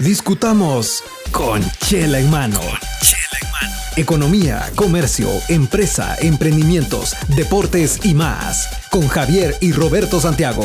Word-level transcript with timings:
Discutamos 0.00 1.04
con 1.30 1.62
Chela 1.78 2.18
en 2.18 2.28
mano. 2.28 2.58
Chela 3.00 3.38
en 3.40 3.50
mano. 3.52 3.74
Economía, 3.96 4.72
comercio, 4.74 5.28
empresa, 5.48 6.16
emprendimientos, 6.18 7.14
deportes 7.36 8.04
y 8.04 8.12
más. 8.12 8.88
Con 8.90 9.06
Javier 9.06 9.54
y 9.60 9.70
Roberto 9.70 10.18
Santiago, 10.18 10.64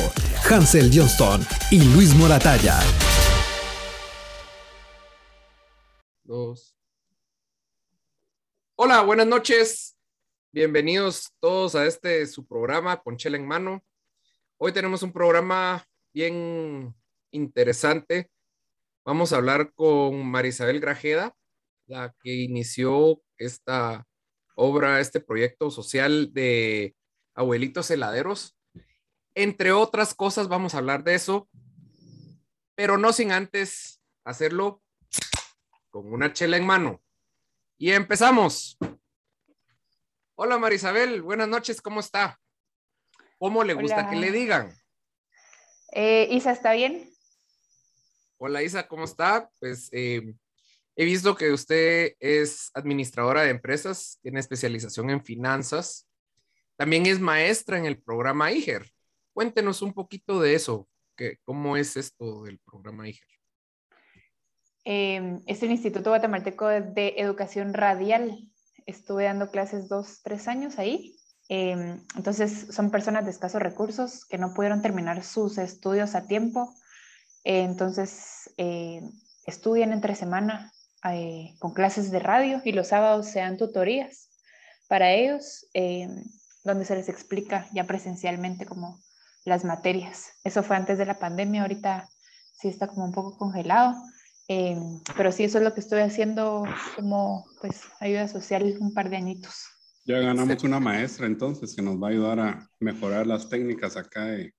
Hansel 0.49 0.89
Johnston 0.91 1.45
y 1.69 1.83
Luis 1.93 2.15
Moratalla. 2.15 2.79
Dos. 6.23 6.75
Hola, 8.77 9.01
buenas 9.01 9.27
noches. 9.27 9.95
Bienvenidos 10.51 11.31
todos 11.39 11.75
a 11.75 11.85
este 11.85 12.25
su 12.25 12.47
programa 12.47 12.99
con 12.99 13.15
Chela 13.15 13.37
en 13.37 13.45
mano. 13.45 13.83
Hoy 14.57 14.71
tenemos 14.71 15.03
un 15.03 15.13
programa 15.13 15.85
bien 16.11 16.95
interesante 17.29 18.31
Vamos 19.05 19.31
a 19.31 19.37
hablar 19.37 19.73
con 19.73 20.25
Marisabel 20.29 20.79
Grajeda, 20.79 21.35
la 21.87 22.13
que 22.21 22.35
inició 22.35 23.21
esta 23.37 24.05
obra, 24.55 24.99
este 24.99 25.19
proyecto 25.19 25.71
social 25.71 26.33
de 26.33 26.95
abuelitos 27.33 27.89
heladeros. 27.89 28.57
Entre 29.35 29.71
otras 29.71 30.13
cosas, 30.13 30.47
vamos 30.49 30.75
a 30.75 30.79
hablar 30.79 31.03
de 31.03 31.15
eso, 31.15 31.49
pero 32.75 32.97
no 32.97 33.13
sin 33.13 33.31
antes 33.31 34.01
hacerlo 34.25 34.83
con 35.89 36.11
una 36.11 36.33
chela 36.33 36.57
en 36.57 36.65
mano. 36.65 37.01
Y 37.77 37.91
empezamos. 37.91 38.77
Hola 40.35 40.57
Marisabel, 40.57 41.21
buenas 41.21 41.47
noches, 41.47 41.81
¿cómo 41.81 42.01
está? 42.01 42.39
¿Cómo 43.37 43.63
le 43.63 43.73
gusta 43.73 44.09
que 44.09 44.17
le 44.17 44.31
digan? 44.31 44.73
Eh, 45.93 46.27
Isa, 46.31 46.51
¿está 46.51 46.73
bien? 46.73 47.08
Hola 48.41 48.63
Isa, 48.63 48.87
¿cómo 48.87 49.03
está? 49.03 49.51
Pues 49.59 49.89
eh, 49.91 50.33
he 50.95 51.03
visto 51.03 51.35
que 51.35 51.51
usted 51.51 52.13
es 52.21 52.71
administradora 52.73 53.41
de 53.41 53.49
empresas, 53.49 54.17
tiene 54.21 54.39
especialización 54.39 55.09
en 55.09 55.21
finanzas, 55.21 56.07
también 56.77 57.05
es 57.05 57.19
maestra 57.19 57.77
en 57.77 57.85
el 57.85 58.01
programa 58.01 58.49
IGER. 58.53 58.89
Cuéntenos 59.33 59.81
un 59.81 59.91
poquito 59.91 60.39
de 60.39 60.55
eso, 60.55 60.87
que, 61.17 61.39
¿cómo 61.43 61.75
es 61.75 61.97
esto 61.97 62.43
del 62.43 62.59
programa 62.59 63.09
IGER? 63.09 63.27
Eh, 64.85 65.41
es 65.45 65.61
el 65.61 65.71
Instituto 65.71 66.11
Guatemalteco 66.11 66.67
de 66.69 67.15
Educación 67.17 67.73
Radial. 67.73 68.49
Estuve 68.85 69.25
dando 69.25 69.51
clases 69.51 69.89
dos, 69.89 70.21
tres 70.23 70.47
años 70.47 70.79
ahí. 70.79 71.17
Em, 71.49 72.05
entonces, 72.15 72.67
son 72.73 72.89
personas 72.89 73.25
de 73.25 73.31
escasos 73.31 73.61
recursos 73.61 74.23
que 74.23 74.37
no 74.37 74.53
pudieron 74.53 74.81
terminar 74.81 75.25
sus 75.25 75.57
estudios 75.57 76.15
a 76.15 76.25
tiempo 76.25 76.73
entonces, 77.43 78.38
eh, 78.61 79.01
estudian 79.45 79.93
entre 79.93 80.15
semana 80.15 80.73
eh, 81.09 81.55
con 81.59 81.73
clases 81.73 82.11
de 82.11 82.19
radio 82.19 82.61
y 82.65 82.73
los 82.73 82.89
sábados 82.89 83.27
se 83.27 83.39
dan 83.39 83.55
tutorías 83.55 84.29
para 84.89 85.13
ellos, 85.13 85.69
eh, 85.73 86.09
donde 86.65 86.83
se 86.83 86.97
les 86.97 87.07
explica 87.07 87.69
ya 87.71 87.85
presencialmente 87.87 88.65
como 88.65 88.99
las 89.45 89.63
materias. 89.63 90.33
Eso 90.43 90.61
fue 90.61 90.75
antes 90.75 90.97
de 90.97 91.05
la 91.05 91.19
pandemia, 91.19 91.61
ahorita 91.61 92.09
sí 92.51 92.67
está 92.67 92.87
como 92.87 93.05
un 93.05 93.13
poco 93.13 93.37
congelado, 93.37 93.95
pero 95.15 95.31
sí, 95.31 95.45
eso 95.45 95.59
es 95.59 95.63
lo 95.63 95.73
que 95.73 95.79
estoy 95.79 96.01
haciendo 96.01 96.65
como 96.97 97.45
pues 97.61 97.83
ayuda 98.01 98.27
social 98.27 98.75
un 98.81 98.93
par 98.93 99.09
de 99.09 99.15
añitos. 99.15 99.53
Ya 100.03 100.19
ganamos 100.19 100.61
una 100.65 100.81
maestra 100.81 101.27
entonces 101.27 101.73
que 101.73 101.81
nos 101.81 101.95
va 101.95 102.07
a 102.07 102.11
ayudar 102.11 102.39
a 102.41 102.69
mejorar 102.81 103.25
las 103.25 103.47
técnicas 103.47 103.95
acá 103.95 104.25
de, 104.25 104.53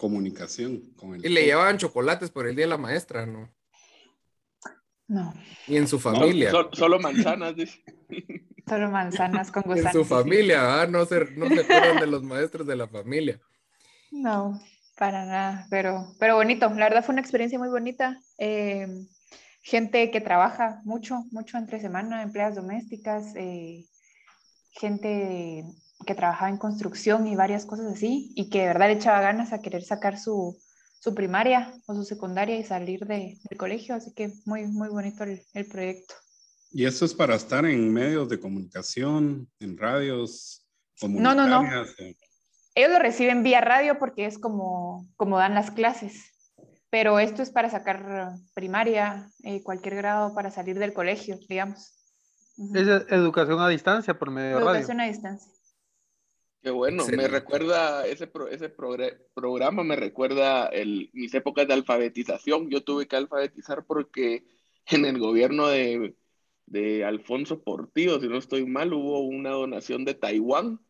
comunicación 0.00 0.80
con 0.96 1.14
el. 1.14 1.26
Y 1.26 1.28
le 1.28 1.44
llevaban 1.44 1.76
chocolates 1.76 2.30
por 2.30 2.46
el 2.46 2.56
día 2.56 2.64
de 2.64 2.70
la 2.70 2.78
maestra, 2.78 3.26
¿no? 3.26 3.50
No. 5.06 5.34
Y 5.66 5.76
en 5.76 5.86
su 5.86 6.00
familia. 6.00 6.50
solo 6.72 6.98
manzanas, 6.98 7.54
dice. 7.54 7.82
Solo 8.66 8.88
manzanas 8.88 9.50
con 9.50 9.64
gusanos. 9.64 9.86
En 9.86 9.92
su 9.92 10.04
familia, 10.04 10.80
¿ah? 10.80 10.86
no 10.86 11.04
se, 11.04 11.24
no 11.32 11.48
se 11.48 11.60
acuerdan 11.60 11.98
de 11.98 12.06
los 12.06 12.22
maestros 12.22 12.64
de 12.68 12.76
la 12.76 12.86
familia. 12.86 13.40
No, 14.12 14.60
para 14.96 15.26
nada, 15.26 15.66
pero, 15.70 16.14
pero 16.20 16.36
bonito. 16.36 16.68
La 16.68 16.88
verdad 16.88 17.04
fue 17.04 17.14
una 17.14 17.20
experiencia 17.20 17.58
muy 17.58 17.68
bonita. 17.68 18.20
Eh, 18.38 18.86
gente 19.62 20.12
que 20.12 20.20
trabaja 20.20 20.82
mucho, 20.84 21.24
mucho 21.32 21.58
entre 21.58 21.80
semana, 21.80 22.22
empleadas 22.22 22.54
domésticas, 22.54 23.34
eh, 23.34 23.86
gente 24.70 25.64
que 26.06 26.14
trabajaba 26.14 26.50
en 26.50 26.56
construcción 26.56 27.26
y 27.26 27.36
varias 27.36 27.66
cosas 27.66 27.86
así, 27.86 28.32
y 28.34 28.48
que 28.48 28.60
de 28.60 28.66
verdad 28.68 28.88
le 28.88 28.94
echaba 28.94 29.20
ganas 29.20 29.52
a 29.52 29.60
querer 29.60 29.82
sacar 29.82 30.18
su, 30.18 30.58
su 30.98 31.14
primaria 31.14 31.72
o 31.86 31.94
su 31.94 32.04
secundaria 32.04 32.58
y 32.58 32.64
salir 32.64 33.06
de, 33.06 33.38
del 33.48 33.58
colegio, 33.58 33.94
así 33.94 34.12
que 34.12 34.32
muy, 34.44 34.66
muy 34.66 34.88
bonito 34.88 35.24
el, 35.24 35.42
el, 35.54 35.66
proyecto. 35.66 36.14
¿Y 36.72 36.86
eso 36.86 37.04
es 37.04 37.14
para 37.14 37.34
estar 37.34 37.64
en 37.64 37.92
medios 37.92 38.28
de 38.28 38.38
comunicación, 38.38 39.48
en 39.60 39.76
radios? 39.76 40.66
No, 41.02 41.34
no, 41.34 41.46
no. 41.46 41.62
Ellos 42.74 42.92
lo 42.92 42.98
reciben 42.98 43.42
vía 43.42 43.60
radio 43.60 43.98
porque 43.98 44.26
es 44.26 44.38
como, 44.38 45.08
como 45.16 45.38
dan 45.38 45.54
las 45.54 45.70
clases, 45.70 46.30
pero 46.88 47.18
esto 47.18 47.42
es 47.42 47.50
para 47.50 47.68
sacar 47.68 48.34
primaria, 48.54 49.30
eh, 49.42 49.62
cualquier 49.62 49.96
grado 49.96 50.34
para 50.34 50.50
salir 50.50 50.78
del 50.78 50.92
colegio, 50.92 51.38
digamos. 51.48 51.94
Es 52.74 52.86
educación 53.10 53.60
a 53.60 53.68
distancia 53.68 54.18
por 54.18 54.30
medio 54.30 54.48
de 54.48 54.54
radio. 54.56 54.70
Educación 54.72 55.00
a 55.00 55.06
distancia. 55.06 55.50
Qué 56.62 56.70
bueno, 56.70 57.06
me 57.06 57.26
recuerda 57.26 58.06
ese, 58.06 58.30
ese 58.50 58.68
programa, 58.68 59.82
me 59.82 59.96
recuerda 59.96 60.66
el, 60.66 61.08
mis 61.14 61.32
épocas 61.32 61.66
de 61.66 61.72
alfabetización. 61.72 62.68
Yo 62.68 62.82
tuve 62.82 63.08
que 63.08 63.16
alfabetizar 63.16 63.86
porque 63.86 64.44
en 64.86 65.06
el 65.06 65.18
gobierno 65.18 65.68
de, 65.68 66.14
de 66.66 67.04
Alfonso 67.04 67.62
Portillo, 67.62 68.20
si 68.20 68.28
no 68.28 68.36
estoy 68.36 68.66
mal, 68.66 68.92
hubo 68.92 69.20
una 69.20 69.50
donación 69.50 70.04
de 70.04 70.14
Taiwán 70.14 70.80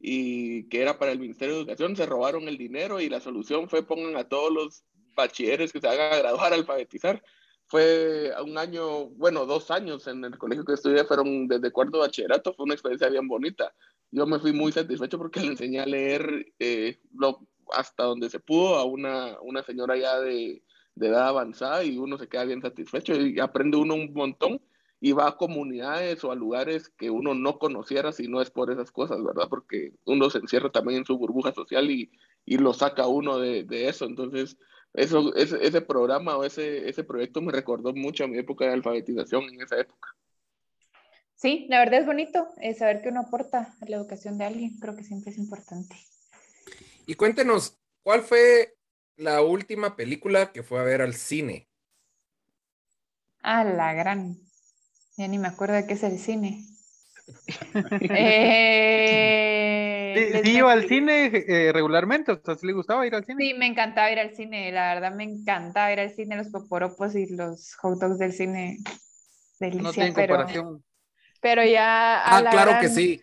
y 0.00 0.64
que 0.68 0.80
era 0.80 0.98
para 0.98 1.12
el 1.12 1.18
Ministerio 1.18 1.54
de 1.54 1.60
Educación, 1.60 1.94
se 1.94 2.06
robaron 2.06 2.48
el 2.48 2.56
dinero 2.56 3.00
y 3.00 3.10
la 3.10 3.20
solución 3.20 3.68
fue 3.68 3.82
pongan 3.82 4.16
a 4.16 4.28
todos 4.28 4.52
los 4.52 4.84
bachilleres 5.14 5.72
que 5.72 5.80
se 5.80 5.88
hagan 5.88 6.12
a 6.12 6.18
graduar 6.18 6.52
a 6.52 6.56
alfabetizar. 6.56 7.22
Fue 7.68 8.32
un 8.42 8.56
año, 8.58 9.06
bueno, 9.10 9.46
dos 9.46 9.70
años 9.70 10.06
en 10.06 10.24
el 10.24 10.38
colegio 10.38 10.64
que 10.64 10.72
estudié, 10.72 11.04
fueron 11.04 11.46
desde 11.46 11.70
cuarto 11.70 11.98
bachillerato, 11.98 12.54
fue 12.54 12.64
una 12.64 12.74
experiencia 12.74 13.08
bien 13.08 13.28
bonita 13.28 13.74
yo 14.10 14.26
me 14.26 14.38
fui 14.38 14.52
muy 14.52 14.72
satisfecho 14.72 15.18
porque 15.18 15.40
le 15.40 15.48
enseñé 15.48 15.80
a 15.80 15.86
leer 15.86 16.52
eh, 16.58 16.98
lo, 17.14 17.46
hasta 17.72 18.04
donde 18.04 18.30
se 18.30 18.40
pudo 18.40 18.76
a 18.76 18.84
una, 18.84 19.38
una 19.42 19.62
señora 19.62 19.96
ya 19.96 20.20
de, 20.20 20.62
de, 20.94 21.08
edad 21.08 21.28
avanzada 21.28 21.84
y 21.84 21.98
uno 21.98 22.18
se 22.18 22.28
queda 22.28 22.44
bien 22.44 22.62
satisfecho 22.62 23.14
y 23.14 23.38
aprende 23.40 23.76
uno 23.76 23.94
un 23.94 24.12
montón 24.12 24.60
y 25.00 25.12
va 25.12 25.28
a 25.28 25.36
comunidades 25.36 26.24
o 26.24 26.32
a 26.32 26.34
lugares 26.34 26.88
que 26.88 27.08
uno 27.10 27.32
no 27.34 27.58
conociera 27.58 28.10
si 28.10 28.26
no 28.26 28.40
es 28.40 28.50
por 28.50 28.72
esas 28.72 28.90
cosas, 28.90 29.22
¿verdad? 29.22 29.46
Porque 29.48 29.92
uno 30.04 30.28
se 30.28 30.38
encierra 30.38 30.70
también 30.70 31.00
en 31.00 31.04
su 31.04 31.16
burbuja 31.16 31.52
social 31.52 31.88
y, 31.88 32.10
y 32.44 32.58
lo 32.58 32.72
saca 32.72 33.06
uno 33.06 33.38
de, 33.38 33.62
de 33.62 33.88
eso. 33.88 34.06
Entonces, 34.06 34.56
eso, 34.94 35.34
ese, 35.34 35.64
ese 35.64 35.80
programa 35.80 36.36
o 36.36 36.44
ese, 36.44 36.88
ese 36.88 37.04
proyecto 37.04 37.40
me 37.40 37.52
recordó 37.52 37.92
mucho 37.94 38.24
a 38.24 38.28
mi 38.28 38.38
época 38.38 38.64
de 38.66 38.72
alfabetización 38.72 39.44
en 39.44 39.62
esa 39.62 39.78
época. 39.78 40.14
Sí, 41.34 41.66
la 41.68 41.78
verdad 41.78 42.00
es 42.00 42.06
bonito 42.06 42.48
eh, 42.60 42.74
saber 42.74 43.00
que 43.00 43.10
uno 43.10 43.20
aporta 43.20 43.76
a 43.80 43.84
la 43.88 43.96
educación 43.96 44.38
de 44.38 44.44
alguien, 44.44 44.76
creo 44.80 44.96
que 44.96 45.04
siempre 45.04 45.30
es 45.30 45.38
importante. 45.38 45.96
Y 47.06 47.14
cuéntenos, 47.14 47.78
¿cuál 48.02 48.22
fue 48.22 48.76
la 49.16 49.42
última 49.42 49.94
película 49.94 50.52
que 50.52 50.64
fue 50.64 50.80
a 50.80 50.82
ver 50.82 51.00
al 51.00 51.14
cine? 51.14 51.68
Ah, 53.42 53.62
la 53.64 53.92
gran. 53.94 54.36
Ya 55.16 55.28
ni 55.28 55.38
me 55.38 55.48
acuerdo 55.48 55.74
de 55.74 55.86
qué 55.86 55.94
es 55.94 56.02
el 56.02 56.18
cine. 56.18 56.64
Eh, 58.10 58.42
sí, 60.44 60.56
iba 60.56 60.72
al 60.72 60.86
cine 60.86 61.30
eh, 61.32 61.70
regularmente, 61.72 62.32
o 62.32 62.40
sea, 62.42 62.56
¿sí 62.56 62.66
le 62.66 62.72
gustaba 62.72 63.06
ir 63.06 63.14
al 63.14 63.24
cine? 63.24 63.42
Sí, 63.42 63.54
me 63.54 63.66
encantaba 63.66 64.10
ir 64.10 64.18
al 64.18 64.34
cine, 64.34 64.72
la 64.72 64.94
verdad 64.94 65.14
me 65.14 65.24
encantaba 65.24 65.92
ir 65.92 66.00
al 66.00 66.10
cine, 66.10 66.36
los 66.36 66.48
poporopos 66.48 67.14
y 67.14 67.34
los 67.34 67.74
hot 67.76 68.00
dogs 68.00 68.18
del 68.18 68.32
cine. 68.32 68.78
Delicia, 69.60 70.08
no 70.08 70.14
comparación 70.14 70.82
pero 71.40 71.64
ya... 71.64 72.22
ah, 72.24 72.44
claro 72.50 72.80
que 72.80 72.88
sí. 72.88 73.20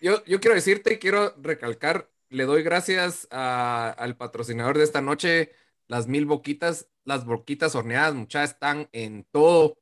Yo, 0.00 0.24
yo 0.24 0.40
quiero 0.40 0.54
decirte 0.54 0.94
y 0.94 0.98
quiero 0.98 1.34
recalcar, 1.38 2.10
le 2.28 2.44
doy 2.44 2.62
gracias 2.62 3.26
al 3.30 4.16
patrocinador 4.16 4.78
de 4.78 4.84
esta 4.84 5.00
noche, 5.00 5.52
las 5.86 6.06
mil 6.06 6.26
boquitas, 6.26 6.88
las 7.04 7.24
boquitas 7.24 7.74
horneadas, 7.74 8.14
muchachas, 8.14 8.50
están 8.50 8.88
en 8.92 9.24
todo. 9.30 9.76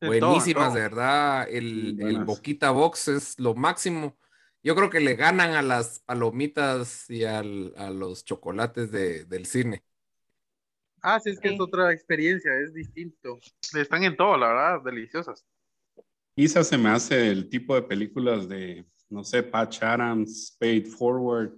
Buenísimas, 0.00 0.74
de 0.74 0.80
verdad. 0.80 1.48
El, 1.48 2.00
el, 2.00 2.24
Boquita 2.24 2.70
Box 2.70 3.08
es 3.08 3.38
lo 3.38 3.54
máximo. 3.54 4.16
Yo 4.62 4.74
creo 4.74 4.90
que 4.90 5.00
le 5.00 5.14
ganan 5.14 5.54
a 5.54 5.62
las 5.62 6.00
palomitas 6.00 7.08
y 7.08 7.24
al, 7.24 7.72
a 7.76 7.90
los 7.90 8.24
chocolates 8.24 8.90
de, 8.90 9.24
del 9.24 9.46
cine. 9.46 9.82
Ah, 11.02 11.18
sí, 11.18 11.30
es 11.30 11.40
que 11.40 11.54
es 11.54 11.60
otra 11.60 11.92
experiencia, 11.92 12.50
es 12.60 12.74
distinto. 12.74 13.38
Están 13.74 14.04
en 14.04 14.16
todo, 14.16 14.36
la 14.36 14.48
verdad, 14.48 14.82
deliciosas. 14.84 15.46
Quizás 16.34 16.68
se 16.68 16.78
me 16.78 16.90
hace 16.90 17.28
el 17.28 17.48
tipo 17.48 17.74
de 17.74 17.82
películas 17.82 18.48
de, 18.48 18.84
no 19.08 19.24
sé, 19.24 19.42
Patch 19.42 19.82
Adams, 19.82 20.56
Paid 20.58 20.86
Forward, 20.86 21.52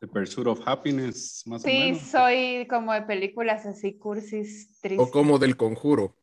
The 0.00 0.08
Pursuit 0.08 0.46
of 0.46 0.60
Happiness, 0.66 1.44
más 1.46 1.62
sí, 1.62 1.70
o 1.70 1.72
menos. 1.72 1.98
Sí, 2.00 2.10
soy 2.10 2.66
como 2.68 2.92
de 2.92 3.02
películas 3.02 3.64
así, 3.64 3.96
cursis, 3.96 4.80
tristes. 4.80 5.08
O 5.08 5.10
como 5.10 5.38
del 5.38 5.56
conjuro. 5.56 6.16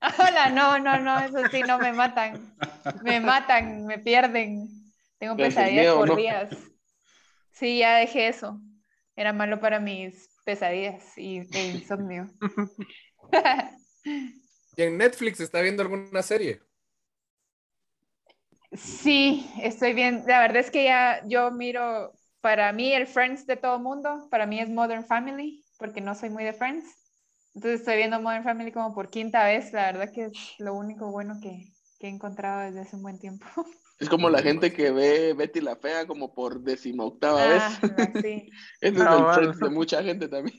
Hola, 0.00 0.50
no, 0.50 0.78
no, 0.78 0.98
no, 1.00 1.20
eso 1.20 1.48
sí, 1.50 1.62
no 1.62 1.78
me 1.78 1.92
matan. 1.92 2.54
Me 3.02 3.20
matan, 3.20 3.86
me 3.86 3.98
pierden. 3.98 4.68
Tengo 5.18 5.36
pesadillas 5.36 5.94
por 5.94 6.16
días. 6.16 6.50
Sí, 7.52 7.78
ya 7.78 7.96
dejé 7.96 8.28
eso. 8.28 8.60
Era 9.16 9.32
malo 9.32 9.60
para 9.60 9.80
mis 9.80 10.28
pesadillas 10.44 11.16
y, 11.16 11.38
e 11.38 11.66
insomnio. 11.68 12.28
¿Y 14.76 14.82
en 14.82 14.98
Netflix 14.98 15.40
está 15.40 15.62
viendo 15.62 15.82
alguna 15.82 16.22
serie? 16.22 16.60
Sí, 18.72 19.50
estoy 19.62 19.94
bien. 19.94 20.24
La 20.26 20.40
verdad 20.40 20.58
es 20.58 20.70
que 20.70 20.84
ya 20.84 21.22
yo 21.26 21.50
miro, 21.50 22.12
para 22.42 22.72
mí 22.72 22.92
el 22.92 23.06
Friends 23.06 23.46
de 23.46 23.56
todo 23.56 23.78
mundo, 23.78 24.28
para 24.30 24.44
mí 24.46 24.60
es 24.60 24.68
Modern 24.68 25.04
Family, 25.04 25.64
porque 25.78 26.02
no 26.02 26.14
soy 26.14 26.28
muy 26.28 26.44
de 26.44 26.52
Friends. 26.52 27.05
Entonces 27.56 27.80
estoy 27.80 27.96
viendo 27.96 28.20
Modern 28.20 28.44
Family 28.44 28.70
como 28.70 28.94
por 28.94 29.08
quinta 29.08 29.44
vez. 29.44 29.72
La 29.72 29.90
verdad 29.90 30.12
que 30.12 30.26
es 30.26 30.32
lo 30.58 30.74
único 30.74 31.10
bueno 31.10 31.38
que, 31.42 31.72
que 31.98 32.06
he 32.06 32.10
encontrado 32.10 32.60
desde 32.60 32.80
hace 32.80 32.96
un 32.96 33.02
buen 33.02 33.18
tiempo. 33.18 33.46
Es 33.98 34.10
como 34.10 34.28
la 34.28 34.42
gente 34.42 34.74
que 34.74 34.90
ve 34.90 35.32
Betty 35.32 35.62
la 35.62 35.74
Fea 35.76 36.06
como 36.06 36.34
por 36.34 36.60
decimoctava 36.60 37.42
Ah, 37.42 37.80
vez. 37.80 38.22
sí. 38.22 38.50
Ese 38.82 38.94
es 38.94 39.00
Ah, 39.00 39.38
el 39.40 39.46
bueno. 39.46 39.52
De 39.68 39.70
mucha 39.70 40.02
gente 40.02 40.28
también. 40.28 40.58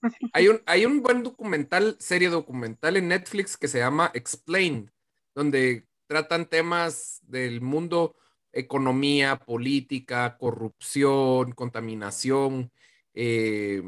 Hay 0.32 0.48
un, 0.48 0.62
hay 0.64 0.86
un 0.86 1.02
buen 1.02 1.22
documental, 1.22 1.96
serie 1.98 2.30
documental 2.30 2.96
en 2.96 3.08
Netflix 3.08 3.56
que 3.56 3.66
se 3.68 3.80
llama 3.80 4.10
Explained, 4.14 4.90
donde 5.34 5.86
tratan 6.06 6.46
temas 6.46 7.18
del 7.24 7.60
mundo, 7.60 8.14
economía, 8.52 9.40
política, 9.40 10.38
corrupción, 10.38 11.50
contaminación 11.52 12.70
eh, 13.12 13.82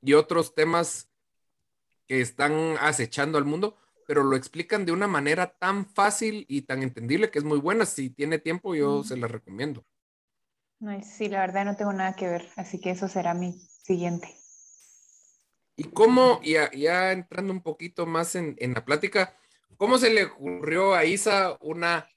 y 0.00 0.12
otros 0.14 0.54
temas 0.54 1.10
que 2.06 2.20
están 2.20 2.76
acechando 2.80 3.38
al 3.38 3.44
mundo, 3.44 3.76
pero 4.06 4.22
lo 4.22 4.36
explican 4.36 4.84
de 4.84 4.92
una 4.92 5.08
manera 5.08 5.56
tan 5.58 5.86
fácil 5.86 6.46
y 6.48 6.62
tan 6.62 6.82
entendible 6.82 7.30
que 7.30 7.38
es 7.38 7.44
muy 7.44 7.58
buena. 7.58 7.86
Si 7.86 8.10
tiene 8.10 8.38
tiempo, 8.38 8.74
yo 8.74 9.02
se 9.02 9.16
la 9.16 9.26
recomiendo. 9.26 9.84
No, 10.78 11.00
sí, 11.02 11.28
la 11.28 11.40
verdad 11.40 11.64
no 11.64 11.76
tengo 11.76 11.92
nada 11.92 12.14
que 12.14 12.28
ver, 12.28 12.48
así 12.56 12.80
que 12.80 12.90
eso 12.90 13.08
será 13.08 13.34
mi 13.34 13.52
siguiente. 13.52 14.36
¿Y 15.76 15.84
cómo, 15.84 16.40
ya, 16.42 16.70
ya 16.72 17.12
entrando 17.12 17.52
un 17.52 17.62
poquito 17.62 18.06
más 18.06 18.34
en, 18.34 18.56
en 18.58 18.74
la 18.74 18.84
plática, 18.84 19.36
cómo 19.76 19.98
se 19.98 20.10
le 20.10 20.24
ocurrió 20.24 20.94
a 20.94 21.04
Isa 21.04 21.56
una 21.60 22.08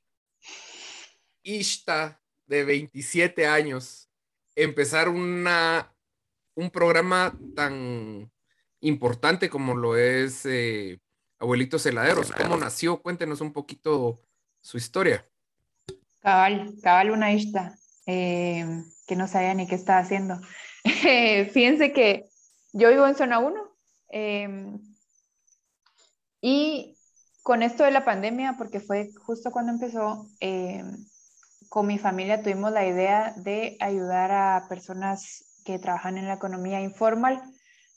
Ishta 1.43 2.21
de 2.45 2.63
27 2.63 3.47
años 3.47 4.09
empezar 4.55 5.09
una, 5.09 5.95
un 6.55 6.69
programa 6.69 7.37
tan 7.55 8.31
importante 8.81 9.49
como 9.49 9.75
lo 9.75 9.97
es 9.97 10.45
eh, 10.45 10.99
Abuelitos 11.39 11.85
Heladeros? 11.85 12.31
¿Cómo 12.31 12.57
nació? 12.57 13.01
Cuéntenos 13.01 13.41
un 13.41 13.53
poquito 13.53 14.21
su 14.61 14.77
historia. 14.77 15.25
Cabal, 16.21 16.75
cabal 16.83 17.11
una 17.11 17.33
ishta, 17.33 17.77
eh, 18.05 18.65
que 19.07 19.15
no 19.15 19.27
sabía 19.27 19.53
ni 19.53 19.67
qué 19.67 19.75
estaba 19.75 19.99
haciendo. 19.99 20.39
Fíjense 21.53 21.93
que 21.93 22.29
yo 22.73 22.89
vivo 22.89 23.07
en 23.07 23.15
zona 23.15 23.39
1 23.39 23.55
eh, 24.11 24.77
y 26.41 26.95
con 27.43 27.63
esto 27.63 27.83
de 27.83 27.91
la 27.91 28.05
pandemia, 28.05 28.55
porque 28.57 28.79
fue 28.79 29.11
justo 29.25 29.51
cuando 29.51 29.71
empezó, 29.71 30.27
eh, 30.39 30.83
con 31.69 31.87
mi 31.87 31.97
familia 31.97 32.41
tuvimos 32.41 32.71
la 32.71 32.85
idea 32.85 33.33
de 33.37 33.77
ayudar 33.79 34.31
a 34.31 34.65
personas 34.67 35.61
que 35.65 35.79
trabajan 35.79 36.17
en 36.17 36.27
la 36.27 36.35
economía 36.35 36.81
informal, 36.81 37.41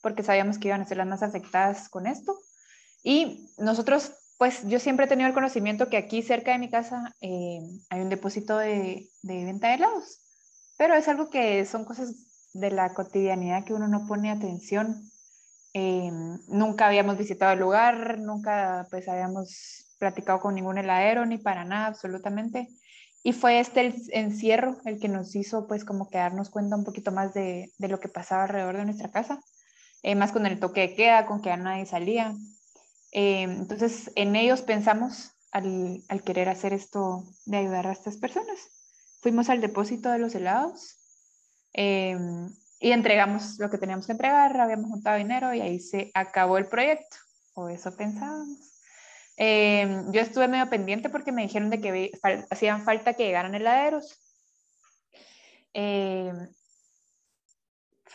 porque 0.02 0.22
sabíamos 0.22 0.58
que 0.58 0.69
iban 0.69 0.82
a 0.82 0.87
ser 0.87 0.99
las 0.99 1.06
más 1.06 1.22
afectadas 1.22 1.88
con 1.88 2.06
esto. 2.06 2.38
Y 3.02 3.49
nosotros, 3.56 4.12
pues 4.38 4.66
yo 4.69 4.78
siempre 4.78 5.06
he 5.06 5.08
tenido 5.08 5.28
el 5.28 5.34
conocimiento 5.34 5.88
que 5.88 5.96
aquí 5.96 6.22
cerca 6.22 6.52
de 6.52 6.58
mi 6.58 6.69
casa 6.69 7.14
eh, 7.20 7.60
hay 7.88 8.00
un 8.00 8.10
depósito 8.10 8.58
de, 8.58 9.08
de 9.22 9.44
venta 9.44 9.69
de 9.69 9.75
helados, 9.75 10.20
pero 10.76 10.94
es 10.94 11.08
algo 11.08 11.31
que 11.31 11.64
son 11.64 11.84
cosas 11.84 12.14
de 12.52 12.70
la 12.70 12.93
cotidianidad 12.93 13.64
que 13.64 13.75
uno 13.75 13.88
no 13.88 14.06
pone 14.06 14.31
atención. 14.31 15.10
Eh, 15.75 16.10
nunca 16.49 16.87
habíamos 16.87 17.16
visitado 17.16 17.52
el 17.52 17.60
lugar, 17.60 18.19
nunca 18.19 18.87
pues 18.90 19.08
habíamos 19.08 19.87
platicado 19.99 20.40
con 20.40 20.54
ningún 20.54 20.78
heladero 20.78 21.25
ni 21.25 21.38
para 21.38 21.64
nada 21.64 21.87
absolutamente. 21.87 22.69
Y 23.22 23.32
fue 23.32 23.60
este 23.60 23.81
el 23.81 23.94
encierro 24.10 24.78
el 24.84 24.99
que 24.99 25.08
nos 25.08 25.34
hizo 25.37 25.66
pues 25.66 25.84
como 25.84 26.10
que 26.10 26.19
darnos 26.19 26.50
cuenta 26.50 26.76
un 26.76 26.84
poquito 26.84 27.12
más 27.12 27.32
de, 27.34 27.72
de 27.78 27.88
lo 27.88 28.00
que 28.00 28.08
pasaba 28.08 28.43
alrededor 28.44 28.76
de 28.76 28.84
nuestra 28.84 29.10
casa, 29.10 29.40
eh, 30.02 30.14
más 30.14 30.32
con 30.32 30.46
el 30.46 30.58
toque 30.60 30.81
de 30.81 30.94
queda, 30.94 31.26
con 31.26 31.40
que 31.40 31.49
ya 31.50 31.56
nadie 31.56 31.87
salía. 31.87 32.34
Eh, 33.12 33.43
entonces 33.43 34.10
en 34.16 34.37
ellos 34.37 34.62
pensamos 34.62 35.32
al, 35.50 36.02
al 36.08 36.22
querer 36.22 36.49
hacer 36.49 36.72
esto 36.72 37.25
de 37.44 37.58
ayudar 37.58 37.87
a 37.87 37.93
estas 37.93 38.16
personas. 38.16 38.58
Fuimos 39.20 39.49
al 39.50 39.60
depósito 39.60 40.10
de 40.10 40.19
los 40.19 40.34
helados 40.34 40.96
eh, 41.75 42.16
y 42.81 42.90
entregamos 42.90 43.58
lo 43.58 43.70
que 43.70 43.78
teníamos 43.78 44.06
que 44.06 44.12
entregar, 44.12 44.58
habíamos 44.60 44.90
juntado 44.90 45.19
dinero 45.19 45.54
y 45.54 45.60
ahí 45.60 45.78
se 45.78 46.10
acabó 46.14 46.58
el 46.58 46.66
proyecto, 46.66 47.16
o 47.54 47.69
eso 47.69 47.94
pensábamos. 47.96 48.58
Eh, 49.37 50.02
yo 50.10 50.20
estuve 50.20 50.49
medio 50.49 50.69
pendiente 50.69 51.08
porque 51.08 51.32
me 51.32 51.43
dijeron 51.43 51.70
de 51.70 51.81
que 51.81 52.10
fal- 52.20 52.46
hacían 52.50 52.82
falta 52.84 53.14
que 53.14 53.25
llegaran 53.25 53.54
heladeros. 53.54 54.19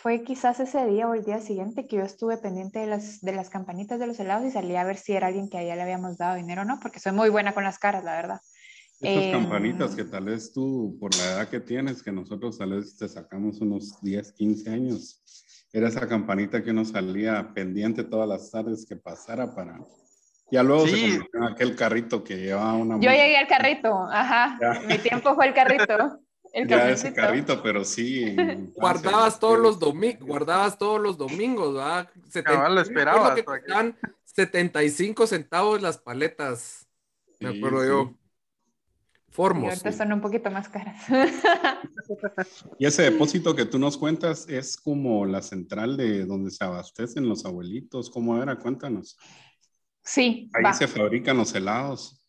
Fue 0.08 0.24
quizás 0.24 0.58
ese 0.62 0.86
día 0.86 1.06
o 1.10 1.14
el 1.16 1.26
día 1.26 1.42
siguiente 1.42 1.86
que 1.86 1.98
yo 1.98 2.04
estuve 2.04 2.38
pendiente 2.38 2.80
de 2.80 2.88
las, 2.88 3.20
de 3.20 3.34
las 3.34 3.50
campanitas 3.50 4.00
de 4.00 4.08
los 4.08 4.18
helados 4.22 4.48
y 4.48 4.52
salí 4.52 4.74
a 4.78 4.86
ver 4.86 4.96
si 4.96 5.12
era 5.12 5.28
alguien 5.28 5.50
que 5.50 5.58
allá 5.58 5.76
le 5.76 5.82
habíamos 5.82 6.18
dado 6.18 6.38
dinero 6.38 6.62
o 6.62 6.64
no, 6.64 6.80
porque 6.82 7.02
soy 7.02 7.12
muy 7.12 7.28
buena 7.28 7.54
con 7.54 7.66
las 7.66 7.78
caras, 7.78 8.06
la 8.06 8.14
verdad. 8.16 8.40
Esas 9.02 9.24
Eh, 9.26 9.32
campanitas 9.34 9.96
que 9.96 10.06
tal 10.06 10.24
vez 10.24 10.54
tú, 10.54 10.96
por 10.98 11.14
la 11.18 11.26
edad 11.26 11.50
que 11.50 11.60
tienes, 11.60 12.02
que 12.02 12.14
nosotros 12.14 12.58
tal 12.58 12.70
vez 12.70 12.96
te 12.96 13.10
sacamos 13.10 13.60
unos 13.60 14.02
10, 14.02 14.32
15 14.32 14.70
años, 14.70 15.22
era 15.74 15.90
esa 15.90 16.08
campanita 16.08 16.64
que 16.64 16.72
uno 16.72 16.86
salía 16.86 17.52
pendiente 17.54 18.06
todas 18.06 18.30
las 18.30 18.50
tardes 18.50 18.86
que 18.88 18.96
pasara 18.96 19.54
para... 19.54 19.78
Ya 20.52 20.64
luego 20.64 20.88
Sí. 20.88 20.96
se 20.96 21.02
convirtió 21.02 21.40
en 21.40 21.44
aquel 21.52 21.76
carrito 21.76 22.24
que 22.24 22.38
llevaba 22.38 22.76
una... 22.76 22.96
Yo 22.96 23.12
llegué 23.12 23.36
al 23.36 23.48
carrito, 23.50 24.08
ajá. 24.10 24.58
Ya. 24.62 24.80
Mi 24.88 25.00
tiempo 25.00 25.36
fue 25.36 25.48
el 25.48 25.54
carrito. 25.54 26.22
El 26.58 26.68
ya 26.68 26.90
ese 26.90 27.14
carrito, 27.14 27.62
pero 27.62 27.86
sí. 27.86 28.36
Guardabas 28.76 29.40
todos 29.40 29.60
los 29.60 29.78
domingos, 29.78 30.28
guardabas 30.28 30.76
todos 30.80 31.00
los 31.00 31.16
domingos, 31.16 31.76
¿verdad? 31.76 32.10
Cabal, 32.44 32.74
lo 32.74 32.82
esperabas 32.82 33.36
que 33.36 33.46
costaban 33.46 33.96
75 34.24 35.28
centavos 35.28 35.84
las 35.84 36.00
paletas, 36.00 36.88
me 37.40 37.50
acuerdo 37.50 37.82
sí. 37.82 37.88
yo. 37.88 38.14
Y 39.28 39.32
Formos. 39.34 39.70
ahorita 39.70 39.92
son 39.92 40.14
un 40.14 40.22
poquito 40.22 40.50
más 40.50 40.68
caras. 40.68 41.00
Y 42.80 42.88
ese 42.88 43.04
depósito 43.12 43.56
que 43.56 43.66
tú 43.66 43.78
nos 43.78 43.96
cuentas 43.96 44.48
es 44.50 44.78
como 44.78 45.28
la 45.28 45.44
central 45.44 45.96
de 45.96 46.26
donde 46.26 46.50
se 46.50 46.64
abastecen 46.64 47.30
los 47.30 47.46
abuelitos. 47.46 48.10
¿Cómo 48.10 48.42
era? 48.42 48.56
Cuéntanos. 48.58 49.16
sí, 50.04 50.50
Ahí 50.56 50.64
va. 50.64 50.74
se 50.74 50.88
fabrican 50.88 51.38
los 51.38 51.54
helados. 51.54 52.20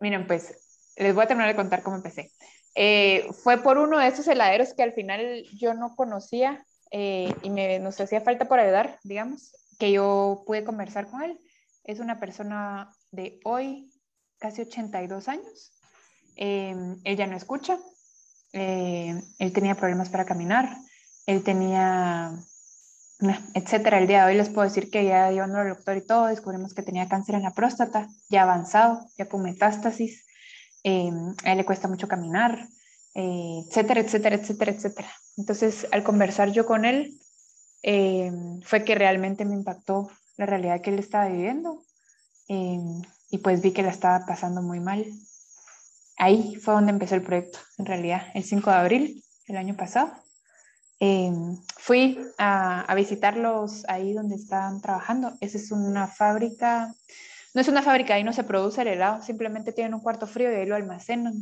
Miren, 0.00 0.26
pues, 0.26 0.92
les 0.96 1.14
voy 1.14 1.24
a 1.24 1.26
terminar 1.26 1.48
de 1.50 1.56
contar 1.56 1.82
cómo 1.82 1.96
empecé. 1.96 2.30
Eh, 2.74 3.28
fue 3.42 3.62
por 3.62 3.78
uno 3.78 3.98
de 3.98 4.08
esos 4.08 4.26
heladeros 4.26 4.74
que 4.74 4.82
al 4.82 4.92
final 4.92 5.44
yo 5.54 5.74
no 5.74 5.94
conocía 5.94 6.64
eh, 6.90 7.34
y 7.42 7.50
me, 7.50 7.78
nos 7.80 8.00
hacía 8.00 8.20
falta 8.20 8.46
por 8.46 8.60
ayudar, 8.60 8.98
digamos, 9.02 9.52
que 9.78 9.90
yo 9.90 10.44
pude 10.46 10.64
conversar 10.64 11.08
con 11.08 11.22
él. 11.22 11.40
Es 11.82 11.98
una 11.98 12.20
persona 12.20 12.90
de 13.10 13.40
hoy, 13.44 13.90
casi 14.38 14.62
82 14.62 15.28
años. 15.28 15.72
Eh, 16.36 16.74
él 17.04 17.16
ya 17.16 17.26
no 17.26 17.36
escucha. 17.36 17.78
Eh, 18.52 19.20
él 19.38 19.52
tenía 19.52 19.74
problemas 19.74 20.08
para 20.08 20.24
caminar. 20.24 20.76
Él 21.26 21.42
tenía, 21.42 22.32
etcétera. 23.54 23.98
El 23.98 24.06
día 24.06 24.24
de 24.24 24.32
hoy 24.32 24.38
les 24.38 24.50
puedo 24.50 24.68
decir 24.68 24.90
que 24.90 25.04
ya 25.04 25.30
llevándolo 25.30 25.62
al 25.62 25.68
doctor 25.70 25.96
y 25.96 26.06
todo, 26.06 26.26
descubrimos 26.26 26.74
que 26.74 26.82
tenía 26.82 27.08
cáncer 27.08 27.34
en 27.34 27.42
la 27.42 27.54
próstata, 27.54 28.08
ya 28.28 28.42
avanzado, 28.42 29.06
ya 29.18 29.28
con 29.28 29.42
metástasis. 29.42 30.23
Eh, 30.84 31.10
a 31.44 31.52
él 31.52 31.58
le 31.58 31.64
cuesta 31.64 31.88
mucho 31.88 32.06
caminar, 32.06 32.68
eh, 33.14 33.64
etcétera, 33.68 34.00
etcétera, 34.00 34.36
etcétera, 34.36 34.72
etcétera. 34.72 35.08
Entonces, 35.36 35.86
al 35.92 36.02
conversar 36.02 36.50
yo 36.50 36.66
con 36.66 36.84
él, 36.84 37.20
eh, 37.82 38.32
fue 38.64 38.84
que 38.84 38.96
realmente 38.96 39.44
me 39.44 39.54
impactó 39.54 40.10
la 40.36 40.46
realidad 40.46 40.80
que 40.80 40.90
él 40.90 40.98
estaba 40.98 41.28
viviendo 41.28 41.84
eh, 42.48 42.80
y 43.30 43.38
pues 43.38 43.62
vi 43.62 43.72
que 43.72 43.84
la 43.84 43.90
estaba 43.90 44.26
pasando 44.26 44.62
muy 44.62 44.80
mal. 44.80 45.06
Ahí 46.16 46.56
fue 46.56 46.74
donde 46.74 46.90
empezó 46.90 47.14
el 47.14 47.22
proyecto, 47.22 47.60
en 47.78 47.86
realidad, 47.86 48.22
el 48.34 48.42
5 48.42 48.70
de 48.70 48.76
abril 48.76 49.24
del 49.46 49.56
año 49.58 49.76
pasado. 49.76 50.12
Fui 51.76 52.18
a, 52.38 52.80
a 52.80 52.94
visitarlos 52.94 53.84
ahí 53.88 54.12
donde 54.12 54.36
estaban 54.36 54.80
trabajando. 54.80 55.36
Esa 55.40 55.58
es 55.58 55.70
una 55.70 56.06
fábrica, 56.08 56.94
no 57.54 57.60
es 57.60 57.68
una 57.68 57.82
fábrica, 57.82 58.14
ahí 58.14 58.24
no 58.24 58.32
se 58.32 58.42
produce 58.42 58.82
el 58.82 58.88
helado, 58.88 59.22
simplemente 59.22 59.72
tienen 59.72 59.94
un 59.94 60.00
cuarto 60.00 60.26
frío 60.26 60.50
y 60.52 60.56
ahí 60.56 60.66
lo 60.66 60.74
almacenan. 60.74 61.34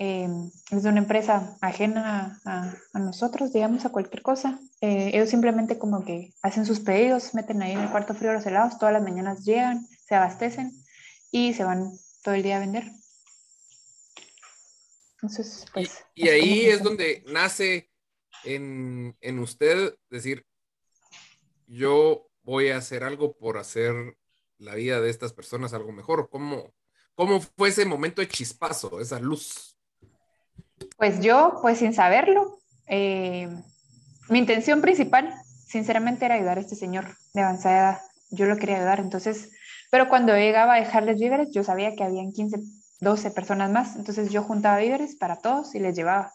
Em, 0.00 0.50
es 0.70 0.82
de 0.82 0.88
una 0.88 0.98
empresa 0.98 1.56
ajena 1.60 2.40
a, 2.44 2.98
nosotros, 2.98 3.52
digamos, 3.52 3.84
a 3.84 3.90
cualquier 3.90 4.22
cosa. 4.22 4.60
Eh, 4.80 5.10
ellos 5.14 5.30
simplemente 5.30 5.78
como 5.78 6.04
que 6.04 6.34
hacen 6.42 6.66
sus 6.66 6.80
pedidos, 6.80 7.34
meten 7.34 7.62
ahí 7.62 7.72
en 7.72 7.80
el 7.80 7.90
cuarto 7.90 8.14
frío 8.14 8.32
los 8.32 8.46
helados, 8.46 8.78
todas 8.78 8.92
las 8.92 9.02
mañanas 9.02 9.44
llegan, 9.44 9.86
se 10.06 10.16
abastecen 10.16 10.72
y 11.30 11.54
se 11.54 11.64
van 11.64 11.92
todo 12.22 12.34
el 12.34 12.42
día 12.42 12.56
a 12.56 12.60
vender. 12.60 12.84
Entonces, 15.14 15.66
pues... 15.72 16.04
Y, 16.14 16.28
ahí 16.28 16.66
es 16.66 16.82
donde 16.82 17.24
nace 17.26 17.90
en, 18.44 19.16
en 19.20 19.38
usted 19.38 19.96
decir, 20.10 20.44
yo 21.66 22.28
voy 22.42 22.70
a 22.70 22.76
hacer 22.76 23.04
algo 23.04 23.36
por 23.36 23.58
hacer 23.58 24.16
la 24.58 24.74
vida 24.74 25.00
de 25.00 25.10
estas 25.10 25.32
personas 25.32 25.72
algo 25.72 25.92
mejor. 25.92 26.28
¿Cómo, 26.30 26.72
cómo 27.14 27.40
fue 27.40 27.70
ese 27.70 27.84
momento 27.84 28.20
de 28.20 28.28
chispazo, 28.28 29.00
esa 29.00 29.18
luz? 29.18 29.76
Pues 30.96 31.20
yo, 31.20 31.58
pues 31.62 31.78
sin 31.78 31.94
saberlo, 31.94 32.58
eh, 32.86 33.48
mi 34.28 34.38
intención 34.38 34.80
principal, 34.80 35.34
sinceramente, 35.66 36.24
era 36.24 36.34
ayudar 36.34 36.58
a 36.58 36.60
este 36.60 36.76
señor 36.76 37.16
de 37.34 37.40
avanzada 37.40 37.78
edad. 37.78 38.00
Yo 38.30 38.46
lo 38.46 38.56
quería 38.56 38.76
ayudar, 38.76 39.00
entonces, 39.00 39.50
pero 39.90 40.08
cuando 40.08 40.34
llegaba 40.36 40.74
a 40.74 40.80
dejarles 40.80 41.18
víveres, 41.18 41.48
yo 41.52 41.64
sabía 41.64 41.94
que 41.94 42.04
habían 42.04 42.32
15, 42.32 42.58
12 43.00 43.30
personas 43.30 43.70
más, 43.70 43.96
entonces 43.96 44.30
yo 44.30 44.42
juntaba 44.42 44.78
víveres 44.78 45.16
para 45.16 45.36
todos 45.36 45.74
y 45.74 45.80
les 45.80 45.96
llevaba. 45.96 46.32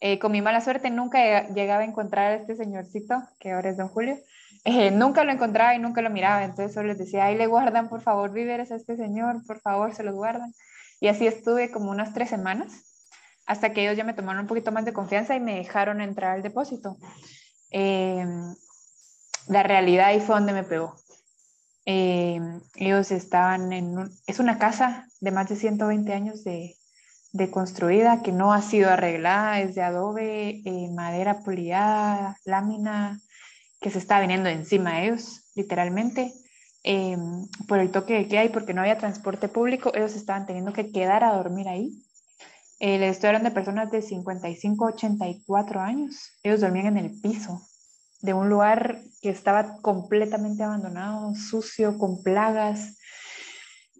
Eh, 0.00 0.18
con 0.18 0.30
mi 0.30 0.42
mala 0.42 0.60
suerte 0.60 0.90
nunca 0.90 1.48
llegaba 1.48 1.80
a 1.80 1.86
encontrar 1.86 2.32
a 2.32 2.34
este 2.36 2.54
señorcito, 2.54 3.22
que 3.40 3.52
ahora 3.52 3.70
es 3.70 3.76
don 3.76 3.88
Julio, 3.88 4.18
eh, 4.66 4.90
nunca 4.90 5.22
lo 5.22 5.30
encontraba 5.30 5.76
y 5.76 5.78
nunca 5.78 6.02
lo 6.02 6.10
miraba, 6.10 6.42
entonces 6.42 6.74
solo 6.74 6.88
les 6.88 6.98
decía, 6.98 7.26
ahí 7.26 7.36
le 7.36 7.46
guardan 7.46 7.88
por 7.88 8.00
favor 8.00 8.32
víveres 8.32 8.72
a 8.72 8.76
este 8.76 8.96
señor, 8.96 9.46
por 9.46 9.60
favor 9.60 9.94
se 9.94 10.02
los 10.02 10.16
guardan. 10.16 10.52
Y 11.00 11.06
así 11.06 11.24
estuve 11.24 11.70
como 11.70 11.92
unas 11.92 12.12
tres 12.12 12.30
semanas 12.30 12.82
hasta 13.46 13.72
que 13.72 13.82
ellos 13.82 13.96
ya 13.96 14.02
me 14.02 14.12
tomaron 14.12 14.42
un 14.42 14.48
poquito 14.48 14.72
más 14.72 14.84
de 14.84 14.92
confianza 14.92 15.36
y 15.36 15.40
me 15.40 15.54
dejaron 15.54 16.00
entrar 16.00 16.32
al 16.32 16.42
depósito. 16.42 16.96
Em, 17.70 18.56
la 19.46 19.62
realidad 19.62 20.06
ahí 20.06 20.20
fue 20.20 20.34
donde 20.34 20.52
me 20.52 20.64
pegó. 20.64 20.96
Em, 21.84 22.60
ellos 22.74 23.12
estaban 23.12 23.72
en, 23.72 24.10
es 24.26 24.40
una 24.40 24.58
casa 24.58 25.06
de 25.20 25.30
más 25.30 25.48
de 25.48 25.54
120 25.54 26.12
años 26.12 26.42
de, 26.42 26.76
construida 27.52 28.22
que 28.22 28.32
no 28.32 28.52
ha 28.52 28.62
sido 28.62 28.90
arreglada, 28.90 29.60
es 29.60 29.74
de 29.76 29.82
adobe, 29.82 30.62
eh, 30.64 30.88
madera 30.90 31.40
polida, 31.44 32.36
lámina, 32.44 33.20
que 33.86 33.92
se 33.92 34.00
está 34.00 34.18
viniendo 34.18 34.48
encima 34.48 34.94
de 34.94 35.04
ellos, 35.04 35.42
literalmente. 35.54 36.32
Em, 36.82 37.46
por 37.68 37.78
el 37.78 37.92
toque 37.92 38.14
de 38.14 38.26
queda 38.26 38.44
y 38.44 38.48
porque 38.48 38.74
no 38.74 38.80
había 38.80 38.98
transporte 38.98 39.46
público, 39.46 39.92
ellos 39.94 40.16
estaban 40.16 40.44
teniendo 40.44 40.72
que 40.72 40.90
quedar 40.90 41.22
a 41.22 41.36
dormir 41.36 41.68
ahí 41.68 42.02
eh, 42.80 42.98
les 42.98 43.12
estoy 43.12 43.28
hablando 43.28 43.48
de 43.50 43.54
personas 43.54 43.92
de 43.92 44.02
55, 44.02 44.86
84 44.86 45.80
años. 45.80 46.32
Ellos 46.42 46.60
dormían 46.60 46.86
en 46.88 46.96
el 46.96 47.20
piso 47.20 47.62
de 48.22 48.34
un 48.34 48.48
lugar 48.48 49.02
que 49.22 49.30
estaba 49.30 49.78
completamente 49.82 50.64
abandonado, 50.64 51.32
sucio, 51.36 51.96
con 51.96 52.24
plagas. 52.24 52.98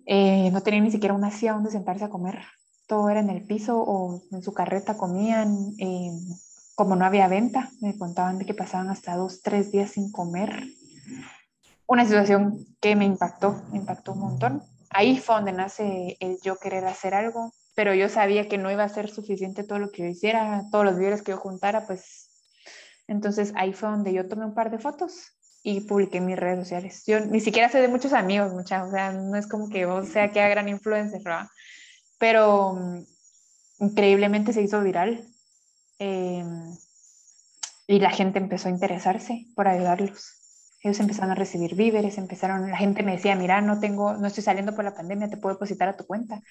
Eh, 0.05 0.51
no 0.51 0.63
tenían 0.65 0.83
ni 0.83 0.91
siquiera 0.91 1.15
una 1.15 1.31
silla 1.31 1.53
donde 1.53 1.71
sentarse 1.71 2.05
a 2.05 2.11
comer. 2.11 2.41
Todo 2.89 3.09
era 3.09 3.21
en 3.21 3.31
el 3.31 3.47
piso 3.47 3.79
o 3.79 4.25
en 4.33 4.43
su 4.43 4.53
carreta 4.53 4.97
comían. 4.97 5.75
Eh, 5.79 6.11
como 6.77 6.95
no 6.95 7.07
había 7.07 7.27
venta, 7.27 7.71
me 7.81 7.97
contaban 7.97 8.39
de 8.39 8.45
que 8.45 8.53
pasaban 8.53 8.91
hasta 8.91 9.17
dos, 9.17 9.41
tres 9.41 9.73
días 9.73 9.93
sin 9.93 10.13
comer. 10.13 10.63
Una 11.87 12.05
situación 12.05 12.67
que 12.83 12.95
me 12.95 13.07
impactó, 13.07 13.63
me 13.73 13.79
impactó 13.79 14.13
un 14.13 14.21
montón. 14.21 14.63
Ahí 14.91 15.19
fue 15.19 15.37
donde 15.37 15.53
nace 15.53 16.19
el 16.21 16.39
yo 16.43 16.59
querer 16.59 16.85
hacer 16.85 17.15
algo, 17.15 17.51
pero 17.75 17.95
yo 17.95 18.11
sabía 18.11 18.47
que 18.47 18.59
no 18.59 18.71
iba 18.71 18.85
a 18.85 18.91
ser 18.91 19.09
suficiente 19.09 19.65
todo 19.65 19.79
lo 19.79 19.91
que 19.91 20.03
yo 20.03 20.09
hiciera, 20.09 20.65
todos 20.71 20.85
los 20.85 20.99
vídeos 20.99 21.23
que 21.23 21.33
yo 21.33 21.39
juntara, 21.39 21.87
pues 21.87 22.29
entonces 23.09 23.55
ahí 23.57 23.73
fue 23.73 23.89
donde 23.89 24.13
yo 24.13 24.29
tomé 24.29 24.45
un 24.45 24.55
par 24.55 24.71
de 24.71 24.79
fotos 24.79 25.33
y 25.63 25.81
publiqué 25.81 26.19
en 26.19 26.27
mis 26.27 26.37
redes 26.37 26.59
sociales. 26.59 27.05
Yo 27.07 27.21
ni 27.21 27.41
siquiera 27.41 27.71
sé 27.71 27.81
de 27.81 27.89
muchos 27.89 28.13
amigos, 28.13 28.53
muchachos, 28.53 28.89
o 28.89 28.91
sea, 28.91 29.13
no 29.13 29.35
es 29.37 29.47
como 29.47 29.71
que 29.71 29.87
vos 29.87 30.09
sea 30.09 30.31
que 30.31 30.47
gran 30.47 30.69
influencer, 30.69 31.23
¿verdad? 31.23 31.47
Pero 32.19 32.75
mm, 32.75 33.07
increíblemente 33.79 34.53
se 34.53 34.61
hizo 34.61 34.83
viral 34.83 35.27
em, 35.99 36.77
y 37.87 38.01
la 38.01 38.11
gente 38.11 38.39
empezó 38.39 38.69
a 38.69 38.73
interesarse 38.73 39.47
por 39.55 39.69
ayudarlos 39.69 40.37
ellos 40.87 41.01
empezaron 41.01 41.33
a 41.33 41.35
recibir 41.35 41.75
víveres, 41.75 42.17
empezaron, 42.17 42.71
la 42.71 42.77
gente 42.77 43.03
me 43.03 43.13
decía, 43.13 43.35
mira, 43.35 43.61
no 43.61 43.81
tengo, 43.81 44.17
no 44.17 44.27
estoy 44.27 44.45
saliendo 44.45 44.75
por 44.75 44.85
la 44.85 44.95
pandemia, 44.95 45.29
te 45.29 45.37
puedo 45.37 45.55
depositar 45.55 45.89
a 45.89 45.97
tu 45.97 46.07
cuenta. 46.07 46.43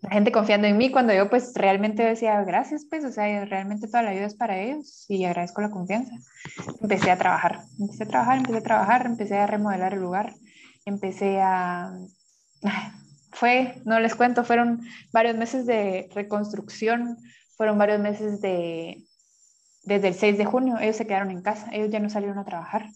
La 0.00 0.10
gente 0.10 0.32
confiando 0.32 0.66
en 0.66 0.76
mí 0.76 0.90
cuando 0.90 1.12
yo 1.14 1.30
pues 1.30 1.52
realmente 1.54 2.02
decía, 2.02 2.42
gracias 2.42 2.86
pues, 2.88 3.04
o 3.04 3.12
sea, 3.12 3.44
realmente 3.44 3.86
toda 3.86 4.02
la 4.02 4.10
ayuda 4.10 4.26
es 4.26 4.34
para 4.34 4.58
ellos 4.58 5.04
y 5.08 5.24
agradezco 5.24 5.60
la 5.60 5.70
confianza. 5.70 6.12
Empecé 6.80 7.10
a 7.10 7.18
trabajar, 7.18 7.60
empecé 7.78 8.04
a 8.04 8.08
trabajar, 8.08 8.38
empecé 8.38 8.58
a 8.58 8.62
trabajar, 8.62 9.06
empecé 9.06 9.36
a 9.36 9.46
remodelar 9.46 9.94
el 9.94 10.00
lugar, 10.00 10.34
empecé 10.84 11.40
a... 11.40 11.92
Fue, 13.32 13.82
no 13.84 14.00
les 14.00 14.14
cuento, 14.14 14.44
fueron 14.44 14.80
varios 15.12 15.36
meses 15.36 15.66
de 15.66 16.08
reconstrucción, 16.14 17.18
fueron 17.56 17.78
varios 17.78 18.00
meses 18.00 18.40
de... 18.40 19.04
Desde 19.82 20.08
el 20.08 20.14
6 20.14 20.38
de 20.38 20.44
junio, 20.44 20.78
ellos 20.80 20.96
se 20.96 21.06
quedaron 21.06 21.30
en 21.30 21.42
casa, 21.42 21.68
ellos 21.72 21.90
ya 21.90 22.00
no 22.00 22.10
salieron 22.10 22.38
a 22.38 22.44
trabajar 22.44 22.88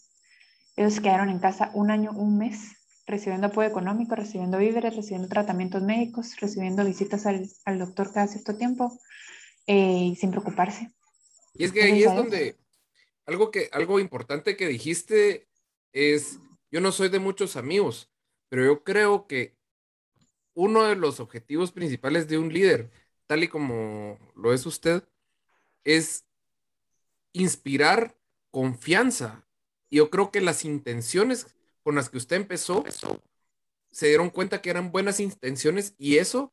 ellos 0.81 0.95
se 0.95 1.03
quedaron 1.03 1.29
en 1.29 1.39
casa 1.39 1.71
un 1.75 1.91
año, 1.91 2.11
un 2.13 2.39
mes, 2.39 2.77
recibiendo 3.07 3.49
apoyo 3.49 3.69
económico, 3.69 4.15
recibiendo 4.15 4.57
víveres, 4.57 4.97
recibiendo 4.97 5.29
tratamientos 5.29 5.83
médicos, 5.83 6.37
recibiendo 6.41 6.85
visitas 6.85 7.27
al, 7.27 7.51
al 7.67 7.79
doctor 7.79 8.13
cada 8.13 8.29
cierto 8.29 8.57
tiempo 8.57 8.99
eh, 9.67 10.11
y 10.13 10.17
sin 10.17 10.31
preocuparse. 10.31 10.91
Y 11.55 11.65
es 11.65 11.73
que 11.73 11.83
ahí 11.83 12.03
es 12.03 12.15
donde 12.15 12.57
algo, 13.27 13.51
que, 13.51 13.69
algo 13.73 14.01
importante 14.01 14.57
que 14.57 14.69
dijiste 14.69 15.49
es, 15.93 16.39
yo 16.71 16.81
no 16.81 16.93
soy 16.93 17.11
de 17.11 17.19
muchos 17.19 17.57
amigos, 17.57 18.11
pero 18.49 18.65
yo 18.65 18.83
creo 18.83 19.27
que 19.27 19.57
uno 20.55 20.85
de 20.85 20.97
los 20.97 21.21
objetivos 21.21 21.73
principales 21.73 22.27
de 22.27 22.39
un 22.39 22.53
líder, 22.53 22.91
tal 23.31 23.45
y 23.45 23.49
como 23.49 24.19
lo 24.35 24.53
es 24.53 24.67
usted, 24.67 25.05
es 25.85 26.27
inspirar 27.33 28.17
confianza 28.51 29.47
yo 29.91 30.11
creo 30.11 30.31
que 30.31 30.41
las 30.41 30.65
intenciones 30.65 31.55
con 31.83 31.95
las 31.95 32.09
que 32.09 32.19
usted 32.19 32.37
empezó, 32.37 32.85
se 33.91 34.09
dieron 34.09 34.31
cuenta 34.31 34.61
que 34.61 34.71
eran 34.71 34.93
buenas 34.93 35.21
intenciones 35.21 35.95
y 35.97 36.19
eso 36.19 36.53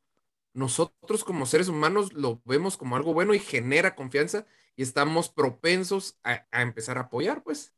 nosotros 0.54 1.24
como 1.24 1.46
seres 1.46 1.68
humanos 1.68 2.12
lo 2.12 2.42
vemos 2.44 2.76
como 2.76 2.96
algo 2.96 3.12
bueno 3.12 3.34
y 3.34 3.38
genera 3.38 3.94
confianza 3.94 4.46
y 4.74 4.82
estamos 4.82 5.28
propensos 5.28 6.18
a, 6.22 6.46
empezar 6.62 6.98
a 6.98 7.02
apoyar, 7.02 7.42
pues. 7.42 7.72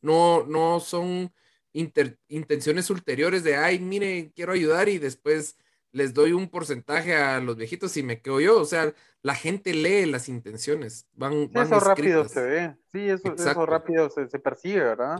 No, 0.00 0.46
no 0.46 0.80
son 0.80 1.32
intenciones 1.72 2.88
ulteriores 2.90 3.44
de, 3.44 3.56
ay, 3.56 3.78
mire, 3.78 4.32
quiero 4.34 4.52
ayudar 4.52 4.88
y 4.88 4.98
después 4.98 5.56
les 5.98 6.14
doy 6.14 6.32
un 6.32 6.48
porcentaje 6.48 7.16
a 7.16 7.40
los 7.40 7.56
viejitos 7.56 7.96
y 7.96 8.02
me 8.02 8.22
quedo 8.22 8.40
yo. 8.40 8.60
O 8.60 8.64
sea, 8.64 8.94
la 9.22 9.34
gente 9.34 9.74
lee 9.74 10.06
las 10.06 10.28
intenciones. 10.28 11.06
Van, 11.12 11.50
eso 11.52 11.80
rápido 11.80 12.24
se 12.26 12.40
ve. 12.40 12.76
Sí, 12.90 13.08
eso, 13.08 13.34
eso 13.34 13.66
rápido 13.66 14.08
se, 14.08 14.28
se, 14.28 14.38
percibe, 14.38 14.80
¿verdad? 14.80 15.18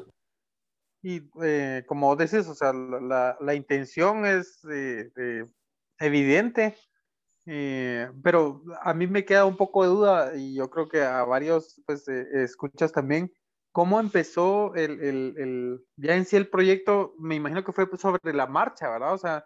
Y 1.02 1.28
eh, 1.42 1.84
como 1.86 2.14
dices, 2.16 2.48
o 2.48 2.54
sea, 2.54 2.72
la, 2.72 3.36
la 3.40 3.54
intención 3.54 4.24
es 4.24 4.64
eh, 4.70 5.10
eh, 5.16 5.44
evidente, 5.98 6.76
pero 8.22 8.62
a 8.82 8.92
mí 8.92 9.06
me 9.06 9.24
queda 9.24 9.46
un 9.46 9.56
poco 9.56 9.82
de 9.82 9.88
duda 9.88 10.36
y 10.36 10.54
yo 10.54 10.68
creo 10.68 10.86
que 10.86 11.02
a 11.02 11.24
varios 11.24 11.80
pues 11.86 12.06
escuchas 12.08 12.92
también. 12.92 13.32
¿Cómo 13.72 14.00
empezó 14.00 14.74
el, 14.74 15.00
el, 15.00 15.34
el, 15.38 15.86
ya 15.96 16.14
en 16.14 16.24
sí 16.24 16.36
el 16.36 16.48
proyecto? 16.48 17.14
Me 17.18 17.36
imagino 17.36 17.64
que 17.64 17.72
fue 17.72 17.86
sobre 17.96 18.34
la 18.34 18.46
marcha, 18.46 18.90
¿verdad? 18.90 19.14
O 19.14 19.18
sea, 19.18 19.44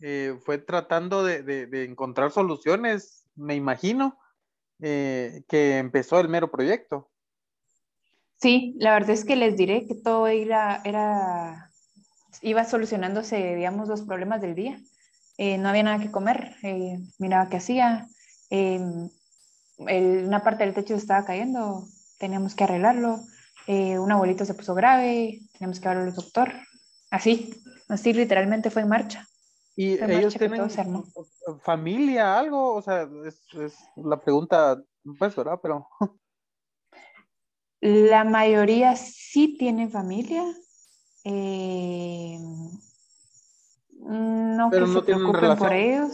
eh, 0.00 0.38
fue 0.44 0.58
tratando 0.58 1.24
de, 1.24 1.68
encontrar 1.84 2.30
soluciones, 2.30 3.24
me 3.34 3.56
imagino, 3.56 4.16
eh, 4.80 5.42
que 5.48 5.78
empezó 5.78 6.20
el 6.20 6.28
mero 6.28 6.50
proyecto. 6.50 7.10
Sí, 8.40 8.76
la 8.78 8.92
verdad 8.92 9.10
es 9.10 9.24
que 9.24 9.34
les 9.34 9.56
diré 9.56 9.86
que 9.88 9.96
todo 9.96 10.28
era, 10.28 11.72
iba 12.42 12.64
solucionándose, 12.64 13.56
digamos, 13.56 13.88
los 13.88 14.02
problemas 14.02 14.40
del 14.40 14.54
día. 14.54 14.78
Eh, 15.36 15.58
no 15.58 15.68
había 15.68 15.82
nada 15.82 15.98
que 15.98 16.12
comer, 16.12 16.54
miraba 17.18 17.48
qué 17.48 17.56
hacía, 17.56 18.06
una 19.78 20.42
parte 20.44 20.64
del 20.64 20.74
techo 20.74 20.94
estaba 20.94 21.24
cayendo, 21.24 21.84
teníamos 22.18 22.54
que 22.54 22.64
arreglarlo, 22.64 23.20
un 23.66 24.12
abuelito 24.12 24.44
se 24.44 24.54
puso 24.54 24.74
grave, 24.74 25.40
teníamos 25.52 25.80
que 25.80 25.88
hablar 25.88 26.06
al 26.06 26.14
doctor, 26.14 26.52
así, 27.10 27.54
así 27.88 28.12
literalmente 28.12 28.70
fue 28.70 28.82
en 28.82 28.88
marcha. 28.88 29.27
¿Y 29.80 29.92
ellos 29.92 30.34
tienen 30.34 30.68
familia, 31.62 32.36
algo? 32.36 32.74
O 32.74 32.82
sea, 32.82 33.08
es, 33.24 33.76
la 33.94 34.20
pregunta, 34.20 34.82
pues, 35.20 35.36
¿verdad? 35.36 35.60
Pero... 35.62 35.86
La 37.80 38.24
mayoría 38.24 38.96
sí 38.96 39.56
tienen 39.56 39.92
familia. 39.92 40.42
Eh, 41.22 42.40
no 44.00 44.70
que 44.72 44.84
se 44.84 45.02
preocupen 45.02 45.56
por 45.56 45.72
ellos. 45.72 46.12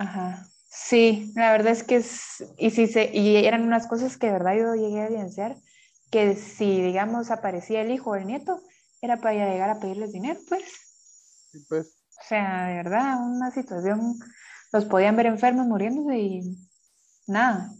Ajá. 0.00 0.48
Sí, 0.68 1.30
la 1.36 1.52
verdad 1.52 1.70
es 1.70 1.84
que 1.84 1.96
es, 1.96 2.44
y, 2.58 2.70
si 2.72 2.88
se, 2.88 3.16
y 3.16 3.36
eran 3.36 3.62
unas 3.62 3.86
cosas 3.86 4.16
que 4.16 4.26
de 4.26 4.32
verdad 4.32 4.56
yo 4.56 4.74
llegué 4.74 5.02
a 5.02 5.06
evidenciar, 5.06 5.54
que 6.10 6.34
si, 6.34 6.82
digamos, 6.82 7.30
aparecía 7.30 7.82
el 7.82 7.92
hijo 7.92 8.10
o 8.10 8.16
el 8.16 8.26
nieto, 8.26 8.60
era 9.00 9.18
para 9.18 9.34
llegar 9.34 9.70
a 9.70 9.78
pedirles 9.78 10.10
dinero, 10.10 10.40
pues. 10.48 10.64
Sí, 11.52 11.64
pues. 11.68 12.03
O 12.20 12.26
sea, 12.28 12.66
de 12.66 12.74
verdad, 12.76 13.18
una 13.20 13.50
situación, 13.50 14.18
los 14.72 14.84
podían 14.84 15.16
ver 15.16 15.26
enfermos 15.26 15.66
muriéndose 15.66 16.18
y 16.18 16.40
nada. 17.26 17.70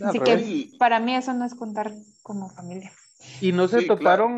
Así 0.00 0.20
que 0.20 0.70
para 0.78 1.00
mí 1.00 1.14
eso 1.14 1.32
no 1.32 1.44
es 1.44 1.54
contar 1.54 1.92
como 2.22 2.50
familia. 2.50 2.92
Y 3.40 3.52
no 3.52 3.66
se 3.66 3.82
toparon 3.82 4.36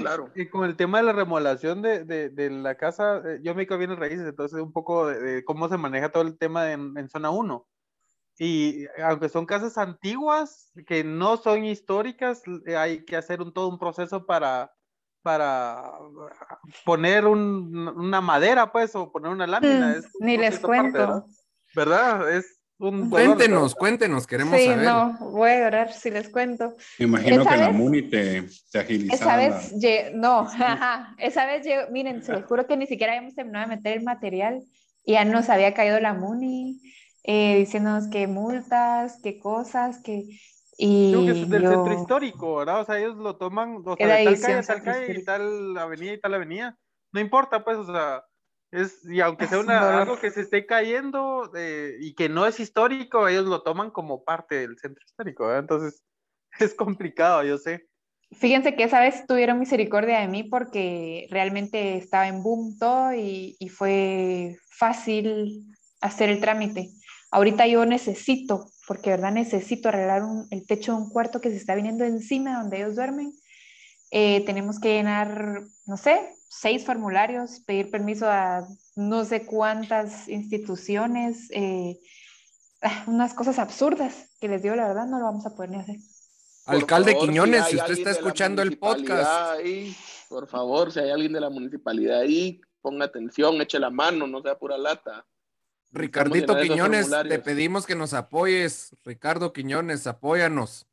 con 0.50 0.64
el 0.64 0.76
tema 0.76 0.98
de 0.98 1.04
la 1.04 1.12
remodelación 1.12 1.82
de, 1.82 2.04
de, 2.04 2.50
la 2.50 2.76
casa. 2.76 3.22
Eh, 3.24 3.40
yo 3.42 3.54
me 3.54 3.66
quedo 3.66 3.78
bien 3.78 3.90
en 3.90 3.96
raíces, 3.96 4.26
entonces 4.26 4.60
un 4.60 4.72
poco 4.72 5.08
de, 5.08 5.44
cómo 5.44 5.68
se 5.68 5.76
maneja 5.76 6.10
todo 6.10 6.22
el 6.22 6.38
tema 6.38 6.72
en, 6.72 7.08
zona 7.08 7.30
1. 7.30 7.66
Y 8.38 8.86
aunque 9.02 9.28
son 9.28 9.46
casas 9.46 9.78
antiguas, 9.78 10.72
que 10.86 11.02
no 11.02 11.36
son 11.36 11.64
históricas, 11.64 12.42
eh, 12.66 12.76
hay 12.76 13.04
que 13.04 13.16
hacer 13.16 13.42
un, 13.42 13.52
todo 13.52 13.68
un 13.68 13.78
proceso 13.78 14.26
para, 14.26 14.72
para 15.22 15.92
poner 16.84 17.26
una 17.26 18.20
madera, 18.20 18.72
pues, 18.72 18.94
o 18.94 19.10
poner 19.10 19.30
una 19.30 19.46
lámina. 19.46 19.96
Mm, 19.96 20.24
ni 20.24 20.36
les 20.36 20.58
cuento. 20.58 21.26
¿verdad? 21.74 22.36
Es, 22.36 22.60
cuéntenos, 22.78 23.74
cuéntenos, 23.74 24.26
queremos 24.26 24.58
sí, 24.58 24.66
saber. 24.66 24.84
no, 24.84 25.18
voy 25.30 25.50
a 25.50 25.60
llorar 25.60 25.92
si 25.92 26.10
les 26.10 26.28
cuento. 26.28 26.76
Me 26.98 27.06
imagino 27.06 27.44
que 27.44 27.56
la 27.56 27.70
Muni 27.70 28.02
te, 28.02 28.44
te 28.70 28.78
agilizaba. 28.78 29.44
Esa 29.44 29.70
vez, 29.70 30.14
no, 30.14 30.48
esa 31.18 31.46
vez 31.46 31.64
llegó, 31.64 31.90
miren, 31.90 32.22
se 32.22 32.32
los 32.32 32.44
juro 32.44 32.66
que 32.66 32.76
ni 32.76 32.86
siquiera 32.86 33.12
habíamos 33.12 33.34
terminado 33.34 33.68
de 33.68 33.76
meter 33.76 33.98
el 33.98 34.04
material 34.04 34.62
y 35.04 35.12
ya 35.12 35.24
nos 35.24 35.48
había 35.48 35.74
caído 35.74 35.98
la 36.00 36.14
Muni 36.14 36.80
eh, 37.24 37.56
diciéndonos 37.58 38.08
qué 38.08 38.26
multas, 38.26 39.20
qué 39.22 39.38
cosas, 39.38 40.00
qué... 40.02 40.24
Y 40.80 41.10
Creo 41.10 41.24
que 41.24 41.30
es 41.32 41.50
del 41.50 41.68
centro 41.68 41.92
histórico, 41.92 42.56
¿verdad? 42.56 42.80
O 42.80 42.84
sea, 42.84 42.98
ellos 42.98 43.16
lo 43.16 43.36
toman, 43.36 43.82
o 43.84 43.96
sea, 43.96 44.16
de 44.16 44.24
tal 44.24 44.40
calle, 44.40 44.62
tal 44.62 44.82
calle, 44.82 45.18
y 45.18 45.24
tal 45.24 45.76
avenida 45.76 46.12
y 46.12 46.20
tal 46.20 46.34
avenida. 46.34 46.78
No 47.12 47.20
importa, 47.20 47.64
pues, 47.64 47.78
o 47.78 47.84
sea, 47.84 48.24
es, 48.70 49.04
y 49.04 49.20
aunque 49.20 49.48
sea 49.48 49.58
una, 49.58 49.98
algo 49.98 50.18
que 50.20 50.30
se 50.30 50.42
esté 50.42 50.66
cayendo 50.66 51.50
eh, 51.56 51.96
y 51.98 52.14
que 52.14 52.28
no 52.28 52.46
es 52.46 52.60
histórico, 52.60 53.26
ellos 53.26 53.46
lo 53.46 53.62
toman 53.62 53.90
como 53.90 54.22
parte 54.22 54.56
del 54.56 54.78
centro 54.78 55.02
histórico, 55.04 55.52
entonces 55.52 56.04
es 56.60 56.74
complicado, 56.74 57.42
yo 57.42 57.58
sé. 57.58 57.88
Fíjense 58.30 58.76
que 58.76 58.84
esa 58.84 59.00
vez 59.00 59.26
tuvieron 59.26 59.58
misericordia 59.58 60.20
de 60.20 60.28
mí 60.28 60.44
porque 60.44 61.26
realmente 61.30 61.96
estaba 61.96 62.28
en 62.28 62.42
boom 62.42 62.78
todo 62.78 63.14
y, 63.14 63.56
y 63.58 63.68
fue 63.70 64.58
fácil 64.70 65.64
hacer 66.02 66.28
el 66.28 66.40
trámite. 66.40 66.90
Ahorita 67.30 67.66
yo 67.66 67.86
necesito, 67.86 68.66
porque 68.88 69.10
verdad 69.10 69.32
necesito 69.32 69.90
arreglar 69.90 70.22
el 70.50 70.66
techo 70.66 70.92
de 70.92 70.98
un 70.98 71.10
cuarto 71.10 71.42
que 71.42 71.50
se 71.50 71.56
está 71.56 71.74
viniendo 71.74 72.04
encima 72.04 72.58
donde 72.58 72.78
ellos 72.78 72.96
duermen. 72.96 73.34
Eh, 74.10 74.42
tenemos 74.46 74.80
que 74.80 74.94
llenar, 74.94 75.60
no 75.84 75.98
sé, 75.98 76.34
seis 76.48 76.86
formularios, 76.86 77.60
pedir 77.66 77.90
permiso 77.90 78.30
a 78.30 78.66
no 78.96 79.26
sé 79.26 79.44
cuántas 79.44 80.26
instituciones, 80.26 81.50
eh, 81.50 82.00
ah, 82.80 83.04
unas 83.06 83.34
cosas 83.34 83.58
absurdas 83.58 84.30
que 84.40 84.48
les 84.48 84.62
digo 84.62 84.74
la 84.74 84.88
verdad, 84.88 85.06
no 85.06 85.18
lo 85.18 85.26
vamos 85.26 85.44
a 85.44 85.54
poder 85.54 85.70
ni 85.70 85.76
hacer. 85.76 85.96
Alcalde 86.64 87.18
Quiñones, 87.18 87.66
si, 87.66 87.76
usted 87.76 87.92
está 87.92 88.10
escuchando 88.12 88.62
el 88.62 88.78
podcast. 88.78 89.60
por 90.30 90.48
favor, 90.48 90.92
si 90.92 91.00
hay 91.00 91.10
alguien 91.10 91.34
de 91.34 91.40
la 91.40 91.50
municipalidad 91.50 92.20
ahí, 92.20 92.58
ponga 92.80 93.04
atención, 93.04 93.60
eche 93.60 93.78
la 93.78 93.90
mano, 93.90 94.26
no 94.26 94.40
sea 94.40 94.58
pura 94.58 94.78
lata. 94.78 95.26
Ricardito 95.90 96.58
Quiñones, 96.60 97.10
te 97.28 97.38
pedimos 97.38 97.86
que 97.86 97.94
nos 97.94 98.12
apoyes. 98.14 98.94
Ricardo 99.04 99.52
Quiñones, 99.52 100.06
apóyanos. 100.06 100.86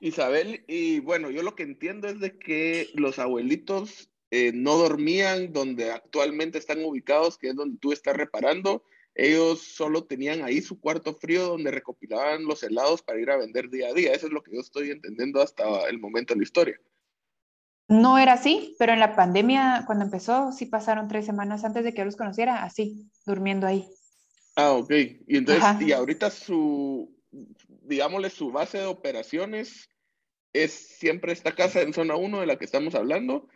Isabel, 0.00 0.64
y 0.68 1.00
bueno, 1.00 1.30
yo 1.30 1.42
lo 1.42 1.54
que 1.54 1.62
entiendo 1.62 2.08
es 2.08 2.20
de 2.20 2.38
que 2.38 2.90
los 2.94 3.18
abuelitos 3.18 4.10
eh, 4.30 4.52
no 4.54 4.76
dormían 4.76 5.52
donde 5.52 5.90
actualmente 5.90 6.58
están 6.58 6.84
ubicados, 6.84 7.38
que 7.38 7.48
es 7.48 7.56
donde 7.56 7.78
tú 7.78 7.92
estás 7.92 8.16
reparando. 8.16 8.84
Ellos 9.14 9.60
solo 9.60 10.04
tenían 10.04 10.42
ahí 10.42 10.60
su 10.60 10.80
cuarto 10.80 11.14
frío 11.14 11.46
donde 11.46 11.70
recopilaban 11.70 12.44
los 12.44 12.62
helados 12.62 13.02
para 13.02 13.20
ir 13.20 13.30
a 13.30 13.36
vender 13.36 13.70
día 13.70 13.88
a 13.88 13.92
día. 13.92 14.12
Eso 14.12 14.26
es 14.26 14.32
lo 14.32 14.42
que 14.42 14.54
yo 14.54 14.60
estoy 14.60 14.90
entendiendo 14.90 15.40
hasta 15.40 15.88
el 15.88 15.98
momento 16.00 16.34
de 16.34 16.38
la 16.38 16.44
historia. 16.44 16.80
No 17.86 18.18
era 18.18 18.32
así, 18.32 18.74
pero 18.78 18.92
en 18.92 19.00
la 19.00 19.14
pandemia, 19.14 19.84
cuando 19.86 20.04
empezó, 20.04 20.52
sí 20.52 20.66
pasaron 20.66 21.06
tres 21.06 21.26
semanas 21.26 21.64
antes 21.64 21.84
de 21.84 21.92
que 21.92 21.98
yo 21.98 22.06
los 22.06 22.16
conociera, 22.16 22.64
así, 22.64 23.10
durmiendo 23.26 23.66
ahí. 23.66 23.86
Ah, 24.56 24.72
ok. 24.72 24.90
Y 25.26 25.36
entonces, 25.36 25.64
y 25.80 25.92
ahorita 25.92 26.30
su, 26.30 27.14
digámosle, 27.82 28.30
su 28.30 28.52
base 28.52 28.78
de 28.78 28.86
operaciones 28.86 29.88
es 30.52 30.72
siempre 30.72 31.32
esta 31.32 31.54
casa 31.54 31.80
en 31.80 31.92
zona 31.92 32.16
1 32.16 32.40
de 32.40 32.46
la 32.46 32.56
que 32.56 32.64
estamos 32.64 32.94
hablando 32.94 33.48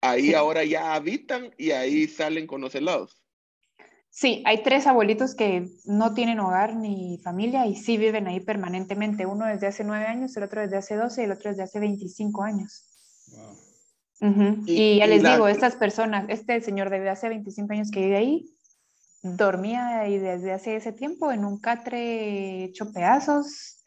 ahí 0.00 0.34
ahora 0.34 0.64
ya 0.64 0.94
habitan 0.94 1.50
y 1.56 1.70
ahí 1.72 2.06
salen 2.06 2.46
con 2.46 2.60
los 2.60 2.74
helados. 2.74 3.22
Sí, 4.10 4.42
hay 4.46 4.62
tres 4.62 4.86
abuelitos 4.86 5.34
que 5.34 5.68
no 5.84 6.14
tienen 6.14 6.40
hogar 6.40 6.74
ni 6.74 7.18
familia 7.22 7.66
y 7.66 7.76
sí 7.76 7.98
viven 7.98 8.26
ahí 8.26 8.40
permanentemente. 8.40 9.26
Uno 9.26 9.46
desde 9.46 9.66
hace 9.66 9.84
nueve 9.84 10.06
años, 10.06 10.36
el 10.36 10.44
otro 10.44 10.62
desde 10.62 10.78
hace 10.78 10.96
doce 10.96 11.22
y 11.22 11.24
el 11.26 11.32
otro 11.32 11.50
desde 11.50 11.62
hace 11.62 11.78
veinticinco 11.78 12.42
años. 12.42 12.84
y, 14.66 14.96
ya 14.96 15.06
les 15.06 15.22
digo, 15.22 15.46
estas 15.46 15.76
personas, 15.76 16.24
este 16.28 16.60
señor 16.62 16.90
desde 16.90 17.10
hace 17.10 17.28
25 17.28 17.72
años 17.72 17.90
que 17.90 18.00
vive 18.00 18.16
ahí, 18.16 18.57
dormía 19.22 20.00
ahí 20.00 20.18
desde 20.18 20.52
hace 20.52 20.76
ese 20.76 20.92
tiempo 20.92 21.32
en 21.32 21.44
un 21.44 21.60
catre 21.60 22.64
hecho 22.64 22.92
pedazos, 22.92 23.84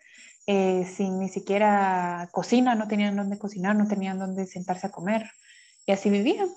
eh, 0.47 0.85
sin 0.85 1.19
ni 1.19 1.29
siquiera 1.29 2.29
cocina, 2.31 2.75
no 2.75 2.87
tenían 2.87 3.15
dónde 3.15 3.37
cocinar, 3.37 3.75
no 3.75 3.87
tenían 3.87 4.19
dónde 4.19 4.45
sentarse 4.45 4.87
a 4.87 4.91
comer 4.91 5.23
y 5.85 5.91
así 5.91 6.09
vivían. 6.09 6.49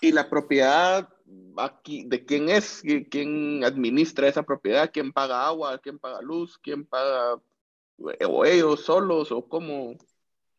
¿Y 0.00 0.12
la 0.12 0.28
propiedad 0.28 1.08
aquí 1.56 2.04
de 2.06 2.24
quién 2.24 2.48
es? 2.48 2.82
¿Quién 3.10 3.64
administra 3.64 4.28
esa 4.28 4.42
propiedad? 4.42 4.90
¿Quién 4.92 5.12
paga 5.12 5.46
agua? 5.46 5.78
¿Quién 5.78 5.98
paga 5.98 6.20
luz? 6.20 6.58
¿Quién 6.58 6.84
paga 6.84 7.40
o 7.98 8.44
ellos 8.44 8.84
solos 8.84 9.32
o 9.32 9.48
cómo? 9.48 9.94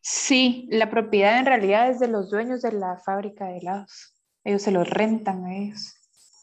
Sí, 0.00 0.68
la 0.70 0.90
propiedad 0.90 1.38
en 1.38 1.46
realidad 1.46 1.90
es 1.90 2.00
de 2.00 2.08
los 2.08 2.30
dueños 2.30 2.62
de 2.62 2.72
la 2.72 2.98
fábrica 2.98 3.46
de 3.46 3.58
helados. 3.58 4.14
Ellos 4.44 4.62
se 4.62 4.70
los 4.70 4.88
rentan 4.88 5.44
a 5.44 5.56
ellos. 5.56 5.95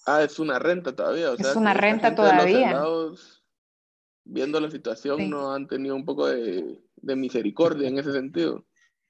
Ah, 0.06 0.24
es 0.24 0.40
una 0.40 0.60
renta 0.60 0.96
todavía. 0.96 1.34
es 1.38 1.56
una 1.56 1.74
renta 1.74 2.14
todavía. 2.14 2.82
viendo 4.26 4.60
la 4.60 4.72
situación, 4.72 5.30
no 5.30 5.54
han 5.54 5.68
tenido 5.68 5.96
un 5.96 6.06
poco 6.06 6.28
de, 6.28 6.80
misericordia 7.02 7.88
en 7.88 7.98
ese 7.98 8.12
sentido. 8.12 8.66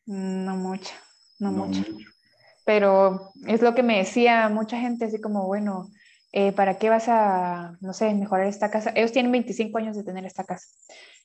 No 0.05 0.55
mucho, 0.55 0.93
no, 1.39 1.51
mucho 1.51 1.83
pero 2.65 3.31
es 3.47 3.61
lo 3.61 3.75
que 3.75 3.83
me 3.83 3.97
decía 3.97 4.49
mucha 4.49 4.79
gente, 4.79 5.05
así 5.05 5.19
como, 5.19 5.45
bueno, 5.45 5.91
eh, 6.31 6.51
¿para 6.51 6.77
qué 6.77 6.89
vas 6.89 7.07
a, 7.07 7.77
no 7.81 7.93
sé, 7.93 8.13
mejorar 8.13 8.47
esta 8.47 8.71
casa? 8.71 8.91
Ellos 8.95 9.11
tienen 9.11 9.31
25 9.31 9.77
años 9.77 9.95
de 9.95 10.03
tener 10.03 10.25
esta 10.25 10.45
casa. 10.45 10.67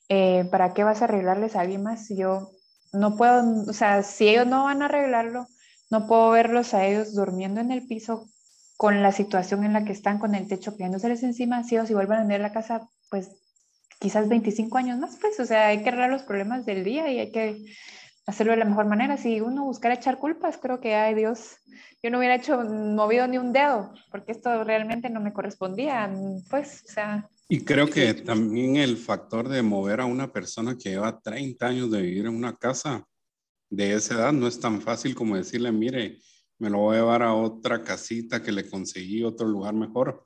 Eh, 0.09 0.47
¿Para 0.51 0.75
qué 0.75 0.85
vas 0.85 1.01
a 1.01 1.05
arreglarles 1.05 1.55
a 1.55 1.61
alguien 1.61 1.83
más 1.83 2.07
si 2.07 2.17
yo 2.17 2.53
no 2.93 3.17
puedo, 3.17 3.65
o 3.69 3.73
sea, 3.73 4.03
si 4.03 4.29
ellos 4.29 4.47
no 4.47 4.65
van 4.65 4.83
a 4.83 4.87
arreglarlo, 4.87 5.47
no 5.91 6.07
puedo 6.07 6.31
verlos 6.31 6.75
a 6.75 6.87
ellos 6.87 7.15
durmiendo 7.15 7.61
en 7.61 7.71
el 7.71 7.87
piso 7.87 8.29
con 8.79 9.03
la 9.03 9.11
situación 9.11 9.65
en 9.65 9.73
la 9.73 9.85
que 9.85 9.91
están, 9.91 10.21
con 10.21 10.37
el 10.37 10.47
techo 10.47 10.77
cayéndoseles 10.77 11.25
encima, 11.25 11.65
si 11.65 11.75
ellos 11.75 11.89
si 11.89 11.95
vuelven 11.95 12.19
a 12.19 12.21
vender 12.21 12.41
la 12.41 12.53
casa, 12.53 12.89
pues 13.11 13.29
quizás 13.99 14.29
25 14.29 14.79
años 14.79 14.99
más, 14.99 15.19
pues, 15.21 15.39
o 15.41 15.45
sea, 15.45 15.67
hay 15.67 15.83
que 15.83 15.89
arreglar 15.89 16.11
los 16.11 16.23
problemas 16.23 16.65
del 16.65 16.85
día 16.85 17.11
y 17.11 17.19
hay 17.19 17.33
que 17.33 17.65
hacerlo 18.29 18.53
de 18.53 18.61
la 18.61 18.65
mejor 18.65 18.87
manera. 18.87 19.17
Si 19.17 19.41
uno 19.41 19.65
buscara 19.65 19.97
echar 19.97 20.19
culpas, 20.19 20.59
creo 20.59 20.79
que, 20.81 20.95
ay 20.95 21.17
Dios, 21.17 21.57
yo 22.05 22.11
no 22.11 22.19
hubiera 22.19 22.37
hecho, 22.37 22.63
movido 22.63 23.27
ni 23.27 23.37
un 23.37 23.53
dedo, 23.53 23.93
porque 24.13 24.31
esto 24.31 24.63
realmente 24.63 25.11
no 25.11 25.19
me 25.19 25.33
correspondía, 25.33 26.09
pues, 26.49 26.85
o 26.89 26.93
sea. 26.93 27.29
Y 27.49 27.65
creo 27.65 27.91
que 27.91 28.15
también 28.15 28.77
el 28.77 28.97
factor 28.97 29.49
de 29.49 29.61
mover 29.61 30.01
a 30.01 30.07
una 30.07 30.33
persona 30.33 30.77
que 30.79 30.91
lleva 30.91 31.19
30 31.19 31.67
años 31.67 31.91
de 31.91 32.01
vivir 32.01 32.27
en 32.27 32.37
una 32.37 32.55
casa 32.55 33.05
de 33.71 33.95
esa 33.95 34.15
edad 34.15 34.33
no 34.33 34.47
es 34.47 34.61
tan 34.61 34.81
fácil 34.81 35.17
como 35.17 35.37
decirle, 35.37 35.73
mire, 35.73 36.19
me 36.59 36.71
lo 36.71 36.79
voy 36.79 36.97
a 36.97 37.01
llevar 37.01 37.23
a 37.23 37.35
otra 37.35 37.83
casita 37.83 38.43
que 38.43 38.53
le 38.53 38.69
conseguí 38.69 39.23
otro 39.25 39.47
lugar 39.47 39.75
mejor, 39.75 40.25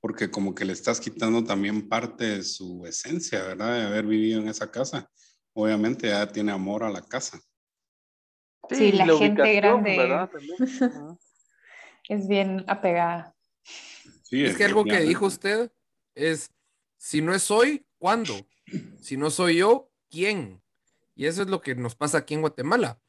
porque 0.00 0.30
como 0.30 0.54
que 0.54 0.64
le 0.64 0.72
estás 0.72 1.00
quitando 1.00 1.44
también 1.44 1.88
parte 1.88 2.24
de 2.24 2.42
su 2.42 2.84
esencia, 2.86 3.42
¿verdad? 3.42 3.74
De 3.74 3.86
haber 3.86 4.06
vivido 4.06 4.40
en 4.40 4.48
esa 4.48 4.70
casa 4.70 5.10
obviamente 5.52 6.08
ya 6.08 6.26
tiene 6.26 6.52
amor 6.52 6.84
a 6.84 6.90
la 6.90 7.02
casa. 7.02 7.40
Sí, 8.70 8.92
la, 8.92 9.06
gente 9.16 9.54
grande 9.54 10.28
es 12.08 12.28
bien 12.28 12.64
apegada. 12.68 13.34
es 14.30 14.56
que 14.56 14.64
algo 14.64 14.84
que 14.84 15.00
dijo 15.00 15.26
usted 15.26 15.72
es, 16.14 16.52
si 16.96 17.20
no 17.20 17.34
es 17.34 17.50
hoy, 17.50 17.84
¿cuándo? 17.98 18.34
Si 19.00 19.16
no 19.16 19.30
soy 19.30 19.56
yo, 19.56 19.90
¿quién? 20.08 20.62
Y 21.16 21.26
eso 21.26 21.42
es 21.42 21.48
lo 21.48 21.60
que 21.60 21.74
nos 21.74 21.96
pasa 21.96 22.18
aquí 22.18 22.34
en 22.34 22.42
Guatemala, 22.42 23.00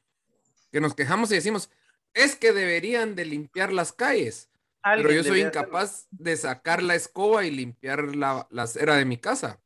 que 0.72 0.80
nos 0.80 0.94
quejamos 0.94 1.30
y 1.30 1.36
decimos, 1.36 1.70
es 2.14 2.36
que 2.36 2.52
deberían 2.52 3.14
de 3.14 3.24
limpiar 3.24 3.72
las 3.72 3.92
calles. 3.92 4.50
pero 4.82 5.12
yo 5.12 5.22
soy 5.22 5.42
incapaz 5.42 6.06
de 6.10 6.36
sacar 6.36 6.82
la 6.82 6.94
escoba 6.94 7.44
y 7.44 7.50
limpiar 7.50 8.16
la, 8.16 8.46
la 8.50 8.64
acera 8.64 8.96
de 8.96 9.04
mi 9.04 9.16
casa. 9.16 9.60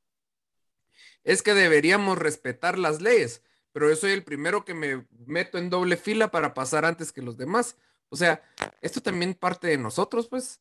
Es 1.25 1.43
que 1.43 1.55
deberíamos 1.55 2.19
respetar 2.19 2.79
las 2.79 3.01
leyes, 3.01 3.43
pero 3.73 3.89
yo 3.89 3.97
soy 3.97 4.13
el 4.13 4.25
primero 4.25 4.65
que 4.65 4.75
me 4.75 5.07
meto 5.27 5.59
en 5.59 5.71
doble 5.71 5.97
fila 5.97 6.31
para 6.31 6.55
pasar 6.55 6.85
antes 6.85 7.13
que 7.13 7.23
los 7.23 7.37
demás. 7.37 7.77
O 8.09 8.17
sea, 8.17 8.43
esto 8.81 9.01
también 9.01 9.35
parte 9.35 9.67
de 9.67 9.79
nosotros, 9.79 10.29
pues. 10.29 10.61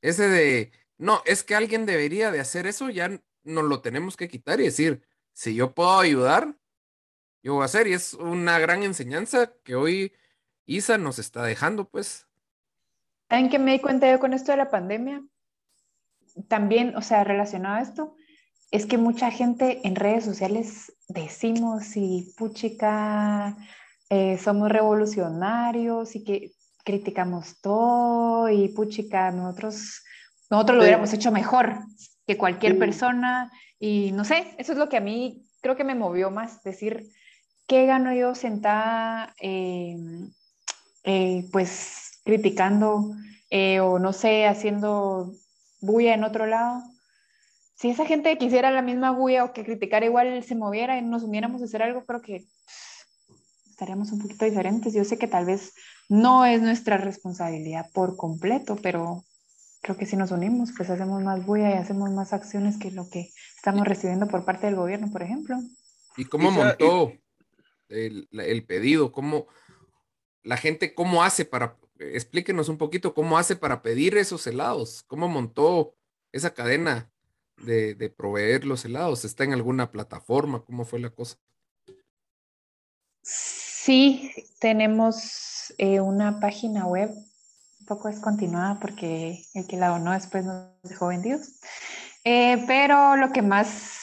Ese 0.00 0.28
de, 0.28 0.72
no, 0.98 1.22
es 1.24 1.42
que 1.42 1.54
alguien 1.54 1.86
debería 1.86 2.30
de 2.30 2.40
hacer 2.40 2.66
eso, 2.66 2.90
ya 2.90 3.20
nos 3.42 3.64
lo 3.64 3.80
tenemos 3.80 4.16
que 4.16 4.28
quitar 4.28 4.60
y 4.60 4.64
decir, 4.64 5.02
si 5.32 5.54
yo 5.54 5.74
puedo 5.74 5.98
ayudar, 5.98 6.56
yo 7.42 7.54
voy 7.54 7.62
a 7.62 7.66
hacer. 7.66 7.86
Y 7.86 7.94
es 7.94 8.14
una 8.14 8.58
gran 8.58 8.82
enseñanza 8.82 9.52
que 9.64 9.74
hoy 9.74 10.12
Isa 10.66 10.98
nos 10.98 11.18
está 11.18 11.42
dejando, 11.42 11.88
pues. 11.88 12.26
¿Saben 13.28 13.50
qué 13.50 13.58
me 13.58 13.72
di 13.72 13.80
cuenta 13.80 14.10
yo 14.10 14.18
con 14.20 14.32
esto 14.32 14.52
de 14.52 14.58
la 14.58 14.70
pandemia? 14.70 15.22
También, 16.48 16.96
o 16.96 17.02
sea, 17.02 17.24
relacionado 17.24 17.76
a 17.76 17.82
esto, 17.82 18.16
es 18.70 18.86
que 18.86 18.98
mucha 18.98 19.30
gente 19.30 19.80
en 19.86 19.94
redes 19.94 20.24
sociales 20.24 20.92
decimos 21.08 21.96
y 21.96 22.34
puchica, 22.36 23.56
eh, 24.10 24.38
somos 24.38 24.70
revolucionarios 24.70 26.16
y 26.16 26.24
que 26.24 26.52
criticamos 26.84 27.60
todo 27.60 28.48
y 28.48 28.68
puchica, 28.68 29.30
nosotros, 29.30 30.02
nosotros 30.50 30.76
lo 30.76 30.82
hubiéramos 30.82 31.12
hecho 31.12 31.30
mejor 31.30 31.78
que 32.26 32.36
cualquier 32.36 32.78
persona 32.78 33.50
y 33.78 34.12
no 34.12 34.24
sé, 34.24 34.54
eso 34.58 34.72
es 34.72 34.78
lo 34.78 34.88
que 34.88 34.96
a 34.96 35.00
mí 35.00 35.46
creo 35.60 35.76
que 35.76 35.84
me 35.84 35.94
movió 35.94 36.30
más, 36.30 36.62
decir, 36.62 37.08
¿qué 37.66 37.86
gano 37.86 38.12
yo 38.12 38.34
sentada 38.34 39.34
eh, 39.40 39.96
eh, 41.04 41.46
pues 41.52 42.20
criticando 42.24 43.14
eh, 43.50 43.80
o 43.80 43.98
no 43.98 44.12
sé, 44.12 44.46
haciendo 44.46 45.32
bulla 45.80 46.14
en 46.14 46.24
otro 46.24 46.46
lado? 46.46 46.82
Si 47.76 47.90
esa 47.90 48.06
gente 48.06 48.38
quisiera 48.38 48.70
la 48.70 48.82
misma 48.82 49.10
bulla 49.10 49.44
o 49.44 49.52
que 49.52 49.64
criticara 49.64 50.06
igual 50.06 50.42
se 50.42 50.54
moviera 50.54 50.98
y 50.98 51.02
nos 51.02 51.22
uniéramos 51.22 51.60
a 51.60 51.66
hacer 51.66 51.82
algo, 51.82 52.04
creo 52.04 52.22
que 52.22 52.46
estaríamos 53.68 54.12
un 54.12 54.20
poquito 54.20 54.44
diferentes. 54.44 54.94
Yo 54.94 55.04
sé 55.04 55.18
que 55.18 55.26
tal 55.26 55.44
vez 55.44 55.74
no 56.08 56.46
es 56.46 56.62
nuestra 56.62 56.96
responsabilidad 56.96 57.90
por 57.92 58.16
completo, 58.16 58.76
pero 58.82 59.24
creo 59.82 59.96
que 59.96 60.06
si 60.06 60.16
nos 60.16 60.30
unimos, 60.30 60.72
pues 60.76 60.88
hacemos 60.88 61.22
más 61.22 61.44
bulla 61.44 61.70
y 61.70 61.74
hacemos 61.74 62.10
más 62.10 62.32
acciones 62.32 62.78
que 62.78 62.90
lo 62.90 63.10
que 63.10 63.30
estamos 63.56 63.86
recibiendo 63.86 64.28
por 64.28 64.44
parte 64.44 64.66
del 64.66 64.76
gobierno, 64.76 65.10
por 65.10 65.22
ejemplo. 65.22 65.56
¿Y 66.16 66.24
cómo 66.24 66.50
montó 66.50 67.12
el, 67.88 68.28
el 68.30 68.64
pedido? 68.64 69.12
¿Cómo 69.12 69.46
la 70.44 70.56
gente, 70.56 70.94
cómo 70.94 71.24
hace 71.24 71.44
para, 71.44 71.76
explíquenos 71.98 72.68
un 72.68 72.78
poquito, 72.78 73.14
cómo 73.14 73.38
hace 73.38 73.56
para 73.56 73.82
pedir 73.82 74.16
esos 74.16 74.46
helados? 74.46 75.02
¿Cómo 75.08 75.28
montó 75.28 75.96
esa 76.32 76.54
cadena 76.54 77.10
de, 77.56 77.94
de 77.94 78.10
proveer 78.10 78.64
los 78.64 78.84
helados? 78.84 79.24
¿Está 79.24 79.44
en 79.44 79.54
alguna 79.54 79.90
plataforma? 79.90 80.64
¿Cómo 80.64 80.84
fue 80.84 81.00
la 81.00 81.10
cosa? 81.10 81.36
Sí, 83.22 84.30
tenemos 84.60 85.74
eh, 85.78 86.00
una 86.00 86.40
página 86.40 86.86
web, 86.86 87.10
un 87.10 87.86
poco 87.86 88.08
descontinuada 88.08 88.78
porque 88.80 89.42
el 89.54 89.66
que 89.66 89.76
la 89.76 89.88
donó 89.88 90.12
después 90.12 90.44
nos 90.44 90.70
dejó 90.82 91.08
vendidos, 91.08 91.60
eh, 92.24 92.62
pero 92.66 93.16
lo 93.16 93.32
que 93.32 93.42
más 93.42 93.94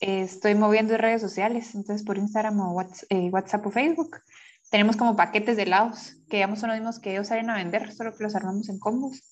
estoy 0.00 0.54
moviendo 0.54 0.94
es 0.94 1.00
redes 1.00 1.20
sociales, 1.20 1.74
entonces 1.74 2.04
por 2.06 2.18
Instagram 2.18 2.60
o 2.60 2.80
eh, 3.08 3.30
WhatsApp, 3.30 3.66
o 3.66 3.70
Facebook. 3.70 4.18
Tenemos 4.74 4.96
como 4.96 5.14
paquetes 5.14 5.56
de 5.56 5.62
helados, 5.62 6.16
que 6.28 6.38
digamos 6.38 6.58
son 6.58 6.70
los 6.70 6.76
mismos 6.76 6.98
que 6.98 7.12
ellos 7.12 7.28
salen 7.28 7.48
a 7.48 7.54
vender, 7.54 7.92
solo 7.92 8.12
que 8.12 8.24
los 8.24 8.34
armamos 8.34 8.68
en 8.68 8.80
combos. 8.80 9.22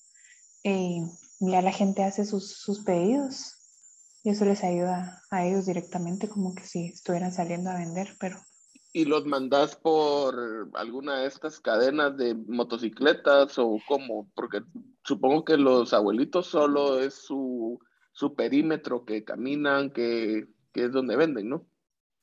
ya 0.63 1.61
la 1.61 1.71
gente 1.73 2.05
hace 2.05 2.23
sus, 2.23 2.61
sus 2.61 2.85
pedidos 2.85 3.57
y 4.23 4.29
eso 4.29 4.45
les 4.45 4.63
ayuda 4.63 5.21
a 5.31 5.45
ellos 5.45 5.65
directamente, 5.65 6.29
como 6.29 6.55
que 6.55 6.63
si 6.63 6.85
estuvieran 6.85 7.33
saliendo 7.33 7.71
a 7.71 7.77
vender, 7.77 8.15
pero 8.21 8.37
¿Y 8.93 9.03
los 9.03 9.25
mandas 9.25 9.75
por 9.75 10.69
alguna 10.75 11.19
de 11.19 11.27
estas 11.27 11.59
cadenas 11.59 12.15
de 12.15 12.35
motocicletas 12.35 13.59
o 13.59 13.79
cómo? 13.85 14.31
Porque 14.35 14.61
supongo 15.03 15.43
que 15.43 15.57
los 15.57 15.93
abuelitos 15.93 16.47
solo 16.47 17.01
es 17.01 17.15
su, 17.15 17.81
su 18.13 18.33
perímetro 18.33 19.03
que 19.03 19.25
caminan, 19.25 19.91
que, 19.91 20.47
que, 20.71 20.85
es 20.85 20.93
donde 20.93 21.17
venden, 21.17 21.49
¿no? 21.49 21.65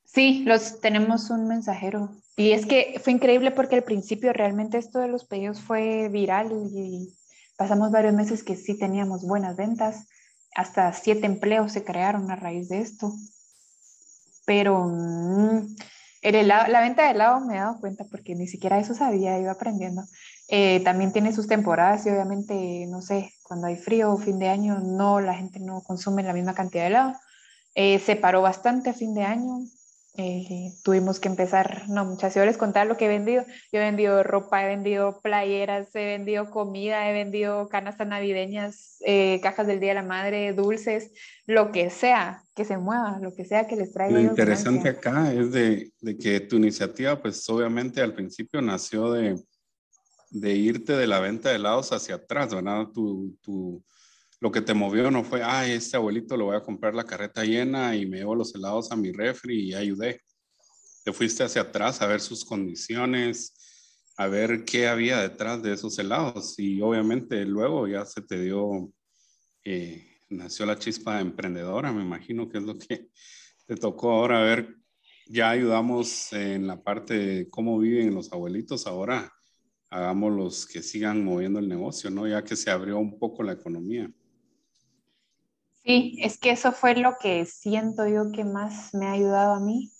Sí, 0.05 0.43
los 0.43 0.81
tenemos 0.81 1.29
un 1.29 1.47
mensajero. 1.47 2.09
Y 2.35 2.53
es 2.53 2.65
que 2.65 2.99
fue 3.03 3.13
increíble 3.13 3.51
porque 3.51 3.75
al 3.75 3.83
principio 3.83 4.33
realmente 4.33 4.77
esto 4.77 4.99
de 4.99 5.07
los 5.07 5.25
pedidos 5.25 5.61
fue 5.61 6.07
viral 6.09 6.51
y 6.51 7.13
pasamos 7.57 7.91
varios 7.91 8.13
meses 8.13 8.43
que 8.43 8.55
sí 8.55 8.77
teníamos 8.77 9.23
buenas 9.23 9.55
ventas. 9.55 10.07
Hasta 10.55 10.91
siete 10.93 11.25
empleos 11.25 11.71
se 11.71 11.83
crearon 11.83 12.29
a 12.31 12.35
raíz 12.35 12.69
de 12.69 12.79
esto. 12.79 13.13
Pero... 14.45 14.87
Mm, 14.87 15.75
la 16.23 16.81
venta 16.81 17.03
de 17.03 17.11
helado 17.11 17.39
me 17.41 17.55
he 17.55 17.59
dado 17.59 17.79
cuenta 17.79 18.05
porque 18.05 18.35
ni 18.35 18.47
siquiera 18.47 18.79
eso 18.79 18.93
sabía, 18.93 19.39
iba 19.39 19.51
aprendiendo. 19.51 20.03
Eh, 20.47 20.81
también 20.83 21.13
tiene 21.13 21.33
sus 21.33 21.47
temporadas 21.47 22.05
y 22.05 22.09
obviamente, 22.09 22.85
no 22.87 23.01
sé, 23.01 23.33
cuando 23.41 23.67
hay 23.67 23.77
frío 23.77 24.11
o 24.11 24.17
fin 24.17 24.37
de 24.37 24.49
año, 24.49 24.79
no, 24.79 25.19
la 25.19 25.33
gente 25.33 25.59
no 25.59 25.81
consume 25.81 26.23
la 26.23 26.33
misma 26.33 26.53
cantidad 26.53 26.83
de 26.83 26.87
helado. 26.89 27.13
Eh, 27.73 27.99
se 27.99 28.17
paró 28.17 28.41
bastante 28.41 28.89
a 28.89 28.93
fin 28.93 29.13
de 29.13 29.23
año, 29.23 29.59
eh, 30.17 30.73
tuvimos 30.83 31.21
que 31.21 31.29
empezar, 31.29 31.87
no 31.87 32.03
muchas, 32.03 32.35
yo 32.35 32.45
les 32.45 32.57
contar 32.57 32.85
lo 32.85 32.97
que 32.97 33.05
he 33.05 33.07
vendido. 33.07 33.45
Yo 33.71 33.79
he 33.79 33.83
vendido 33.83 34.23
ropa, 34.23 34.63
he 34.63 34.67
vendido 34.67 35.21
playeras, 35.21 35.95
he 35.95 36.05
vendido 36.05 36.49
comida, 36.49 37.09
he 37.09 37.13
vendido 37.13 37.69
canastas 37.69 38.07
navideñas, 38.07 38.97
eh, 39.05 39.39
cajas 39.41 39.67
del 39.67 39.79
Día 39.79 39.89
de 39.89 39.95
la 39.95 40.03
Madre, 40.03 40.53
dulces, 40.53 41.11
lo 41.45 41.71
que 41.71 41.89
sea 41.89 42.43
que 42.55 42.65
se 42.65 42.77
mueva, 42.77 43.19
lo 43.21 43.33
que 43.33 43.45
sea 43.45 43.67
que 43.67 43.77
les 43.77 43.93
traiga. 43.93 44.19
Lo 44.19 44.21
interesante 44.21 44.89
acá 44.89 45.31
es 45.33 45.51
de, 45.51 45.91
de, 46.01 46.17
que 46.17 46.41
tu 46.41 46.57
iniciativa, 46.57 47.21
pues 47.21 47.47
obviamente 47.49 48.01
al 48.01 48.13
principio 48.13 48.61
nació 48.61 49.13
de, 49.13 49.41
de 50.29 50.51
irte 50.51 50.93
de 50.93 51.07
la 51.07 51.21
venta 51.21 51.49
de 51.49 51.55
helados 51.55 51.93
hacia 51.93 52.15
atrás, 52.15 52.53
¿verdad? 52.53 52.87
Tu, 52.93 53.37
tu, 53.41 53.81
lo 54.41 54.51
que 54.51 54.61
te 54.61 54.73
movió 54.73 55.11
no 55.11 55.23
fue, 55.23 55.43
ay, 55.43 55.73
este 55.73 55.97
abuelito 55.97 56.35
lo 56.35 56.45
voy 56.45 56.55
a 56.55 56.63
comprar 56.63 56.95
la 56.95 57.05
carreta 57.05 57.45
llena 57.45 57.95
y 57.95 58.07
me 58.07 58.17
llevo 58.17 58.35
los 58.35 58.53
helados 58.55 58.91
a 58.91 58.95
mi 58.95 59.11
refri 59.11 59.69
y 59.69 59.73
ayudé. 59.75 60.19
Te 61.05 61.13
fuiste 61.13 61.43
hacia 61.43 61.61
atrás 61.61 62.01
a 62.01 62.07
ver 62.07 62.21
sus 62.21 62.43
condiciones, 62.43 63.53
a 64.17 64.25
ver 64.25 64.65
qué 64.65 64.87
había 64.87 65.21
detrás 65.21 65.61
de 65.61 65.73
esos 65.73 65.97
helados 65.99 66.57
y 66.57 66.81
obviamente 66.81 67.45
luego 67.45 67.87
ya 67.87 68.03
se 68.03 68.23
te 68.23 68.41
dio, 68.41 68.91
eh, 69.63 70.17
nació 70.29 70.65
la 70.65 70.79
chispa 70.79 71.21
emprendedora, 71.21 71.91
me 71.91 72.01
imagino 72.01 72.49
que 72.49 72.57
es 72.57 72.63
lo 72.63 72.79
que 72.79 73.09
te 73.67 73.75
tocó 73.75 74.11
ahora 74.11 74.41
ver. 74.41 74.75
Ya 75.27 75.51
ayudamos 75.51 76.33
en 76.33 76.65
la 76.65 76.81
parte 76.81 77.13
de 77.13 77.49
cómo 77.49 77.77
viven 77.77 78.15
los 78.15 78.33
abuelitos, 78.33 78.87
ahora 78.87 79.31
hagamos 79.91 80.33
los 80.33 80.65
que 80.65 80.81
sigan 80.81 81.23
moviendo 81.23 81.59
el 81.59 81.69
negocio, 81.69 82.09
¿no? 82.09 82.27
Ya 82.27 82.43
que 82.43 82.55
se 82.55 82.71
abrió 82.71 82.97
un 82.97 83.19
poco 83.19 83.43
la 83.43 83.53
economía. 83.53 84.11
Sí, 85.83 86.17
es 86.21 86.37
que 86.37 86.51
eso 86.51 86.71
fue 86.73 86.95
lo 86.95 87.17
que 87.17 87.45
siento 87.45 88.07
yo 88.07 88.31
que 88.31 88.43
más 88.43 88.93
me 88.93 89.07
ha 89.07 89.13
ayudado 89.13 89.53
a 89.55 89.59
mí, 89.59 89.91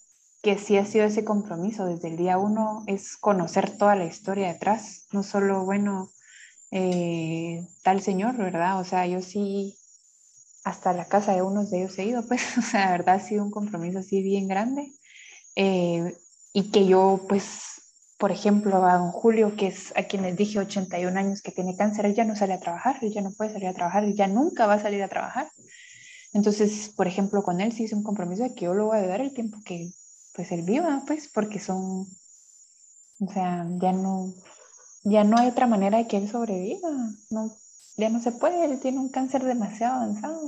que 0.43 0.57
sí 0.57 0.77
ha 0.77 0.85
sido 0.85 1.05
ese 1.05 1.25
compromiso 1.25 1.85
desde 1.85 2.09
el 2.09 2.17
día 2.17 2.37
uno, 2.37 2.83
es 2.87 3.17
conocer 3.17 3.77
toda 3.77 3.95
la 3.95 4.05
historia 4.05 4.47
detrás, 4.53 5.07
no 5.11 5.23
solo, 5.23 5.65
bueno, 5.65 6.11
eh, 6.71 7.67
tal 7.83 8.01
señor, 8.01 8.37
¿verdad? 8.37 8.79
O 8.79 8.83
sea, 8.85 9.07
yo 9.07 9.21
sí, 9.21 9.75
hasta 10.63 10.93
la 10.93 11.05
casa 11.07 11.33
de 11.35 11.41
unos 11.41 11.71
de 11.71 11.79
ellos 11.83 11.97
he 11.99 12.05
ido, 12.05 12.25
pues, 12.27 12.43
o 12.57 12.61
sea, 12.61 12.85
la 12.85 12.91
verdad 12.91 13.15
ha 13.15 13.19
sido 13.19 13.43
un 13.43 13.51
compromiso 13.51 13.99
así 13.99 14.21
bien 14.21 14.47
grande. 14.47 14.91
Eh, 15.55 16.15
y 16.53 16.71
que 16.71 16.85
yo, 16.87 17.25
pues, 17.27 17.93
por 18.17 18.31
ejemplo, 18.31 18.85
a 18.85 18.97
don 18.97 19.11
Julio, 19.11 19.55
que 19.55 19.67
es 19.67 19.93
a 19.97 20.03
quien 20.03 20.23
les 20.23 20.37
dije 20.37 20.59
81 20.59 21.17
años 21.17 21.41
que 21.41 21.51
tiene 21.51 21.75
cáncer, 21.75 22.05
él 22.05 22.15
ya 22.15 22.25
no 22.25 22.35
sale 22.35 22.53
a 22.53 22.59
trabajar, 22.59 22.97
él 23.01 23.11
ya 23.13 23.21
no 23.21 23.31
puede 23.31 23.51
salir 23.51 23.67
a 23.69 23.73
trabajar, 23.73 24.03
él 24.03 24.15
ya 24.15 24.27
nunca 24.27 24.67
va 24.67 24.75
a 24.75 24.79
salir 24.79 25.01
a 25.03 25.07
trabajar. 25.07 25.47
Entonces, 26.33 26.93
por 26.95 27.07
ejemplo, 27.07 27.43
con 27.43 27.59
él 27.61 27.71
sí 27.71 27.83
hice 27.83 27.95
un 27.95 28.03
compromiso 28.03 28.43
de 28.43 28.55
que 28.55 28.65
yo 28.65 28.73
lo 28.73 28.87
voy 28.87 28.97
a 28.97 29.01
ayudar 29.01 29.21
el 29.21 29.33
tiempo 29.33 29.59
que 29.65 29.91
pues 30.33 30.51
él 30.51 30.61
viva, 30.63 31.03
pues, 31.05 31.29
porque 31.33 31.59
son, 31.59 32.07
o 33.19 33.33
sea, 33.33 33.67
ya 33.81 33.91
no, 33.91 34.33
ya 35.03 35.23
no 35.23 35.37
hay 35.37 35.49
otra 35.49 35.67
manera 35.67 35.97
de 35.97 36.07
que 36.07 36.17
él 36.17 36.29
sobreviva, 36.29 36.89
no, 37.29 37.51
ya 37.97 38.09
no 38.09 38.21
se 38.21 38.31
puede, 38.31 38.65
él 38.65 38.79
tiene 38.79 38.99
un 38.99 39.09
cáncer 39.09 39.43
demasiado 39.43 39.95
avanzado. 39.95 40.39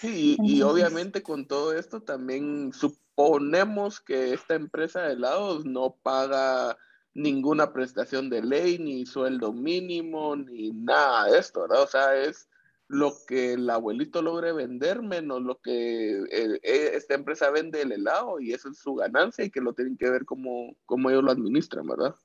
Sí, 0.00 0.36
y, 0.42 0.62
obviamente 0.62 1.22
con 1.22 1.46
todo 1.46 1.74
esto 1.74 2.02
también 2.02 2.72
suponemos 2.72 4.00
que 4.00 4.32
esta 4.32 4.54
empresa 4.54 5.02
de 5.02 5.12
helados 5.12 5.66
no 5.66 5.96
paga 6.02 6.76
ninguna 7.12 7.72
prestación 7.72 8.30
de 8.30 8.42
ley, 8.42 8.78
ni 8.78 9.04
sueldo 9.04 9.52
mínimo, 9.52 10.36
ni 10.36 10.70
nada 10.70 11.26
de 11.26 11.38
esto, 11.38 11.62
¿verdad? 11.62 11.82
O 11.82 11.86
sea, 11.86 12.16
es 12.16 12.48
lo 12.90 13.14
que 13.24 13.52
el 13.52 13.70
abuelito 13.70 14.20
logre 14.20 14.52
vender 14.52 15.00
menos 15.00 15.40
lo 15.42 15.60
que 15.60 16.22
eh, 16.22 16.60
eh, 16.62 16.90
esta 16.94 17.14
empresa 17.14 17.48
vende 17.50 17.82
el 17.82 17.92
helado 17.92 18.40
y 18.40 18.52
eso 18.52 18.68
es 18.68 18.78
su 18.78 18.96
ganancia 18.96 19.44
y 19.44 19.50
que 19.50 19.60
lo 19.60 19.74
tienen 19.74 19.96
que 19.96 20.10
ver 20.10 20.24
como, 20.24 20.74
como 20.86 21.08
ellos 21.08 21.22
lo 21.22 21.30
administran, 21.30 21.86
¿verdad? 21.86 22.16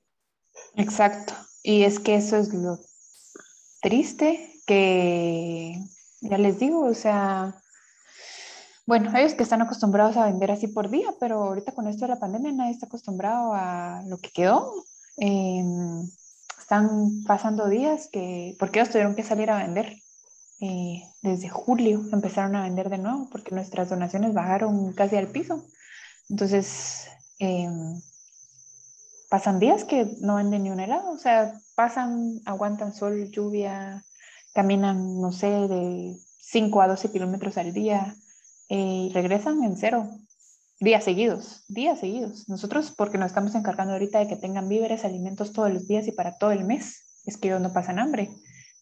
Exacto. 0.76 1.34
Y 1.62 1.84
es 1.84 2.00
que 2.00 2.16
eso 2.16 2.38
es 2.38 2.52
lo 2.52 2.80
triste 3.84 4.60
que, 4.66 5.78
ya 6.22 6.38
les 6.40 6.58
digo, 6.58 6.84
o 6.86 6.96
sea, 6.96 7.62
bueno, 8.88 9.16
ellos 9.16 9.36
que 9.36 9.44
están 9.44 9.62
acostumbrados 9.62 10.18
a 10.18 10.26
vender 10.26 10.50
así 10.50 10.68
por 10.68 10.90
día, 10.90 11.14
pero 11.20 11.44
ahorita 11.44 11.74
con 11.74 11.88
esto 11.88 12.06
de 12.06 12.14
la 12.14 12.20
pandemia 12.20 12.52
nadie 12.52 12.72
está 12.72 12.88
acostumbrado 12.88 13.54
a 13.54 14.02
lo 14.08 14.18
que 14.18 14.32
quedó. 14.32 14.74
Em, 15.18 16.10
están 16.60 17.24
pasando 17.28 17.70
días 17.70 18.10
que, 18.12 18.56
porque 18.58 18.80
ellos 18.80 18.90
tuvieron 18.90 19.14
que 19.14 19.22
salir 19.22 19.52
a 19.52 19.58
vender. 19.58 19.96
Eh, 20.68 21.04
desde 21.22 21.48
julio 21.48 22.02
empezaron 22.12 22.56
a 22.56 22.64
vender 22.64 22.90
de 22.90 22.98
nuevo 22.98 23.30
porque 23.32 23.54
nuestras 23.54 23.88
donaciones 23.88 24.34
bajaron 24.34 24.94
casi 24.94 25.16
al 25.16 25.28
piso. 25.28 25.64
Entonces, 26.28 27.08
em, 27.38 28.02
pasan 29.30 29.60
días 29.60 29.84
que 29.84 30.18
no 30.22 30.38
venden 30.38 30.64
ni 30.64 30.72
un 30.72 30.80
helado, 30.80 31.12
o 31.12 31.20
sea, 31.20 31.54
pasan, 31.76 32.42
aguantan 32.46 32.96
sol, 32.96 33.30
lluvia, 33.30 34.04
caminan, 34.56 35.22
no 35.22 35.32
sé, 35.32 35.50
de 35.50 36.18
5 36.40 36.82
a 36.82 36.88
12 36.88 37.12
kilómetros 37.12 37.58
al 37.58 37.72
día 37.72 38.16
eh, 38.70 39.10
y 39.10 39.14
regresan 39.14 39.64
en 39.64 39.78
cero, 39.78 40.10
días 40.80 41.04
seguidos, 41.04 41.64
días 41.68 42.00
seguidos. 42.00 42.50
Nosotros, 42.50 42.92
porque 42.98 43.20
nos 43.20 43.28
estamos 43.28 43.54
encargando 43.54 43.94
ahorita 43.94 44.18
de 44.18 44.28
que 44.28 44.36
tengan 44.36 44.68
víveres, 44.68 45.06
alimentos 45.06 45.54
todos 45.54 45.72
los 45.72 45.88
días 45.88 46.08
y 46.08 46.12
para 46.12 46.40
todo 46.40 46.52
el 46.52 46.64
mes, 46.66 47.22
es 47.26 47.38
que 47.38 47.50
ellos 47.50 47.62
no 47.62 47.72
pasan 47.72 48.00
hambre, 48.00 48.32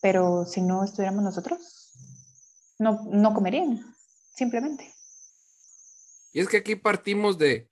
pero 0.04 0.46
si 0.46 0.62
no 0.62 0.84
estuviéramos 0.84 1.24
nosotros, 1.24 1.94
no, 2.78 3.08
no 3.10 3.34
comerían, 3.34 3.96
simplemente. 4.36 4.94
Y 6.34 6.42
es 6.42 6.50
que 6.50 6.58
aquí 6.58 6.76
partimos 6.76 7.38
de 7.38 7.72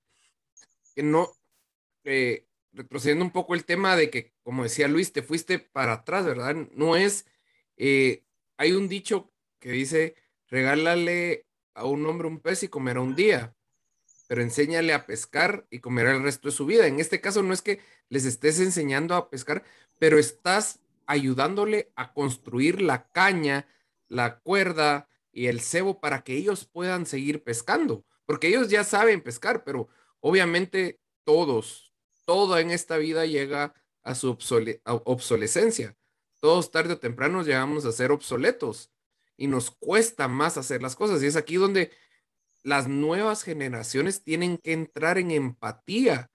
que 0.96 1.04
no, 1.04 1.30
eh, 2.06 2.48
retrocediendo 2.72 3.26
un 3.26 3.32
poco 3.32 3.54
el 3.54 3.66
tema 3.66 3.98
de 3.98 4.10
que, 4.10 4.34
como 4.44 4.64
decía 4.64 4.88
Luis, 4.88 5.12
te 5.12 5.24
fuiste 5.24 5.60
para 5.60 5.92
atrás, 5.92 6.26
¿verdad? 6.26 6.56
No 6.74 6.96
es, 6.96 7.26
eh, 7.76 8.24
hay 8.56 8.72
un 8.72 8.88
dicho 8.88 9.30
que 9.60 9.72
dice, 9.72 10.16
regálale 10.48 11.46
a 11.74 11.84
un 11.84 12.06
hombre 12.06 12.30
un 12.30 12.40
pez 12.40 12.64
y 12.64 12.70
comerá 12.70 13.02
un 13.02 13.14
día, 13.14 13.58
pero 14.30 14.42
enséñale 14.42 14.94
a 14.94 15.06
pescar 15.06 15.68
y 15.70 15.80
comerá 15.80 16.14
el 16.14 16.24
resto 16.24 16.48
de 16.48 16.56
su 16.56 16.66
vida. 16.66 16.88
En 16.88 17.02
este 17.02 17.20
caso 17.20 17.44
no 17.44 17.54
es 17.54 17.62
que 17.62 17.82
les 18.08 18.24
estés 18.24 18.62
enseñando 18.62 19.16
a 19.16 19.30
pescar, 19.30 19.66
pero 20.00 20.18
estás 20.18 20.81
ayudándole 21.06 21.92
a 21.96 22.14
construir 22.14 22.82
la 22.82 23.10
caña, 23.12 23.68
la 24.08 24.40
cuerda 24.40 25.08
y 25.32 25.48
el 25.48 25.62
cebo 25.62 26.00
para 26.00 26.24
que 26.24 26.36
ellos 26.36 26.66
puedan 26.66 27.06
seguir 27.06 27.44
pescando, 27.44 28.06
porque 28.26 28.48
ellos 28.48 28.70
ya 28.70 28.84
saben 28.84 29.22
pescar, 29.22 29.64
pero 29.64 29.88
obviamente 30.20 31.00
todos, 31.24 31.94
todo 32.26 32.58
en 32.58 32.72
esta 32.72 32.98
vida 32.98 33.26
llega 33.26 33.74
a 34.04 34.16
su 34.16 34.38
obsolescencia. 34.86 35.96
Todos 36.40 36.72
tarde 36.72 36.94
o 36.94 37.00
temprano 37.00 37.44
llegamos 37.44 37.86
a 37.86 37.92
ser 37.92 38.12
obsoletos 38.12 38.92
y 39.38 39.48
nos 39.48 39.72
cuesta 39.72 40.28
más 40.28 40.58
hacer 40.58 40.82
las 40.82 40.96
cosas. 40.96 41.22
Y 41.22 41.28
es 41.28 41.36
aquí 41.36 41.56
donde 41.56 41.92
las 42.64 42.88
nuevas 42.88 43.44
generaciones 43.44 44.24
tienen 44.24 44.58
que 44.58 44.74
entrar 44.74 45.18
en 45.18 45.32
empatía 45.32 46.32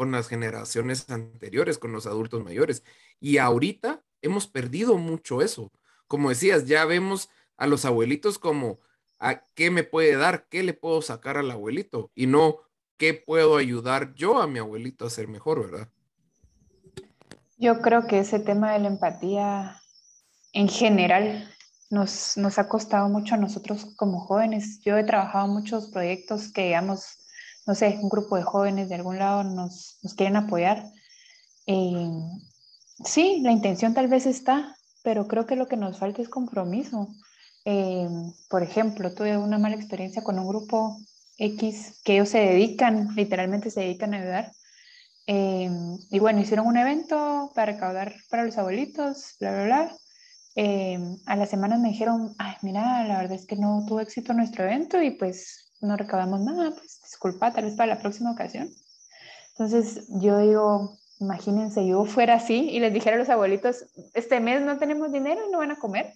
con 0.00 0.12
las 0.12 0.28
generaciones 0.28 1.10
anteriores, 1.10 1.76
con 1.76 1.92
los 1.92 2.06
adultos 2.06 2.42
mayores. 2.42 2.82
Y 3.20 3.36
ahorita 3.36 4.02
hemos 4.22 4.46
perdido 4.46 4.96
mucho 4.96 5.42
eso. 5.42 5.70
Como 6.06 6.30
decías, 6.30 6.64
ya 6.64 6.86
vemos 6.86 7.28
a 7.58 7.66
los 7.66 7.84
abuelitos 7.84 8.38
como, 8.38 8.80
¿a 9.18 9.44
qué 9.54 9.70
me 9.70 9.84
puede 9.84 10.16
dar? 10.16 10.46
¿Qué 10.48 10.62
le 10.62 10.72
puedo 10.72 11.02
sacar 11.02 11.36
al 11.36 11.50
abuelito? 11.50 12.10
Y 12.14 12.28
no, 12.28 12.60
¿qué 12.96 13.12
puedo 13.12 13.58
ayudar 13.58 14.14
yo 14.14 14.40
a 14.40 14.46
mi 14.46 14.58
abuelito 14.58 15.04
a 15.04 15.10
ser 15.10 15.28
mejor, 15.28 15.70
verdad? 15.70 15.90
Yo 17.58 17.82
creo 17.82 18.06
que 18.06 18.20
ese 18.20 18.40
tema 18.40 18.72
de 18.72 18.78
la 18.78 18.88
empatía 18.88 19.82
en 20.54 20.70
general 20.70 21.54
nos, 21.90 22.38
nos 22.38 22.58
ha 22.58 22.70
costado 22.70 23.10
mucho 23.10 23.34
a 23.34 23.38
nosotros 23.38 23.84
como 23.96 24.20
jóvenes. 24.20 24.80
Yo 24.82 24.96
he 24.96 25.04
trabajado 25.04 25.46
muchos 25.46 25.88
proyectos 25.88 26.50
que, 26.54 26.64
digamos, 26.64 27.19
no 27.66 27.74
sé, 27.74 27.98
un 28.02 28.08
grupo 28.08 28.36
de 28.36 28.42
jóvenes 28.42 28.88
de 28.88 28.94
algún 28.96 29.18
lado 29.18 29.44
nos, 29.44 29.98
quieren 30.16 30.36
apoyar. 30.36 30.84
Eh, 31.66 32.08
sí, 33.04 33.40
la 33.42 33.52
intención 33.52 33.94
tal 33.94 34.08
vez 34.08 34.26
está, 34.26 34.76
pero 35.02 35.26
creo 35.28 35.46
que 35.46 35.56
lo 35.56 35.68
que 35.68 35.76
nos 35.76 35.98
falta 35.98 36.22
es 36.22 36.28
compromiso. 36.28 37.08
Eh, 37.64 38.08
por 38.48 38.62
ejemplo, 38.62 39.14
tuve 39.14 39.36
una 39.36 39.58
mala 39.58 39.76
experiencia 39.76 40.22
con 40.22 40.38
un 40.38 40.48
grupo 40.48 40.98
X, 41.38 42.00
que 42.04 42.14
ellos 42.14 42.28
se 42.28 42.38
dedican, 42.38 43.14
literalmente 43.14 43.70
se 43.70 43.80
dedican 43.80 44.14
a 44.14 44.18
ayudar. 44.18 44.52
Em, 45.26 45.98
y 46.10 46.18
bueno, 46.18 46.40
hicieron 46.40 46.66
un 46.66 46.76
evento 46.76 47.52
para 47.54 47.72
recaudar 47.72 48.14
para 48.30 48.44
los 48.44 48.58
abuelitos, 48.58 49.36
bla, 49.38 49.52
bla, 49.52 49.64
bla. 49.64 49.96
Em, 50.56 51.16
a 51.26 51.36
la 51.36 51.46
semana 51.46 51.78
me 51.78 51.90
dijeron, 51.90 52.34
ay, 52.38 52.54
mira, 52.62 53.04
la 53.04 53.18
verdad 53.18 53.36
es 53.36 53.46
que 53.46 53.56
no 53.56 53.84
tuvo 53.86 54.00
éxito 54.00 54.34
nuestro 54.34 54.64
evento 54.64 55.00
y 55.00 55.12
pues 55.12 55.69
no 55.80 55.96
recaudamos 55.96 56.40
nada, 56.40 56.70
pues 56.70 57.00
disculpa, 57.02 57.52
tal 57.52 57.64
vez 57.64 57.74
para 57.74 57.94
la 57.94 58.00
próxima 58.00 58.30
ocasión. 58.32 58.68
Entonces 59.52 60.06
yo 60.08 60.38
digo, 60.38 60.98
imagínense, 61.20 61.86
yo 61.86 62.04
fuera 62.04 62.34
así 62.34 62.70
y 62.70 62.80
les 62.80 62.92
dijera 62.92 63.16
a 63.16 63.18
los 63.18 63.28
abuelitos, 63.28 63.84
este 64.14 64.40
mes 64.40 64.62
no 64.62 64.78
tenemos 64.78 65.12
dinero 65.12 65.40
y 65.46 65.50
no 65.50 65.58
van 65.58 65.70
a 65.70 65.78
comer. 65.78 66.14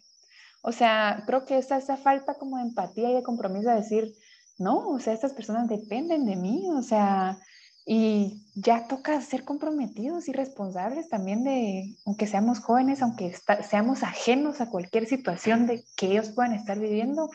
O 0.62 0.72
sea, 0.72 1.24
creo 1.26 1.44
que 1.44 1.58
esa, 1.58 1.76
esa 1.76 1.96
falta 1.96 2.34
como 2.34 2.56
de 2.56 2.62
empatía 2.62 3.10
y 3.10 3.14
de 3.14 3.22
compromiso 3.22 3.68
de 3.68 3.76
decir, 3.76 4.14
no, 4.58 4.88
o 4.88 5.00
sea, 5.00 5.12
estas 5.12 5.32
personas 5.32 5.68
dependen 5.68 6.24
de 6.24 6.36
mí, 6.36 6.70
o 6.70 6.82
sea, 6.82 7.38
y 7.84 8.46
ya 8.54 8.86
toca 8.86 9.20
ser 9.20 9.44
comprometidos 9.44 10.28
y 10.28 10.32
responsables 10.32 11.10
también 11.10 11.44
de, 11.44 11.96
aunque 12.06 12.26
seamos 12.26 12.60
jóvenes, 12.60 13.02
aunque 13.02 13.34
seamos 13.68 14.02
ajenos 14.02 14.60
a 14.60 14.70
cualquier 14.70 15.06
situación 15.06 15.66
de 15.66 15.84
que 15.96 16.06
ellos 16.06 16.30
puedan 16.30 16.54
estar 16.54 16.78
viviendo, 16.78 17.28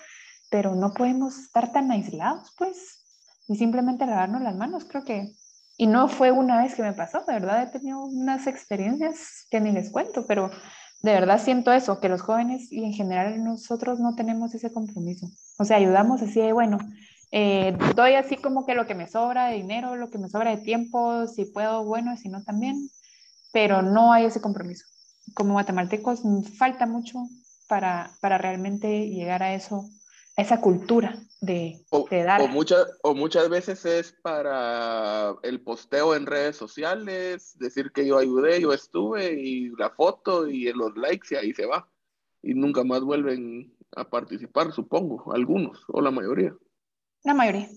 pero 0.49 0.75
no 0.75 0.93
podemos 0.93 1.37
estar 1.37 1.71
tan 1.71 1.91
aislados, 1.91 2.53
pues, 2.57 3.05
y 3.47 3.55
simplemente 3.55 4.05
lavarnos 4.05 4.41
las 4.41 4.55
manos, 4.55 4.85
creo 4.85 5.03
que, 5.03 5.35
y 5.77 5.87
no 5.87 6.07
fue 6.07 6.31
una 6.31 6.61
vez 6.61 6.75
que 6.75 6.83
me 6.83 6.93
pasó, 6.93 7.23
de 7.25 7.33
verdad 7.33 7.63
he 7.63 7.67
tenido 7.67 8.03
unas 8.03 8.47
experiencias 8.47 9.47
que 9.49 9.59
ni 9.59 9.71
les 9.71 9.91
cuento, 9.91 10.25
pero 10.27 10.51
de 11.01 11.13
verdad 11.13 11.41
siento 11.41 11.71
eso, 11.71 11.99
que 11.99 12.09
los 12.09 12.21
jóvenes 12.21 12.71
y 12.71 12.83
en 12.83 12.93
general 12.93 13.43
nosotros 13.43 13.99
no 13.99 14.15
tenemos 14.15 14.53
ese 14.53 14.71
compromiso. 14.71 15.29
O 15.57 15.63
sea, 15.63 15.77
ayudamos 15.77 16.21
así 16.21 16.41
de, 16.41 16.51
bueno, 16.51 16.77
eh, 17.31 17.77
doy 17.95 18.15
así 18.15 18.35
como 18.35 18.65
que 18.65 18.75
lo 18.75 18.85
que 18.85 18.95
me 18.95 19.07
sobra 19.07 19.47
de 19.47 19.55
dinero, 19.55 19.95
lo 19.95 20.09
que 20.09 20.17
me 20.17 20.29
sobra 20.29 20.51
de 20.51 20.61
tiempo, 20.61 21.27
si 21.27 21.45
puedo, 21.45 21.85
bueno, 21.85 22.17
si 22.17 22.27
no 22.27 22.43
también, 22.43 22.89
pero 23.53 23.81
no 23.81 24.11
hay 24.11 24.25
ese 24.25 24.41
compromiso. 24.41 24.85
Como 25.33 25.53
guatemaltecos 25.53 26.21
falta 26.57 26.85
mucho 26.85 27.23
para, 27.67 28.11
para 28.19 28.37
realmente 28.37 29.07
llegar 29.09 29.43
a 29.43 29.53
eso, 29.53 29.87
esa 30.39 30.61
cultura 30.61 31.15
de, 31.41 31.85
dar. 32.11 32.41
O, 32.41 32.47
muchas, 32.47 32.85
o 33.03 33.13
muchas 33.13 33.49
veces 33.49 33.85
es 33.85 34.11
para 34.21 35.35
el 35.43 35.61
posteo 35.61 36.15
en 36.15 36.25
redes 36.25 36.55
sociales, 36.55 37.57
decir 37.59 37.91
que 37.91 38.05
yo 38.05 38.17
ayudé, 38.17 38.61
yo 38.61 38.73
estuve, 38.73 39.33
y 39.33 39.69
la 39.77 39.89
foto 39.89 40.47
y 40.47 40.71
los 40.73 40.95
likes 40.95 41.27
y 41.31 41.35
ahí 41.35 41.53
se 41.53 41.65
va. 41.65 41.89
Y 42.41 42.53
nunca 42.53 42.83
más 42.83 43.01
vuelven 43.01 43.73
a 43.95 44.09
participar, 44.09 44.71
supongo, 44.71 45.33
algunos 45.33 45.83
o 45.87 46.01
la 46.01 46.11
mayoría. 46.11 46.55
La 47.23 47.33
mayoría. 47.33 47.69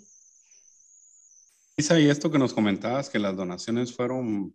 Isa, 1.77 1.98
y 1.98 2.09
esto 2.09 2.31
que 2.31 2.38
nos 2.38 2.53
comentabas, 2.53 3.11
que 3.11 3.18
las 3.18 3.37
donaciones 3.37 3.94
fueron 3.94 4.55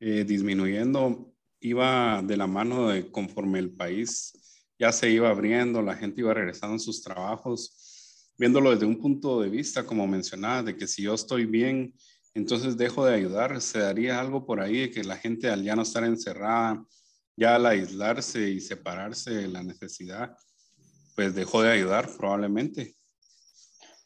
eh, 0.00 0.24
disminuyendo, 0.24 1.32
iba 1.60 2.22
de 2.22 2.36
la 2.36 2.46
mano 2.46 2.88
de 2.88 3.10
conforme 3.10 3.58
el 3.58 3.70
país 3.70 4.32
ya 4.80 4.90
se 4.92 5.10
iba 5.10 5.28
abriendo, 5.28 5.82
la 5.82 5.94
gente 5.94 6.22
iba 6.22 6.32
regresando 6.32 6.76
a 6.76 6.78
sus 6.78 7.02
trabajos, 7.02 8.32
viéndolo 8.38 8.70
desde 8.70 8.86
un 8.86 8.98
punto 8.98 9.42
de 9.42 9.50
vista, 9.50 9.84
como 9.84 10.06
mencionaba, 10.06 10.62
de 10.62 10.74
que 10.74 10.86
si 10.86 11.02
yo 11.02 11.12
estoy 11.12 11.44
bien, 11.44 11.94
entonces 12.32 12.78
dejo 12.78 13.04
de 13.04 13.14
ayudar, 13.14 13.60
se 13.60 13.80
daría 13.80 14.18
algo 14.18 14.46
por 14.46 14.58
ahí 14.58 14.80
de 14.80 14.90
que 14.90 15.04
la 15.04 15.18
gente 15.18 15.50
al 15.50 15.62
ya 15.62 15.76
no 15.76 15.82
estar 15.82 16.02
encerrada, 16.04 16.82
ya 17.36 17.56
al 17.56 17.66
aislarse 17.66 18.48
y 18.48 18.58
separarse 18.58 19.30
de 19.30 19.48
la 19.48 19.62
necesidad, 19.62 20.34
pues 21.14 21.34
dejó 21.34 21.60
de 21.60 21.72
ayudar 21.72 22.08
probablemente. 22.16 22.96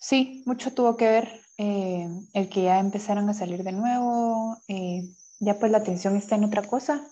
Sí, 0.00 0.42
mucho 0.44 0.72
tuvo 0.72 0.96
que 0.96 1.04
ver 1.04 1.40
eh, 1.56 2.08
el 2.32 2.48
que 2.48 2.64
ya 2.64 2.80
empezaran 2.80 3.28
a 3.28 3.34
salir 3.34 3.62
de 3.62 3.72
nuevo, 3.72 4.58
eh, 4.66 5.02
ya 5.38 5.56
pues 5.56 5.70
la 5.70 5.78
atención 5.78 6.16
está 6.16 6.34
en 6.34 6.44
otra 6.44 6.62
cosa. 6.62 7.08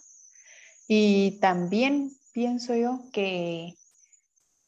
Y 0.88 1.38
también 1.38 2.10
pienso 2.32 2.74
yo 2.74 3.00
que, 3.12 3.74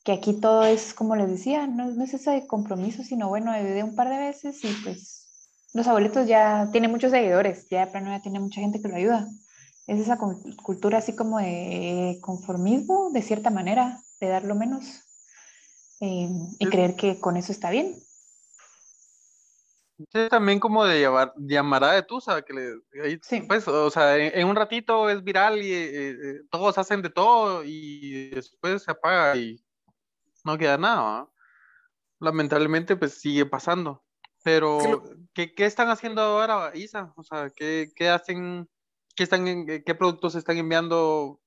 que 0.05 0.13
aquí 0.13 0.35
todo 0.35 0.65
es, 0.65 0.95
como 0.95 1.17
les 1.17 1.29
decía, 1.29 1.67
no, 1.67 1.91
no 1.91 2.05
es 2.05 2.15
ese 2.15 2.47
compromiso, 2.47 3.03
sino 3.03 3.29
bueno, 3.29 3.53
de 3.53 3.83
un 3.83 3.95
par 3.95 4.09
de 4.09 4.19
veces 4.19 4.63
y 4.65 4.73
pues 4.85 5.25
los 5.73 5.89
abuelitos 5.89 6.29
ya 6.29 6.69
tienen 6.71 6.93
muchos 6.93 7.11
seguidores, 7.11 7.69
ya 7.69 7.85
de 7.85 7.91
plano 7.91 8.11
ya 8.11 8.23
tiene 8.23 8.39
mucha 8.39 8.61
gente 8.61 8.81
que 8.81 8.89
lo 8.89 8.95
ayuda. 8.95 9.29
Es 9.87 9.99
esa 9.99 10.17
cultura 10.63 10.99
así 10.99 11.15
como 11.15 11.39
de 11.39 12.19
conformismo, 12.23 13.11
de 13.11 13.21
cierta 13.23 13.51
manera, 13.51 14.01
de 14.21 14.29
dar 14.29 14.45
lo 14.45 14.55
menos 14.55 15.03
eh, 16.01 16.31
y 16.59 16.67
creer 16.67 16.95
que 16.95 17.19
con 17.19 17.37
eso 17.37 17.51
está 17.51 17.71
bien. 17.71 17.97
Sí, 19.97 20.29
también 20.29 20.59
como 20.59 20.85
de 20.85 20.99
llevar, 20.99 21.33
llamará 21.37 21.93
de 21.93 22.03
Tusa, 22.03 22.43
que 22.43 22.53
le, 22.53 23.19
sí. 23.23 23.43
pues, 23.43 23.69
o 23.69 23.91
sea, 23.91 24.17
en, 24.17 24.49
un 24.49 24.57
ratito 24.57 25.09
es 25.09 25.23
viral 25.23 25.63
y 25.63 25.73
eh, 25.73 26.11
eh, 26.11 26.41
todos 26.51 26.79
hacen 26.79 27.01
de 27.01 27.11
todo 27.11 27.63
y 27.65 28.31
después 28.31 28.83
se 28.83 28.91
apaga 28.91 29.37
y 29.37 29.65
no 30.45 30.59
queda 30.59 30.79
nada. 30.79 31.29
Lamentablemente, 32.19 32.97
pues 32.97 33.21
sigue 33.21 33.47
pasando. 33.47 34.05
Pero, 34.43 35.05
¿qué, 35.33 35.55
¿qué, 35.55 35.65
están 35.65 35.89
haciendo 35.89 36.21
ahora, 36.23 36.73
Isa? 36.75 37.13
O 37.17 37.23
sea, 37.23 37.51
¿qué, 37.55 37.93
qué 37.95 38.09
hacen? 38.09 38.69
¿Qué, 39.15 39.23
están 39.23 39.45
¿Qué 39.67 39.95
productos 39.95 40.35
están 40.35 40.59
enviando? 40.59 41.41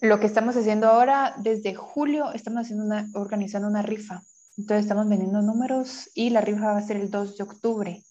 Lo 0.00 0.18
que 0.20 0.26
estamos 0.26 0.56
haciendo 0.56 0.88
ahora, 0.88 1.34
desde 1.36 1.74
julio, 1.74 2.32
estamos 2.32 2.62
haciendo 2.62 2.84
una, 2.84 3.06
organizando 3.14 3.68
una 3.68 3.82
rifa 3.82 4.22
entonces 4.58 4.86
estamos 4.86 5.08
vendiendo 5.08 5.40
números 5.40 6.10
y 6.14 6.30
la 6.30 6.40
rifa 6.40 6.72
va 6.72 6.78
a 6.78 6.86
ser 6.86 6.96
el 6.96 7.10
2 7.10 7.36
de 7.36 7.44
octubre. 7.44 8.04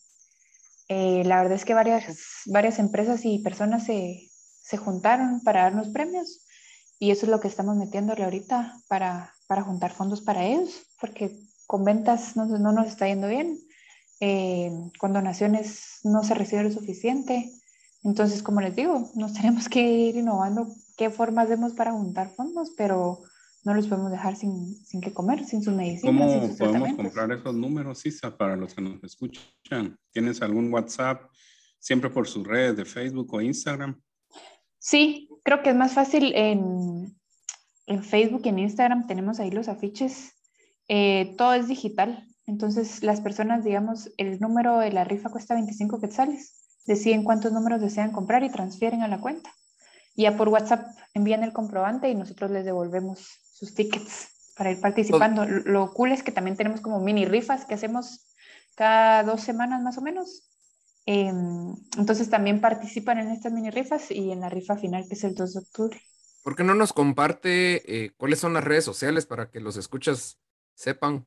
Eh, 0.87 1.23
la 1.25 1.41
verdad 1.41 1.57
es 1.57 1.65
que 1.65 1.73
varias, 1.73 2.41
varias 2.45 2.79
empresas 2.79 3.25
y 3.25 3.39
personas 3.39 3.85
se, 3.85 4.29
se, 4.61 4.77
juntaron 4.77 5.41
para 5.41 5.63
darnos 5.63 5.89
premios 5.89 6.45
y 6.99 7.11
eso 7.11 7.25
es 7.25 7.31
lo 7.31 7.41
que 7.41 7.49
estamos 7.49 7.75
metiéndole 7.75 8.23
ahorita 8.23 8.79
para, 8.87 9.33
para 9.47 9.63
juntar 9.63 9.91
fondos 9.91 10.21
para 10.21 10.45
ellos, 10.45 10.85
porque 11.01 11.37
con 11.67 11.83
ventas 11.83 12.37
no, 12.37 12.45
no 12.45 12.71
nos 12.71 12.87
está 12.87 13.07
yendo 13.07 13.27
bien, 13.27 13.59
eh, 14.21 14.71
con 14.97 15.11
donaciones 15.11 15.99
no 16.05 16.23
se 16.23 16.33
recibe 16.33 16.63
lo 16.63 16.71
suficiente. 16.71 17.51
Entonces, 18.03 18.41
como 18.41 18.61
les 18.61 18.73
digo, 18.73 19.11
nos 19.15 19.33
tenemos 19.33 19.67
que 19.67 19.81
ir 19.81 20.15
innovando 20.15 20.69
qué 20.95 21.09
formas 21.09 21.49
vemos 21.49 21.73
para 21.73 21.91
juntar 21.91 22.29
fondos, 22.29 22.71
pero 22.77 23.21
no 23.67 23.73
los 23.73 23.87
podemos 23.87 24.09
dejar 24.09 24.37
sin, 24.37 24.77
sin 24.85 25.01
que 25.01 25.13
comer, 25.13 25.43
sin 25.43 25.61
sus 25.61 25.73
medicinas. 25.73 26.15
¿Cómo 26.15 26.57
podemos 26.57 26.95
comprar 26.95 27.29
esos 27.33 27.53
números, 27.53 28.05
Isa, 28.05 28.37
para 28.37 28.55
los 28.55 28.73
que 28.73 28.81
nos 28.81 29.03
escuchan? 29.03 29.99
¿Tienes 30.13 30.41
algún 30.41 30.73
WhatsApp 30.73 31.29
siempre 31.77 32.09
por 32.09 32.29
sus 32.29 32.47
redes 32.47 32.77
de 32.77 32.85
Facebook 32.85 33.33
o 33.33 33.41
Instagram? 33.41 34.01
Sí, 34.79 35.27
creo 35.43 35.63
que 35.63 35.71
es 35.71 35.75
más 35.75 35.91
fácil 35.91 36.31
en, 36.33 37.13
en 37.87 38.03
Facebook 38.05 38.43
y 38.45 38.49
en 38.49 38.59
Instagram. 38.59 39.05
Tenemos 39.05 39.41
ahí 39.41 39.51
los 39.51 39.67
afiches. 39.67 40.31
Eh, 40.87 41.35
todo 41.37 41.53
es 41.53 41.67
digital. 41.67 42.25
Entonces, 42.45 43.03
las 43.03 43.19
personas, 43.19 43.65
digamos, 43.65 44.11
el 44.15 44.39
número 44.39 44.79
de 44.79 44.93
la 44.93 45.03
rifa 45.03 45.29
cuesta 45.29 45.55
25 45.55 45.99
quetzales. 45.99 46.69
Deciden 46.85 47.25
cuántos 47.25 47.51
números 47.51 47.81
desean 47.81 48.13
comprar 48.13 48.45
y 48.45 48.49
transfieren 48.49 49.01
a 49.01 49.09
la 49.09 49.19
cuenta. 49.19 49.53
Ya 50.15 50.37
por 50.37 50.47
WhatsApp 50.47 50.87
envían 51.13 51.43
el 51.43 51.51
comprobante 51.51 52.09
y 52.09 52.15
nosotros 52.15 52.49
les 52.49 52.63
devolvemos 52.63 53.27
sus 53.57 53.73
tickets 53.73 54.53
para 54.55 54.71
ir 54.71 54.79
participando. 54.79 55.45
Lo 55.45 55.91
cool 55.93 56.11
es 56.11 56.21
que 56.21 56.31
también 56.31 56.55
tenemos 56.55 56.79
como 56.79 56.99
mini 56.99 57.25
rifas 57.25 57.65
que 57.65 57.73
hacemos 57.73 58.35
cada 58.75 59.23
dos 59.23 59.41
semanas 59.41 59.81
más 59.81 59.97
o 59.97 60.01
menos. 60.01 60.43
Em, 61.07 61.75
entonces 61.97 62.29
también 62.29 62.61
participan 62.61 63.17
en 63.17 63.29
estas 63.31 63.51
mini 63.51 63.71
rifas 63.71 64.11
y 64.11 64.31
en 64.31 64.41
la 64.41 64.49
rifa 64.49 64.75
final 64.75 65.07
que 65.07 65.15
es 65.15 65.23
el 65.23 65.33
2 65.33 65.53
de 65.53 65.59
octubre. 65.59 66.01
¿Por 66.43 66.55
qué 66.55 66.63
no 66.63 66.75
nos 66.75 66.93
comparte 66.93 68.05
eh, 68.05 68.11
cuáles 68.17 68.39
son 68.39 68.53
las 68.53 68.63
redes 68.63 68.85
sociales 68.85 69.25
para 69.25 69.49
que 69.49 69.59
los 69.59 69.75
escuchas 69.75 70.37
sepan? 70.75 71.25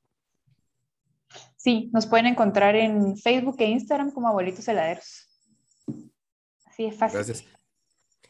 Sí, 1.56 1.90
nos 1.92 2.06
pueden 2.06 2.26
encontrar 2.26 2.76
en 2.76 3.16
Facebook 3.16 3.56
e 3.58 3.66
Instagram 3.66 4.12
como 4.12 4.28
Abuelitos 4.28 4.68
Heladeros. 4.68 5.28
Así 6.64 6.84
es 6.84 6.96
fácil. 6.96 7.16
Gracias. 7.16 7.44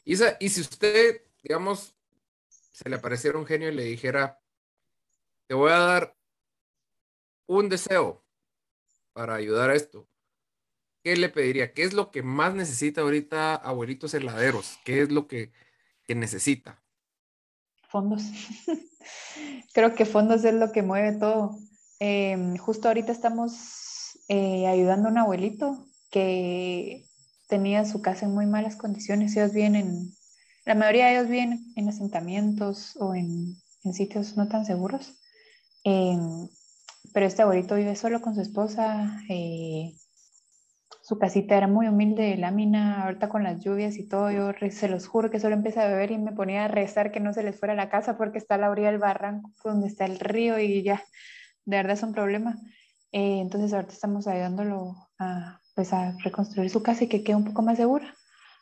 Isa, 0.04 0.36
y 0.40 0.48
si 0.48 0.62
usted, 0.62 1.22
digamos, 1.42 1.94
se 2.80 2.88
le 2.88 2.96
apareciera 2.96 3.38
un 3.38 3.46
genio 3.46 3.68
y 3.68 3.74
le 3.74 3.84
dijera, 3.84 4.40
te 5.46 5.54
voy 5.54 5.70
a 5.70 5.78
dar 5.78 6.16
un 7.46 7.68
deseo 7.68 8.24
para 9.12 9.34
ayudar 9.34 9.70
a 9.70 9.74
esto, 9.74 10.08
¿qué 11.02 11.14
le 11.16 11.28
pediría? 11.28 11.74
¿Qué 11.74 11.82
es 11.82 11.92
lo 11.92 12.10
que 12.10 12.22
más 12.22 12.54
necesita 12.54 13.02
ahorita 13.02 13.54
abuelitos 13.54 14.14
heladeros? 14.14 14.78
¿Qué 14.84 15.02
es 15.02 15.10
lo 15.10 15.26
que, 15.26 15.52
necesita? 16.08 16.82
Fondos. 17.88 18.22
Creo 19.74 19.94
que 19.94 20.04
fondos 20.04 20.44
es 20.44 20.54
lo 20.54 20.72
que 20.72 20.82
mueve 20.82 21.18
todo. 21.18 21.56
Em, 22.00 22.56
justo 22.56 22.88
ahorita 22.88 23.12
estamos 23.12 24.18
eh, 24.28 24.66
ayudando 24.66 25.08
a 25.08 25.12
un 25.12 25.18
abuelito 25.18 25.86
que 26.10 27.04
tenía 27.46 27.84
su 27.84 28.02
casa 28.02 28.24
en 28.24 28.34
muy 28.34 28.46
malas 28.46 28.74
condiciones. 28.74 29.36
Ellos 29.36 29.52
vienen 29.52 30.16
la 30.70 30.76
mayoría 30.76 31.06
de 31.06 31.12
ellos 31.14 31.28
viven 31.28 31.72
en 31.74 31.88
asentamientos 31.88 32.96
o 33.00 33.12
en, 33.16 33.56
sitios 33.92 34.36
no 34.36 34.46
tan 34.46 34.64
seguros. 34.64 35.18
Em, 35.82 36.48
pero 37.12 37.26
este 37.26 37.42
abuelito 37.42 37.74
vive 37.74 37.96
solo 37.96 38.20
con 38.20 38.36
su 38.36 38.40
esposa. 38.40 39.20
Eh, 39.28 39.96
su 41.02 41.18
casita 41.18 41.56
era 41.56 41.66
muy 41.66 41.88
humilde 41.88 42.22
de 42.22 42.36
lámina, 42.36 43.02
ahorita 43.02 43.28
con 43.28 43.42
las 43.42 43.64
lluvias 43.64 43.96
y 43.96 44.06
todo, 44.06 44.30
yo 44.30 44.52
se 44.70 44.88
los 44.88 45.08
juro 45.08 45.28
que 45.28 45.40
solo 45.40 45.56
empecé 45.56 45.80
a 45.80 45.88
beber 45.88 46.12
y 46.12 46.18
me 46.18 46.30
ponía 46.30 46.66
a 46.66 46.68
rezar 46.68 47.10
que 47.10 47.18
no 47.18 47.32
se 47.32 47.42
les 47.42 47.58
fuera 47.58 47.72
a 47.72 47.76
la 47.76 47.90
casa 47.90 48.16
porque 48.16 48.38
está 48.38 48.54
a 48.54 48.58
la 48.58 48.70
orilla 48.70 48.92
del 48.92 49.00
barranco 49.00 49.50
donde 49.64 49.88
está 49.88 50.04
el 50.04 50.20
río 50.20 50.60
y 50.60 50.84
ya, 50.84 51.02
de 51.64 51.78
verdad 51.78 51.94
es 51.94 52.04
un 52.04 52.12
problema. 52.12 52.60
Eh, 53.10 53.40
entonces 53.40 53.72
ahorita 53.72 53.92
estamos 53.92 54.28
ayudándolo 54.28 54.94
a, 55.18 55.60
pues 55.74 55.92
a 55.92 56.12
reconstruir 56.22 56.70
su 56.70 56.80
casa 56.80 57.02
y 57.02 57.08
que 57.08 57.24
quede 57.24 57.34
un 57.34 57.44
poco 57.44 57.62
más 57.62 57.76
segura. 57.76 58.14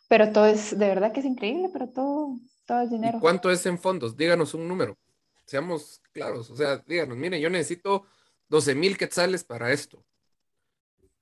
Pero 0.09 0.33
todo 0.33 0.47
es, 0.47 0.77
de 0.77 0.89
verdad 0.89 1.13
que 1.13 1.21
es 1.21 1.27
increíble, 1.27 1.69
pero 1.73 1.89
todo, 1.89 2.39
todo 2.67 2.81
es 2.81 2.91
dinero. 2.91 3.19
¿Cuánto 3.21 3.51
es 3.51 3.65
en 3.67 3.79
fondos? 3.79 4.17
Díganos 4.17 4.55
un 4.55 4.67
número. 4.67 4.97
Seamos 5.45 6.03
claros. 6.13 6.51
O 6.51 6.57
sea, 6.57 6.79
díganos, 6.87 7.17
miren, 7.17 7.41
yo 7.41 7.51
necesito 7.51 8.07
12 8.49 8.75
mil 8.75 8.97
quetzales 8.97 9.45
para 9.45 9.71
esto. 9.71 10.03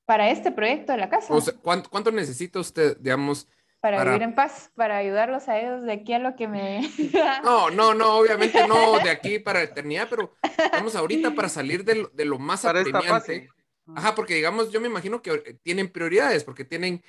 Para 0.04 0.30
este 0.30 0.52
proyecto 0.52 0.92
de 0.92 0.98
la 0.98 1.10
casa. 1.10 1.34
O 1.34 1.40
sea, 1.40 1.54
¿cuánto, 1.60 1.90
cuánto 1.90 2.12
necesita 2.12 2.60
usted, 2.60 2.96
digamos? 2.98 3.48
Para, 3.80 4.04
vivir 4.04 4.22
en 4.22 4.34
paz, 4.34 4.70
para 4.74 4.96
ayudarlos 4.96 5.48
a 5.48 5.60
ellos 5.60 5.82
de 5.82 5.92
aquí 5.92 6.12
a 6.12 6.18
lo 6.18 6.34
que 6.34 6.48
me... 6.48 6.90
no, 7.44 7.70
no, 7.70 7.92
no, 7.92 8.16
obviamente 8.18 8.66
no 8.66 8.98
de 8.98 9.10
aquí 9.10 9.38
para 9.38 9.60
la 9.60 9.66
eternidad, 9.66 10.08
pero 10.08 10.32
vamos 10.72 10.96
ahorita 10.96 11.34
para 11.34 11.48
salir 11.48 11.84
de 11.84 11.96
lo, 11.96 12.08
de 12.08 12.24
lo 12.24 12.38
más 12.38 12.62
para 12.62 12.80
apremiante. 12.80 13.48
Ajá, 13.94 14.14
porque 14.14 14.34
digamos, 14.34 14.72
yo 14.72 14.80
me 14.80 14.88
imagino 14.88 15.22
que 15.22 15.58
tienen 15.62 15.88
prioridades, 15.88 16.42
porque 16.42 16.64
tienen 16.64 17.04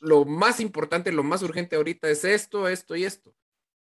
lo 0.00 0.24
más 0.24 0.60
importante, 0.60 1.12
lo 1.12 1.22
más 1.22 1.42
urgente 1.42 1.76
ahorita 1.76 2.08
es 2.10 2.24
esto, 2.24 2.68
esto 2.68 2.96
y 2.96 3.04
esto. 3.04 3.34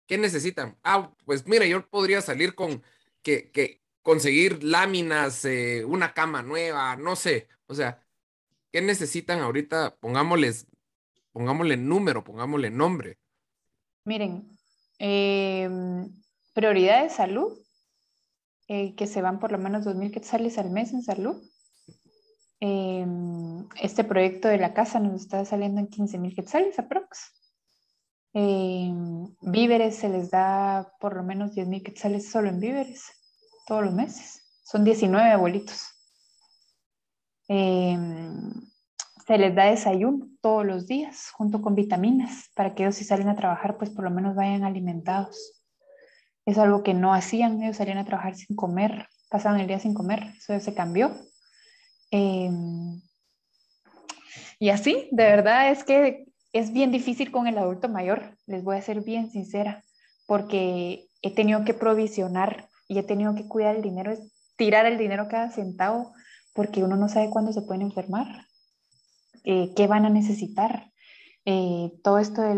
¿Qué 0.08 0.18
necesitan? 0.18 0.78
Ah, 0.84 1.12
pues 1.26 1.48
mira, 1.48 1.66
yo 1.66 1.88
podría 1.90 2.22
salir 2.22 2.56
con 2.56 2.84
que, 3.22 3.52
que 3.52 3.82
conseguir 4.02 4.64
láminas, 4.64 5.46
eh, 5.46 5.84
una 5.84 6.14
cama 6.14 6.44
nueva, 6.44 6.96
no 6.96 7.16
sé. 7.16 7.48
O 7.66 7.74
sea, 7.74 8.06
¿qué 8.72 8.82
necesitan 8.82 9.40
ahorita? 9.40 9.96
Pongámosles, 10.00 10.68
pongámosle 11.32 11.76
número, 11.78 12.24
pongámosle 12.24 12.70
nombre. 12.70 13.18
Miren, 14.04 14.48
em, 15.00 16.08
prioridad 16.54 17.02
de 17.02 17.10
salud, 17.10 17.58
eh, 18.68 18.94
que 18.96 19.08
se 19.08 19.24
van 19.24 19.40
por 19.40 19.52
lo 19.52 19.58
menos 19.58 19.86
dos 19.86 19.96
mil 19.96 20.12
quetzales 20.12 20.60
al 20.60 20.70
mes 20.70 20.94
en 20.94 21.02
salud. 21.02 21.42
Em, 22.60 23.68
este 23.82 24.04
proyecto 24.04 24.48
de 24.48 24.58
la 24.58 24.74
casa 24.74 25.00
nos 25.00 25.22
está 25.22 25.44
saliendo 25.46 25.82
en 25.82 25.88
15 25.88 26.18
mil 26.18 26.36
quetzales 26.36 26.80
aprox. 26.80 27.34
Em, 28.34 29.28
víveres 29.42 29.98
se 29.98 30.10
les 30.10 30.30
da 30.30 30.92
por 31.00 31.16
lo 31.16 31.24
menos 31.24 31.54
10 31.54 31.68
mil 31.68 31.84
quetzales 31.84 32.30
solo 32.30 32.50
en 32.50 32.60
víveres 32.60 33.06
todos 33.68 33.84
los 33.84 33.94
meses. 33.94 34.42
Son 34.64 34.84
19 34.84 35.32
abuelitos. 35.32 35.92
Em, 37.48 38.52
se 39.28 39.38
les 39.38 39.56
da 39.56 39.66
desayuno 39.66 40.28
todos 40.42 40.66
los 40.66 40.88
días 40.88 41.32
junto 41.32 41.62
con 41.62 41.76
vitaminas 41.76 42.50
para 42.56 42.74
que 42.74 42.84
ellos 42.84 42.96
si 42.96 43.04
salen 43.04 43.30
a 43.30 43.36
trabajar 43.36 43.78
pues 43.78 43.90
por 43.90 44.04
lo 44.04 44.12
menos 44.12 44.36
vayan 44.36 44.64
alimentados. 44.64 45.64
Es 46.46 46.58
algo 46.58 46.84
que 46.84 46.94
no 46.94 47.14
hacían, 47.14 47.62
ellos 47.62 47.78
salían 47.78 47.98
a 47.98 48.06
trabajar 48.06 48.36
sin 48.36 48.56
comer, 48.56 49.08
pasaban 49.30 49.60
el 49.60 49.68
día 49.68 49.80
sin 49.80 49.94
comer, 49.94 50.34
eso 50.38 50.54
ya 50.54 50.60
se 50.60 50.76
cambió 50.76 51.12
Em, 52.12 53.02
y 54.60 54.70
así, 54.70 55.10
de 55.12 55.24
verdad 55.24 55.72
es 55.72 55.84
que 55.84 56.26
es 56.54 56.72
bien 56.72 56.92
difícil 56.92 57.32
con 57.32 57.48
el 57.48 57.58
adulto 57.58 57.90
mayor, 57.90 58.38
les 58.46 58.64
voy 58.64 58.78
a 58.78 58.82
ser 58.82 59.02
bien 59.02 59.30
sincera, 59.30 59.84
porque 60.26 61.08
he 61.22 61.34
tenido 61.34 61.66
que 61.66 61.74
provisionar 61.74 62.70
y 62.88 63.00
he 63.00 63.04
tenido 63.04 63.36
que 63.36 63.48
cuidar 63.48 63.76
el 63.76 63.82
dinero, 63.82 64.12
es 64.12 64.22
tirar 64.56 64.86
el 64.86 64.98
dinero 64.98 65.28
cada 65.28 65.50
centavo, 65.50 66.14
porque 66.54 66.84
uno 66.84 66.96
no 66.96 67.10
sabe 67.10 67.30
cuándo 67.30 67.52
se 67.52 67.62
pueden 67.62 67.82
enfermar, 67.82 68.48
eh, 69.44 69.74
qué 69.76 69.88
van 69.88 70.06
a 70.06 70.10
necesitar. 70.10 70.92
Eh, 71.48 71.92
todo 72.04 72.18
esto 72.18 72.42
de 72.42 72.56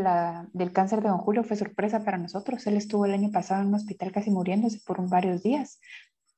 del 0.53 0.71
cáncer 0.71 1.01
de 1.01 1.09
don 1.09 1.17
Julio 1.17 1.43
fue 1.43 1.57
sorpresa 1.57 2.05
para 2.05 2.17
nosotros. 2.17 2.65
Él 2.67 2.77
estuvo 2.77 3.05
el 3.05 3.13
año 3.13 3.31
pasado 3.31 3.61
en 3.61 3.69
un 3.69 3.75
hospital 3.75 4.11
casi 4.11 4.29
muriéndose 4.29 4.79
por 4.85 5.09
varios 5.09 5.43
días. 5.43 5.79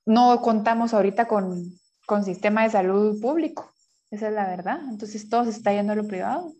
No 0.05 0.41
contamos 0.41 0.93
ahorita 0.93 1.27
con, 1.27 1.78
con 2.10 2.26
sistema 2.26 2.64
de 2.64 2.72
salud 2.72 3.22
público. 3.22 3.72
Esa 4.10 4.30
es 4.30 4.34
la 4.34 4.47
verdad. 4.47 4.80
Entonces 4.89 5.30
todo 5.30 5.43
se 5.43 5.51
está 5.51 5.72
yendo 5.74 5.93
a 5.93 5.95
lo 5.95 6.07
privado. 6.07 6.55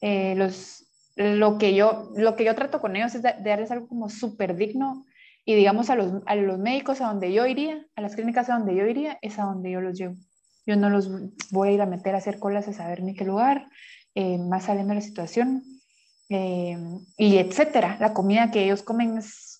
Eh, 0.00 0.34
los, 0.34 0.84
lo, 1.14 1.56
que 1.56 1.76
yo, 1.76 2.10
lo 2.16 2.34
que 2.34 2.44
yo 2.44 2.56
trato 2.56 2.80
con 2.80 2.96
ellos 2.96 3.14
es 3.14 3.22
de, 3.22 3.32
darles 3.44 3.70
algo 3.70 3.86
como 3.86 4.08
súper 4.08 4.56
digno 4.56 5.06
y 5.44 5.54
digamos 5.54 5.88
a 5.88 5.94
los, 5.94 6.24
a 6.26 6.34
los 6.34 6.58
médicos 6.58 7.00
a 7.00 7.06
donde 7.06 7.32
yo 7.32 7.46
iría, 7.46 7.86
a 7.94 8.00
las 8.00 8.16
clínicas 8.16 8.50
a 8.50 8.54
donde 8.54 8.74
yo 8.74 8.84
iría, 8.84 9.18
es 9.22 9.38
a 9.38 9.44
donde 9.44 9.70
yo 9.70 9.80
los 9.80 9.96
llevo. 9.96 10.16
yo 10.66 10.74
no 10.74 10.90
los 10.90 11.08
voy 11.52 11.68
a 11.68 11.72
ir 11.72 11.82
a 11.82 11.86
meter 11.86 12.16
a 12.16 12.18
hacer 12.18 12.40
colas 12.40 12.66
a 12.66 12.72
saber 12.72 13.04
ni 13.04 13.14
qué 13.14 13.24
lugar, 13.24 13.68
eh, 14.16 14.38
más 14.38 14.64
sabiendo 14.64 14.94
la 14.94 15.00
situación, 15.00 15.62
eh, 16.28 16.76
y 17.16 17.36
etcétera. 17.36 17.98
La 18.00 18.12
comida 18.12 18.50
que 18.50 18.64
ellos 18.64 18.82
comen 18.82 19.18
es 19.18 19.51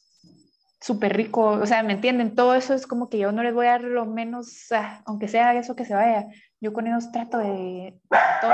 súper 0.83 1.16
rico, 1.16 1.43
o 1.43 1.66
sea, 1.66 1.83
¿me 1.83 1.93
entienden? 1.93 2.35
Todo 2.35 2.55
eso 2.55 2.74
es 2.74 2.87
como 2.87 3.09
que 3.09 3.18
yo 3.18 3.30
no 3.30 3.43
les 3.43 3.55
voy 3.55 3.66
a 3.66 3.72
dar 3.72 3.85
lo 3.85 4.05
menos, 4.05 4.66
aunque 5.05 5.28
sea 5.28 5.55
eso 5.55 5.76
que 5.76 5.85
se 5.85 5.95
vaya. 5.95 6.26
Yo 6.61 6.72
con 6.72 6.87
ellos 6.87 7.11
trato 7.12 7.39
de 7.39 7.99
todo, 8.41 8.53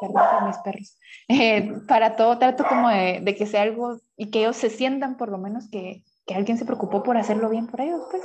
perdón 0.00 0.22
por 0.30 0.46
mis 0.46 0.58
perros, 0.58 0.98
eh, 1.28 1.72
para 1.88 2.16
todo 2.16 2.38
trato 2.38 2.64
como 2.64 2.88
de, 2.88 3.20
de, 3.22 3.34
que 3.36 3.46
sea 3.46 3.62
algo 3.62 3.98
y 4.16 4.30
que 4.30 4.40
ellos 4.40 4.56
se 4.56 4.70
sientan 4.70 5.16
por 5.16 5.28
lo 5.28 5.38
menos 5.38 5.68
que, 5.70 6.02
que 6.26 6.34
alguien 6.34 6.58
se 6.58 6.64
preocupó 6.64 7.02
por 7.02 7.16
hacerlo 7.16 7.48
bien 7.48 7.68
por 7.68 7.80
ellos, 7.80 8.02
pues. 8.10 8.22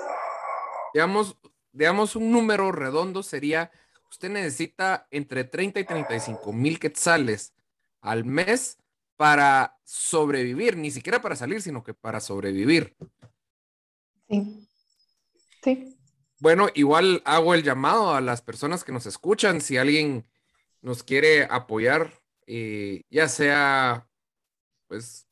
Digamos, 0.94 1.38
digamos 1.72 2.16
un 2.16 2.32
número 2.32 2.72
redondo 2.72 3.22
sería, 3.22 3.72
usted 4.10 4.30
necesita 4.30 5.08
entre 5.12 5.44
30 5.44 5.80
y 5.80 5.84
35 5.84 6.52
mil 6.54 6.80
quetzales 6.80 7.54
al 8.02 8.26
mes 8.26 8.80
para 9.20 9.78
sobrevivir, 9.84 10.78
ni 10.78 10.91
siquiera 10.91 11.22
para 11.22 11.36
salir, 11.36 11.61
sino 11.61 11.84
que 11.84 11.93
para 11.93 12.22
sobrevivir. 12.22 12.95
Sí. 14.30 14.65
Sí. 15.61 15.97
Bueno, 16.39 16.70
igual 16.74 17.22
hago 17.26 17.53
el 17.53 17.63
llamado 17.63 18.15
a 18.15 18.22
las 18.22 18.41
personas 18.41 18.86
que 18.86 18.93
nos 18.93 19.05
escuchan, 19.05 19.59
si 19.59 19.76
alguien 19.76 20.26
nos 20.82 21.03
quiere 21.03 21.43
apoyar, 21.43 22.13
eh, 22.47 23.01
ya 23.09 23.28
sea, 23.28 24.07
pues, 24.88 25.28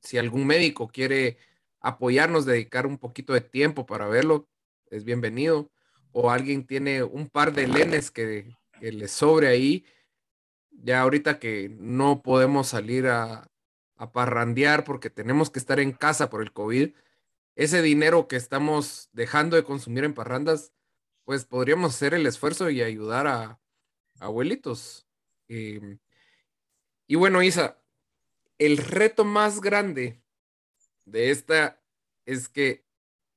si 0.00 0.16
algún 0.16 0.46
médico 0.46 0.88
quiere 0.88 1.36
apoyarnos, 1.80 2.46
dedicar 2.46 2.86
un 2.86 2.96
poquito 2.96 3.34
de 3.34 3.42
tiempo 3.42 3.84
para 3.84 4.08
verlo, 4.08 4.48
es 4.86 5.04
bienvenido. 5.04 5.70
O 6.12 6.30
alguien 6.30 6.66
tiene 6.66 7.02
un 7.02 7.28
par 7.28 7.52
de 7.52 7.66
lenes 7.66 8.10
que, 8.10 8.56
que 8.80 8.92
le 8.92 9.08
sobre 9.08 9.48
ahí, 9.48 9.84
ya 10.82 11.00
ahorita 11.00 11.38
que 11.38 11.70
no 11.78 12.22
podemos 12.22 12.68
salir 12.68 13.06
a, 13.08 13.50
a 13.96 14.12
parrandear 14.12 14.84
porque 14.84 15.10
tenemos 15.10 15.50
que 15.50 15.58
estar 15.58 15.80
en 15.80 15.92
casa 15.92 16.30
por 16.30 16.42
el 16.42 16.52
COVID, 16.52 16.94
ese 17.56 17.82
dinero 17.82 18.28
que 18.28 18.36
estamos 18.36 19.08
dejando 19.12 19.56
de 19.56 19.64
consumir 19.64 20.04
en 20.04 20.14
parrandas, 20.14 20.72
pues 21.24 21.44
podríamos 21.44 21.94
hacer 21.94 22.14
el 22.14 22.26
esfuerzo 22.26 22.70
y 22.70 22.82
ayudar 22.82 23.26
a, 23.26 23.60
abuelitos. 24.20 25.06
Em, 25.48 25.98
y 27.06 27.16
bueno, 27.16 27.42
Isa, 27.42 27.80
el 28.58 28.78
reto 28.78 29.24
más 29.24 29.60
grande 29.60 30.22
de 31.04 31.30
esta 31.30 31.82
es 32.26 32.48
que 32.48 32.84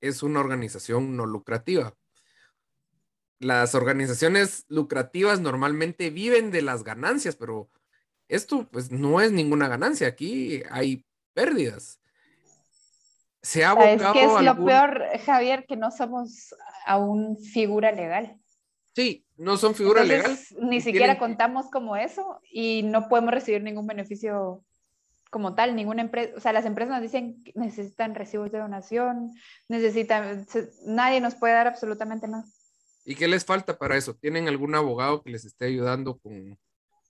es 0.01 0.23
una 0.23 0.39
organización 0.39 1.15
no 1.15 1.25
lucrativa. 1.25 1.97
Las 3.39 3.75
organizaciones 3.75 4.65
lucrativas 4.67 5.39
normalmente 5.39 6.09
viven 6.09 6.51
de 6.51 6.61
las 6.61 6.83
ganancias, 6.83 7.35
pero 7.35 7.69
esto 8.27 8.67
pues 8.71 8.91
no 8.91 9.21
es 9.21 9.31
ninguna 9.31 9.67
ganancia. 9.67 10.07
Aquí 10.07 10.63
hay 10.71 11.05
pérdidas. 11.33 11.99
Se 13.41 13.63
ha 13.63 13.73
Es 13.73 14.01
que 14.01 14.25
es 14.25 14.41
lo 14.41 14.65
peor, 14.65 15.03
Javier, 15.25 15.65
que 15.67 15.77
no 15.77 15.91
somos 15.91 16.55
aún 16.85 17.37
figura 17.37 17.91
legal. 17.91 18.37
Sí, 18.93 19.25
no 19.37 19.57
son 19.57 19.75
figuras 19.75 20.07
legales. 20.07 20.55
Ni 20.59 20.81
siquiera 20.81 21.19
contamos 21.19 21.69
como 21.69 21.95
eso 21.95 22.41
y 22.51 22.81
no 22.83 23.07
podemos 23.07 23.31
recibir 23.31 23.61
ningún 23.61 23.85
beneficio 23.85 24.63
como 25.29 25.53
tal, 25.53 25.75
ninguna 25.75 26.01
empresa, 26.01 26.33
o 26.35 26.39
sea, 26.39 26.53
las 26.53 26.65
empresas 26.65 26.93
nos 26.93 27.01
dicen 27.01 27.43
que 27.43 27.51
necesitan 27.55 28.15
recibos 28.15 28.51
de 28.51 28.59
donación, 28.59 29.33
necesitan, 29.67 30.47
nadie 30.85 31.21
nos 31.21 31.35
puede 31.35 31.53
dar 31.53 31.67
absolutamente 31.67 32.27
nada. 32.27 32.45
¿Y 33.09 33.15
qué 33.15 33.29
les 33.29 33.45
falta 33.45 33.77
para 33.77 33.95
eso? 33.95 34.15
¿Tienen 34.15 34.49
algún 34.49 34.75
abogado 34.75 35.23
que 35.23 35.29
les 35.29 35.45
esté 35.45 35.67
ayudando 35.67 36.19
con, 36.19 36.59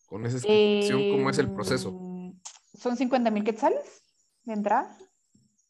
con 0.06 0.28
esa 0.28 0.38
explicación? 0.38 1.10
¿Cómo 1.10 1.32
es 1.32 1.40
el 1.40 1.52
proceso? 1.52 1.90
Em, 1.90 2.40
son 2.76 2.96
50 2.96 3.32
mil 3.32 3.44
quetzales 3.44 4.04
de 4.44 4.54
entrada 4.54 4.96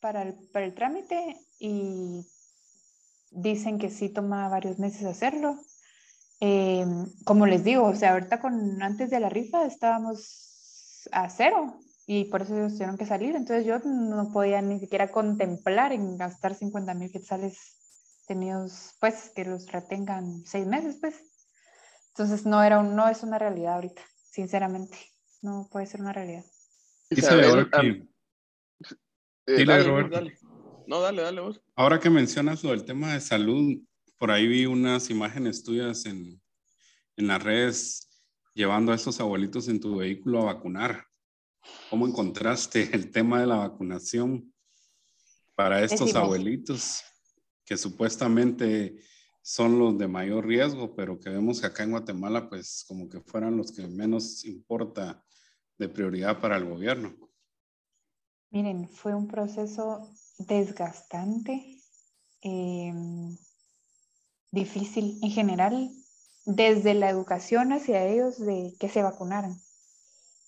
para 0.01 0.23
el, 0.23 0.34
para 0.51 0.65
el 0.65 0.75
trámite 0.75 1.38
y 1.59 2.25
dicen 3.32 3.80
que 3.80 3.89
sí 3.89 4.09
toma 4.09 4.49
varios 4.49 4.80
meses 4.80 5.05
hacerlo. 5.05 5.57
Em, 6.41 7.05
como 7.23 7.45
les 7.45 7.63
digo, 7.63 7.86
o 7.86 7.95
sea, 7.95 8.11
ahorita 8.11 8.41
con 8.41 8.84
antes 8.84 9.09
de 9.09 9.21
la 9.21 9.30
rifa 9.30 9.65
estábamos 9.65 11.07
a 11.13 11.30
cero 11.30 11.80
y 12.05 12.25
por 12.25 12.41
eso 12.41 12.53
ellos 12.53 12.73
tuvieron 12.73 12.97
que 12.97 13.05
salir. 13.05 13.34
Entonces 13.34 13.65
yo 13.65 13.80
no 13.80 14.30
podía 14.34 14.61
ni 14.61 14.78
siquiera 14.82 15.09
contemplar 15.09 15.93
en 15.93 16.17
gastar 16.17 16.53
50 16.53 16.93
mil 16.95 17.13
quetzales 17.13 17.78
tenidos, 18.28 18.95
pues, 18.99 19.32
que 19.36 19.45
los 19.45 19.71
retengan 19.71 20.45
seis 20.45 20.67
meses, 20.67 20.97
pues. 20.99 21.15
Entonces 22.09 22.45
no, 22.45 22.61
era 22.61 22.80
un, 22.80 22.95
no 22.95 23.07
es 23.07 23.23
una 23.23 23.39
realidad 23.39 23.75
ahorita, 23.75 24.01
sinceramente. 24.30 24.97
No 25.41 25.67
puede 25.71 25.86
ser 25.86 26.01
una 26.01 26.13
realidad. 26.13 26.43
ahora 27.49 27.69
que... 27.69 28.07
Eh, 29.47 29.65
dale, 29.65 30.38
No, 30.88 30.99
dale, 30.99 31.21
dale 31.21 31.41
vos. 31.41 31.61
Ahora 31.75 31.99
que 31.99 32.09
mencionas 32.09 32.63
lo 32.63 32.71
del 32.71 32.84
tema 32.84 33.13
de 33.13 33.21
salud, 33.21 33.80
por 34.17 34.32
ahí 34.32 34.47
vi 34.47 34.65
unas 34.65 35.09
imágenes 35.09 35.63
tuyas 35.63 36.05
en, 36.05 36.41
en 37.15 37.28
las 37.28 37.41
redes 37.41 38.09
llevando 38.53 38.91
a 38.91 38.95
esos 38.95 39.19
abuelitos 39.19 39.67
en 39.69 39.80
tu 39.80 39.97
vehículo 39.97 40.41
a 40.41 40.53
vacunar. 40.53 41.05
¿Cómo 41.89 42.07
encontraste 42.07 42.89
el 42.93 43.11
tema 43.11 43.39
de 43.39 43.47
la 43.47 43.57
vacunación 43.57 44.53
para 45.55 45.84
estos 45.84 46.15
abuelitos 46.15 47.03
que 47.68 47.78
supuestamente 47.78 48.97
son 49.43 49.78
los 49.78 49.97
de 49.97 50.07
mayor 50.07 50.47
riesgo, 50.47 50.95
pero 50.95 51.20
que 51.20 51.30
vemos 51.30 51.59
que 51.59 51.68
acá 51.68 51.84
en 51.84 51.91
Guatemala 51.91 52.49
pues 52.49 52.86
como 52.88 53.07
que 53.09 53.20
fueran 53.20 53.57
los 53.57 53.72
que 53.72 53.86
menos 53.88 54.45
importa 54.45 55.24
de 55.78 55.89
prioridad 55.89 56.39
para 56.39 56.57
el 56.57 56.65
gobierno? 56.65 57.13
Miren, 58.49 58.88
fue 58.89 59.13
un 59.13 59.28
proceso 59.28 60.09
desgastante, 60.39 61.82
em, 62.41 63.38
difícil 64.51 65.20
en 65.22 65.32
general, 65.32 65.91
desde 66.45 66.93
la 66.93 67.09
educación 67.09 67.74
hacia 67.74 68.05
ellos 68.07 68.39
de 68.39 68.74
que 68.80 68.88
se 68.88 69.03
vacunaran. 69.03 69.59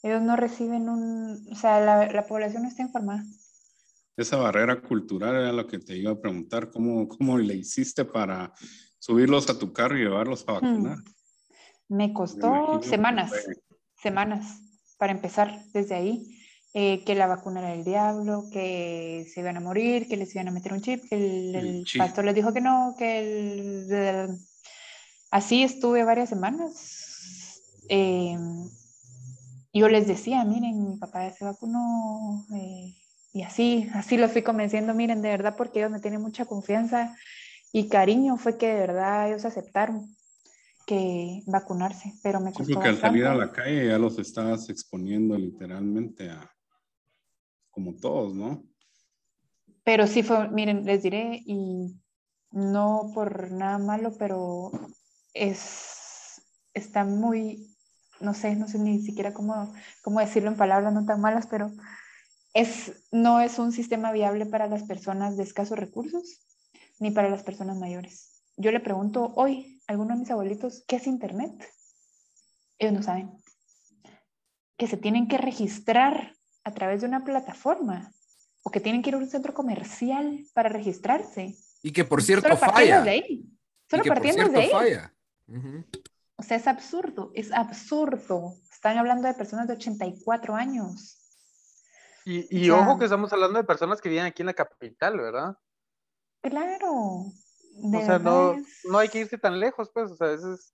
Ellos 0.02 0.22
no 0.22 0.38
reciben 0.38 0.88
un, 0.88 1.46
o 1.52 1.56
sea, 1.56 1.82
la, 1.82 2.26
población 2.26 2.64
no 2.64 2.70
está 2.70 2.82
informada. 2.82 3.26
Esa 4.20 4.36
barrera 4.36 4.82
cultural 4.82 5.34
era 5.34 5.54
lo 5.54 5.66
que 5.66 5.80
te 5.80 5.96
iba 5.96 6.12
a 6.12 6.20
preguntar, 6.20 6.70
¿cómo, 6.70 7.08
cómo 7.08 7.38
le 7.38 7.56
hiciste 7.56 8.04
para 8.04 8.52
subirlos 8.98 9.50
a 9.50 9.58
tu 9.58 9.72
carro 9.72 9.98
y 9.98 10.02
llevarlos 10.02 10.44
a 10.46 10.54
vacunar? 10.54 10.98
Hmm. 10.98 11.96
Me 11.96 12.12
costó 12.12 12.82
semanas, 12.84 13.32
semanas 14.04 14.60
para 14.98 15.14
empezar 15.14 15.64
desde 15.74 15.96
ahí. 15.96 16.36
Eh, 16.74 17.04
que 17.06 17.16
la 17.16 17.26
vacuna 17.28 17.62
era 17.62 17.74
el 17.74 17.84
diablo, 17.86 18.44
que 18.52 19.26
se 19.34 19.40
iban 19.40 19.58
a 19.58 19.62
morir, 19.62 20.08
que 20.08 20.18
les 20.18 20.36
iban 20.36 20.50
a 20.50 20.52
meter 20.52 20.74
un 20.74 20.82
chip, 20.82 21.04
que 21.10 21.16
el, 21.16 21.86
pastor 21.98 22.26
les 22.26 22.36
dijo 22.36 22.54
que 22.54 22.62
no, 22.62 22.94
que 22.96 23.20
el, 23.20 24.38
así 25.32 25.64
estuve 25.64 26.04
varias 26.04 26.30
semanas. 26.30 27.64
Eh, 27.88 28.38
yo 29.74 29.88
les 29.88 30.08
decía, 30.08 30.44
miren, 30.44 30.90
mi 30.90 30.98
papá 30.98 31.32
se 31.32 31.46
vacunó, 31.46 32.46
eh, 32.54 32.99
y 33.32 33.44
así, 33.44 33.90
así 33.94 34.18
los 34.18 34.32
fui 34.32 34.42
convenciendo, 34.42 34.94
miren, 34.94 35.22
de 35.22 35.30
verdad, 35.30 35.56
porque 35.56 35.80
ellos 35.80 35.92
me 35.92 36.00
tienen 36.00 36.22
mucha 36.22 36.46
confianza 36.46 37.16
y 37.72 37.88
cariño, 37.88 38.38
fue 38.38 38.58
que 38.58 38.68
de 38.68 38.80
verdad 38.80 39.30
ellos 39.30 39.46
aceptaron 39.46 40.16
que 40.88 41.44
vacunarse, 41.46 42.14
pero 42.24 42.40
me 42.40 42.52
costó 42.52 42.66
sí, 42.66 42.74
porque 42.74 42.90
al 42.90 42.98
salir 42.98 43.26
a 43.26 43.36
la 43.36 43.52
calle 43.52 43.88
ya 43.88 44.00
los 44.00 44.18
estabas 44.18 44.70
exponiendo 44.70 45.38
literalmente 45.38 46.32
a, 46.32 46.52
como 47.70 47.96
todos, 47.96 48.34
¿no? 48.34 48.64
Pero 49.84 50.08
sí 50.08 50.24
fue, 50.24 50.50
miren, 50.50 50.86
les 50.86 51.04
diré, 51.04 51.44
y 51.46 51.96
no 52.52 53.12
por 53.14 53.52
nada 53.52 53.78
malo, 53.78 54.16
pero 54.18 54.72
es, 55.34 56.42
está 56.74 57.06
muy 57.06 57.70
no 58.20 58.34
sé, 58.34 58.56
no 58.56 58.68
sé 58.68 58.80
ni 58.80 59.00
siquiera 59.00 59.34
cómo, 59.34 59.74
cómo 60.02 60.20
decirlo 60.20 60.50
en 60.50 60.58
palabras 60.58 60.94
no 60.94 61.06
tan 61.06 61.22
malas, 61.22 61.48
pero 61.48 61.72
es, 62.60 63.04
no 63.12 63.40
es 63.40 63.58
un 63.58 63.72
sistema 63.72 64.12
viable 64.12 64.46
para 64.46 64.68
las 64.68 64.84
personas 64.84 65.38
de 65.38 65.44
escasos 65.44 65.80
recursos 65.80 66.46
ni 67.00 67.12
para 67.12 67.30
las 67.30 67.44
personas 67.44 67.78
mayores. 67.78 68.44
Yo 68.58 68.72
le 68.72 68.82
pregunto 68.82 69.32
hoy 69.36 69.82
a 69.88 69.94
alguno 69.94 70.14
de 70.14 70.20
mis 70.20 70.32
abuelitos, 70.32 70.84
¿qué 70.86 70.98
es 70.98 71.08
Internet? 71.08 71.54
Ellos 72.78 72.94
no 72.94 73.02
saben. 73.02 73.32
Que 74.78 74.88
se 74.88 74.98
tienen 74.98 75.30
que 75.30 75.38
registrar 75.38 76.36
a 76.66 76.74
través 76.74 77.00
de 77.00 77.08
una 77.08 77.24
plataforma 77.24 78.12
o 78.64 78.72
que 78.72 78.82
tienen 78.82 79.02
que 79.02 79.10
ir 79.10 79.16
a 79.16 79.20
un 79.20 79.30
centro 79.30 79.54
comercial 79.54 80.46
para 80.54 80.68
registrarse. 80.68 81.56
Y 81.82 81.92
que 81.92 82.04
por 82.04 82.22
cierto 82.22 82.58
falla. 82.58 83.02
De 83.02 83.10
ahí. 83.10 83.46
Solo 83.90 84.04
partiendo 84.04 84.50
de 84.50 84.60
ahí. 84.60 84.70
Falla. 84.70 85.14
O 86.36 86.44
sea, 86.44 86.58
es 86.58 86.68
absurdo, 86.68 87.32
es 87.36 87.54
absurdo. 87.54 88.56
Están 88.70 88.98
hablando 88.98 89.30
de 89.30 89.34
personas 89.34 89.68
de 89.68 89.74
84 89.76 90.56
años. 90.56 91.19
Y, 92.32 92.70
ojo 92.70 93.00
que 93.00 93.06
estamos 93.06 93.34
hablando 93.34 93.58
de 93.58 93.66
personas 93.66 94.02
que 94.02 94.10
viven 94.10 94.26
aquí 94.26 94.44
en 94.44 94.48
la 94.48 94.54
capital, 94.54 95.18
¿verdad? 95.18 95.58
Claro. 96.42 96.92
O 96.92 98.02
sea, 98.06 98.20
no, 98.20 98.56
no 98.86 98.98
hay 98.98 99.10
que 99.10 99.20
irse 99.20 99.38
tan 99.38 99.60
lejos, 99.60 99.90
pues, 99.94 100.12
o 100.12 100.16
sea, 100.16 100.32
eso 100.34 100.54
es... 100.54 100.74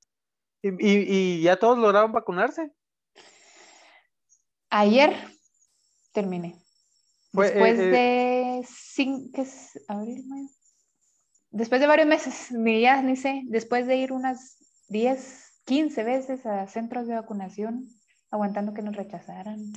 Y, 0.62 0.72
y, 0.80 1.42
ya 1.42 1.58
todos 1.58 1.78
lograron 1.78 2.12
vacunarse. 2.12 2.72
Ayer 4.70 5.16
terminé. 6.12 6.60
Después 7.32 7.80
eh, 7.80 7.84
eh, 7.84 7.92
de 7.92 8.66
cinco, 8.68 9.42
es? 9.42 9.80
Abril, 9.88 10.26
mayo. 10.28 10.50
Después 11.52 11.80
de 11.80 11.88
varios 11.88 12.08
meses, 12.08 12.52
ni 12.52 12.82
ya 12.82 13.02
ni 13.02 13.16
sé, 13.16 13.44
después 13.46 13.88
de 13.88 13.98
ir 13.98 14.12
unas 14.12 14.58
10, 14.90 15.62
15 15.66 16.04
veces 16.04 16.46
a 16.46 16.68
centros 16.68 17.08
de 17.08 17.16
vacunación, 17.16 17.88
aguantando 18.32 18.74
que 18.74 18.82
nos 18.82 18.96
rechazaran, 18.96 19.72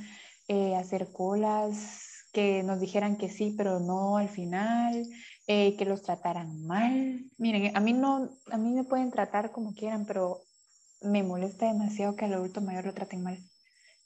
eh, 0.49 0.75
hacer 0.75 1.13
colas, 1.13 2.25
que 2.33 2.63
nos 2.63 2.79
dijeran 2.79 3.17
que 3.17 3.29
sí, 3.29 3.53
pero 3.55 3.79
no 3.79 4.17
al 4.17 4.29
final, 4.29 5.05
eh, 5.47 5.77
que 5.77 5.85
los 5.85 6.01
trataran 6.01 6.65
mal. 6.65 7.23
Miren, 7.37 7.77
a 7.77 7.79
mí 7.79 7.93
no, 7.93 8.29
a 8.51 8.57
mí 8.57 8.71
me 8.73 8.83
pueden 8.83 9.11
tratar 9.11 9.51
como 9.51 9.73
quieran, 9.73 10.05
pero 10.05 10.41
me 11.01 11.21
molesta 11.21 11.67
demasiado 11.67 12.15
que 12.15 12.25
al 12.25 12.33
adulto 12.33 12.61
mayor 12.61 12.85
lo 12.85 12.93
traten 12.95 13.21
mal. 13.21 13.37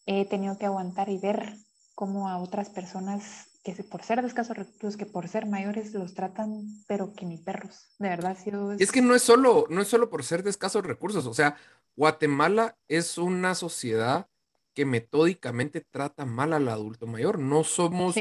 He 0.06 0.26
tenido 0.26 0.58
que 0.58 0.66
aguantar 0.66 1.08
y 1.08 1.18
ver 1.18 1.58
cómo 1.96 2.28
a 2.28 2.38
otras 2.38 2.70
personas 2.70 3.48
que 3.64 3.72
por 3.82 4.04
ser 4.04 4.22
de 4.22 4.28
escasos 4.28 4.58
recursos, 4.58 4.98
que 4.98 5.06
por 5.06 5.30
ser 5.30 5.46
mayores 5.46 5.94
los 5.94 6.14
tratan, 6.14 6.66
pero 6.86 7.14
que 7.14 7.26
ni 7.26 7.38
perros. 7.38 7.88
De 8.00 8.10
verdad, 8.10 8.38
sí. 8.42 8.50
Es... 8.50 8.82
es 8.82 8.92
que 8.92 9.02
no 9.02 9.16
es 9.16 9.22
solo, 9.22 9.66
no 9.70 9.82
es 9.82 9.88
solo 9.88 10.10
por 10.10 10.26
ser 10.26 10.44
de 10.44 10.50
escasos 10.50 10.86
recursos. 10.86 11.26
O 11.26 11.34
sea, 11.34 11.56
Guatemala 11.96 12.78
es 12.90 13.18
una 13.18 13.56
sociedad 13.56 14.28
que 14.74 14.86
metódicamente 14.86 15.82
trata 15.82 16.26
mal 16.26 16.54
al 16.54 16.68
adulto 16.68 17.08
mayor. 17.08 17.40
No 17.40 17.64
somos 17.64 18.16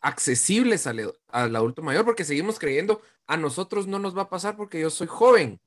accesibles 0.00 0.86
al, 0.86 1.14
adulto 1.28 1.82
mayor 1.82 2.04
porque 2.04 2.24
seguimos 2.24 2.58
creyendo 2.58 3.02
a 3.26 3.36
nosotros 3.36 3.86
no 3.86 3.98
nos 3.98 4.16
va 4.16 4.22
a 4.22 4.30
pasar 4.30 4.56
porque 4.56 4.80
yo 4.80 4.90
soy 4.90 5.06
joven. 5.06 5.60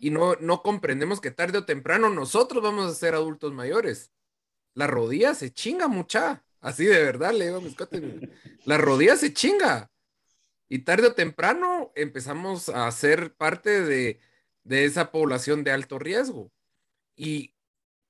Y 0.00 0.10
no, 0.10 0.34
no 0.36 0.62
comprendemos 0.62 1.20
que 1.20 1.30
tarde 1.30 1.58
o 1.58 1.64
temprano 1.64 2.10
nosotros 2.10 2.62
vamos 2.62 2.90
a 2.90 2.94
ser 2.94 3.14
adultos 3.14 3.52
mayores. 3.52 4.10
La 4.74 4.86
rodilla 4.86 5.34
se 5.34 5.52
chinga 5.52 5.88
mucha. 5.88 6.44
Así 6.60 6.84
de 6.84 7.02
verdad, 7.02 7.32
le 7.32 7.46
digo 7.46 7.58
a 7.58 7.60
mis 7.60 7.76
La 8.64 8.78
rodilla 8.78 9.16
se 9.16 9.32
chinga. 9.32 9.90
Y 10.68 10.80
tarde 10.80 11.08
o 11.08 11.14
temprano 11.14 11.92
empezamos 11.94 12.68
a 12.68 12.90
ser 12.90 13.34
parte 13.34 13.82
de, 13.82 14.20
de 14.64 14.84
esa 14.84 15.12
población 15.12 15.64
de 15.64 15.70
alto 15.70 15.98
riesgo. 15.98 16.50
Y 17.14 17.54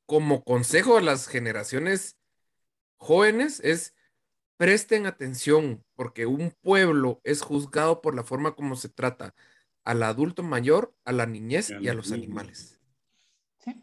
como 0.09 0.42
consejo 0.42 0.96
a 0.96 1.02
las 1.02 1.28
generaciones 1.28 2.16
jóvenes 2.96 3.61
es 3.62 3.94
presten 4.56 5.04
atención 5.04 5.84
porque 5.96 6.24
un 6.24 6.56
pueblo 6.62 7.20
es 7.24 7.42
juzgado 7.42 8.00
por 8.00 8.14
la 8.14 8.24
forma 8.24 8.56
como 8.56 8.74
se 8.74 8.88
trata 8.88 9.34
al 9.84 10.02
adulto 10.02 10.42
mayor, 10.42 10.94
a 11.04 11.12
la 11.12 11.26
niñez 11.26 11.70
y 11.78 11.88
a 11.88 11.94
los 11.94 12.11
animales. 12.11 12.80
Sí. 13.59 13.82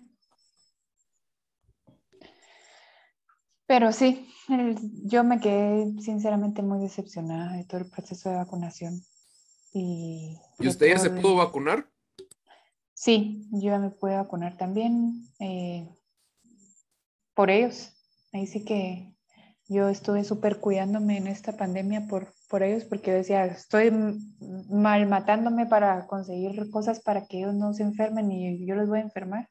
Pero 3.68 3.92
sí, 3.94 4.28
yo 5.04 5.24
me 5.24 5.40
quedé 5.40 5.94
sinceramente 6.02 6.64
muy 6.64 6.80
decepcionada 6.80 7.56
de 7.56 7.66
todo 7.66 7.82
el 7.82 7.90
proceso 7.92 8.32
de 8.32 8.38
vacunación. 8.38 9.00
¿Y, 9.74 10.40
¿Y 10.58 10.68
usted 10.68 10.88
ya 10.88 10.98
se 10.98 11.12
pudo 11.12 11.36
vacunar? 11.36 11.88
Sí, 12.96 13.48
yo 13.52 13.70
ya 13.70 13.80
me 13.80 13.92
pude 13.92 14.16
vacunar 14.16 14.58
también. 14.58 15.28
Eh, 15.40 15.88
por 17.36 17.52
ellos. 17.52 17.92
Ahí 18.34 18.48
sí 18.48 18.66
que 18.66 19.16
yo 19.68 19.90
estuve 19.90 20.24
súper 20.24 20.60
cuidándome 20.60 21.18
en 21.18 21.28
esta 21.28 21.58
pandemia 21.58 22.08
por, 22.08 22.34
por 22.50 22.64
ellos, 22.64 22.84
porque 22.86 23.12
yo 23.12 23.18
decía, 23.18 23.46
estoy 23.46 23.92
mal 24.70 25.08
matándome 25.08 25.66
para 25.66 26.06
conseguir 26.08 26.70
cosas 26.70 27.00
para 27.02 27.26
que 27.26 27.40
ellos 27.40 27.56
no 27.56 27.74
se 27.74 27.84
enfermen 27.84 28.32
y 28.32 28.66
yo 28.66 28.76
los 28.76 28.88
voy 28.88 29.00
a 29.00 29.04
enfermar. 29.04 29.50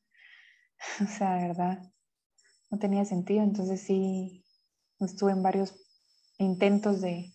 o 1.01 1.07
sea, 1.07 1.35
de 1.37 1.49
verdad, 1.49 1.83
no 2.71 2.79
tenía 2.79 3.05
sentido. 3.05 3.43
Entonces 3.43 3.81
sí, 3.81 4.45
estuve 5.01 5.33
en 5.33 5.43
varios 5.43 5.75
intentos 6.39 7.01
de, 7.01 7.33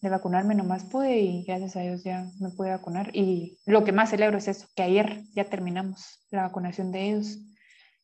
de 0.00 0.08
vacunarme, 0.08 0.54
nomás 0.54 0.84
pude 0.84 1.18
y 1.18 1.44
gracias 1.44 1.76
a 1.76 1.80
Dios 1.80 2.04
ya 2.04 2.30
me 2.40 2.50
pude 2.50 2.70
vacunar. 2.70 3.14
Y 3.14 3.58
lo 3.66 3.84
que 3.84 3.92
más 3.92 4.10
celebro 4.10 4.38
es 4.38 4.48
eso, 4.48 4.66
que 4.74 4.82
ayer 4.82 5.24
ya 5.34 5.44
terminamos 5.44 6.26
la 6.30 6.42
vacunación 6.42 6.90
de 6.90 7.08
ellos. 7.08 7.38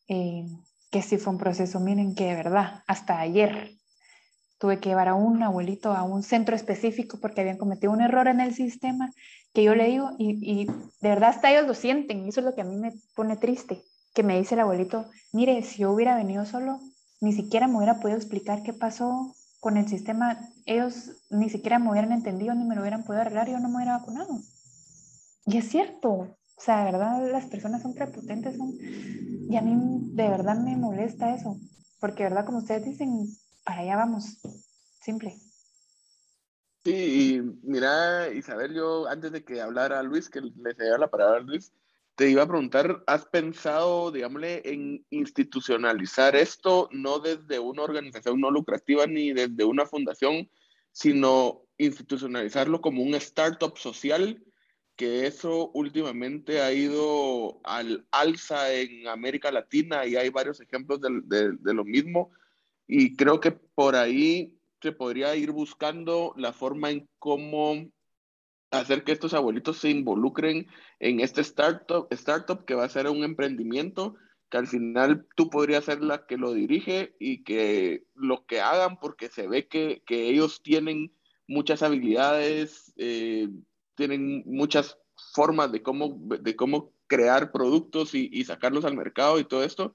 Eh, 0.07 0.45
que 0.91 1.01
sí 1.01 1.17
fue 1.17 1.33
un 1.33 1.39
proceso, 1.39 1.79
miren 1.79 2.13
que 2.13 2.25
de 2.25 2.35
verdad, 2.35 2.83
hasta 2.85 3.19
ayer 3.19 3.71
tuve 4.59 4.79
que 4.79 4.89
llevar 4.89 5.07
a 5.07 5.15
un 5.15 5.41
abuelito 5.41 5.93
a 5.93 6.03
un 6.03 6.21
centro 6.21 6.55
específico 6.55 7.19
porque 7.19 7.41
habían 7.41 7.57
cometido 7.57 7.91
un 7.91 8.01
error 8.01 8.27
en 8.27 8.41
el 8.41 8.53
sistema, 8.53 9.11
que 9.53 9.63
yo 9.63 9.73
le 9.73 9.87
digo, 9.87 10.11
y, 10.19 10.37
y 10.41 10.65
de 10.65 11.09
verdad 11.09 11.29
hasta 11.29 11.49
ellos 11.49 11.65
lo 11.65 11.73
sienten, 11.73 12.25
y 12.25 12.29
eso 12.29 12.41
es 12.41 12.45
lo 12.45 12.53
que 12.53 12.61
a 12.61 12.65
mí 12.65 12.75
me 12.75 12.93
pone 13.15 13.37
triste, 13.37 13.81
que 14.13 14.21
me 14.21 14.37
dice 14.37 14.53
el 14.53 14.61
abuelito, 14.61 15.09
mire, 15.31 15.63
si 15.63 15.79
yo 15.79 15.91
hubiera 15.91 16.15
venido 16.15 16.45
solo, 16.45 16.79
ni 17.21 17.33
siquiera 17.33 17.67
me 17.67 17.77
hubiera 17.77 17.99
podido 17.99 18.17
explicar 18.17 18.61
qué 18.61 18.73
pasó 18.73 19.35
con 19.59 19.77
el 19.77 19.87
sistema, 19.87 20.39
ellos 20.65 21.11
ni 21.29 21.49
siquiera 21.49 21.79
me 21.79 21.89
hubieran 21.89 22.11
entendido 22.11 22.53
ni 22.53 22.65
me 22.65 22.75
lo 22.75 22.81
hubieran 22.81 23.03
podido 23.03 23.21
arreglar, 23.21 23.49
yo 23.49 23.59
no 23.59 23.69
me 23.69 23.77
hubiera 23.77 23.97
vacunado. 23.97 24.39
Y 25.45 25.57
es 25.57 25.69
cierto, 25.69 26.37
o 26.61 26.63
sea, 26.63 26.85
de 26.85 26.91
verdad 26.91 27.31
las 27.31 27.47
personas 27.47 27.81
son 27.81 27.95
prepotentes 27.95 28.55
son... 28.55 28.77
y 28.79 29.57
a 29.57 29.61
mí 29.61 29.73
de 30.13 30.29
verdad 30.29 30.59
me 30.59 30.77
molesta 30.77 31.33
eso, 31.33 31.57
porque 31.99 32.21
verdad 32.21 32.45
como 32.45 32.59
ustedes 32.59 32.85
dicen, 32.85 33.25
para 33.63 33.79
allá 33.79 33.95
vamos, 33.95 34.37
simple. 35.01 35.35
Sí, 36.83 36.93
y 36.93 37.41
mira, 37.63 38.31
Isabel, 38.31 38.75
yo 38.75 39.07
antes 39.07 39.31
de 39.31 39.43
que 39.43 39.59
hablara 39.59 40.03
Luis, 40.03 40.29
que 40.29 40.41
le 40.41 40.75
cediera 40.75 40.99
la 40.99 41.09
palabra 41.09 41.37
a 41.37 41.43
Luis, 41.43 41.73
te 42.13 42.29
iba 42.29 42.43
a 42.43 42.47
preguntar, 42.47 43.03
¿has 43.07 43.25
pensado, 43.25 44.11
digámosle, 44.11 44.61
en 44.63 45.03
institucionalizar 45.09 46.35
esto, 46.35 46.89
no 46.91 47.17
desde 47.17 47.57
una 47.57 47.81
organización 47.81 48.39
no 48.39 48.51
lucrativa 48.51 49.07
ni 49.07 49.33
desde 49.33 49.63
una 49.63 49.87
fundación, 49.87 50.47
sino 50.91 51.63
institucionalizarlo 51.79 52.81
como 52.81 53.01
un 53.01 53.15
startup 53.15 53.75
social 53.79 54.43
que 55.01 55.25
eso 55.25 55.71
últimamente 55.73 56.61
ha 56.61 56.71
ido 56.71 57.59
al 57.63 58.05
alza 58.11 58.71
en 58.71 59.07
América 59.07 59.51
Latina 59.51 60.05
y 60.05 60.15
hay 60.15 60.29
varios 60.29 60.61
ejemplos 60.61 61.01
de, 61.01 61.53
de, 61.59 61.73
lo 61.73 61.83
mismo. 61.83 62.29
Y 62.85 63.15
creo 63.15 63.39
que 63.39 63.49
por 63.49 63.95
ahí 63.95 64.55
se 64.79 64.91
podría 64.91 65.35
ir 65.35 65.49
buscando 65.49 66.35
la 66.37 66.53
forma 66.53 66.91
en 66.91 67.09
cómo 67.17 67.89
hacer 68.69 69.03
que 69.03 69.13
estos 69.13 69.33
abuelitos 69.33 69.79
se 69.79 69.89
involucren 69.89 70.67
en 70.99 71.19
este 71.19 71.41
startup, 71.41 72.05
startup 72.11 72.63
que 72.65 72.75
va 72.75 72.83
a 72.83 72.89
ser 72.89 73.09
un 73.09 73.23
emprendimiento 73.23 74.13
que 74.51 74.57
al 74.59 74.67
final 74.67 75.25
tú 75.35 75.49
podrías 75.49 75.85
ser 75.85 76.03
la 76.03 76.27
que 76.27 76.37
lo 76.37 76.53
dirige 76.53 77.15
y 77.17 77.43
que 77.43 78.03
lo 78.13 78.45
que 78.45 78.61
hagan 78.61 78.99
porque 78.99 79.29
se 79.29 79.47
ve 79.47 79.67
que, 79.67 80.03
que 80.05 80.29
ellos 80.29 80.61
tienen 80.61 81.11
muchas 81.47 81.81
habilidades, 81.81 82.93
eh, 82.97 83.49
tienen 84.07 84.43
muchas 84.47 84.97
formas 85.33 85.71
de 85.71 85.83
cómo, 85.83 86.17
de 86.19 86.55
cómo 86.55 86.91
crear 87.05 87.51
productos 87.51 88.15
y, 88.15 88.29
y, 88.31 88.43
sacarlos 88.45 88.83
al 88.83 88.95
mercado 88.95 89.39
y 89.39 89.43
todo 89.43 89.63
esto. 89.63 89.93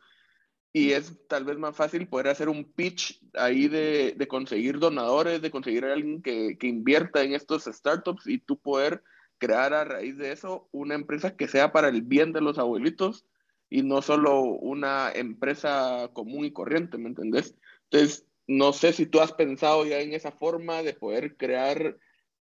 Y 0.73 0.93
es 0.93 1.19
tal 1.27 1.45
vez 1.45 1.59
más 1.59 1.75
fácil 1.75 2.07
poder 2.07 2.29
hacer 2.29 2.49
un 2.49 2.65
pitch 2.65 3.21
ahí 3.35 3.67
de, 3.67 4.15
de 4.17 4.29
conseguir 4.29 4.79
donadores, 4.79 5.43
de 5.43 5.51
conseguir 5.51 5.85
a 5.85 5.93
alguien 5.93 6.23
que, 6.23 6.57
que, 6.59 6.69
invierta 6.69 7.25
en 7.25 7.33
estos 7.33 7.65
startups 7.65 8.27
y 8.27 8.39
tú 8.39 8.59
poder 8.59 9.03
crear 9.39 9.75
a 9.75 9.85
raíz 9.85 10.17
de 10.19 10.31
eso 10.33 10.69
una 10.71 10.95
empresa 10.95 11.37
que 11.37 11.49
sea 11.49 11.73
para 11.73 11.89
el 11.89 12.03
bien 12.03 12.33
de 12.33 12.43
los 12.43 12.59
abuelitos 12.59 13.27
y 13.69 13.83
no 13.83 14.03
solo 14.03 14.41
una 14.41 15.11
empresa 15.13 16.11
común 16.13 16.45
y 16.45 16.53
corriente, 16.53 16.99
¿me 16.99 17.09
entendés? 17.09 17.57
Entonces, 17.91 18.25
no 18.47 18.73
sé 18.73 18.93
si 18.93 19.07
tú 19.07 19.21
has 19.21 19.33
pensado 19.33 19.85
ya 19.85 19.99
en 19.99 20.13
esa 20.13 20.31
forma 20.31 20.83
de 20.83 20.95
poder 20.95 21.37
crear 21.37 21.97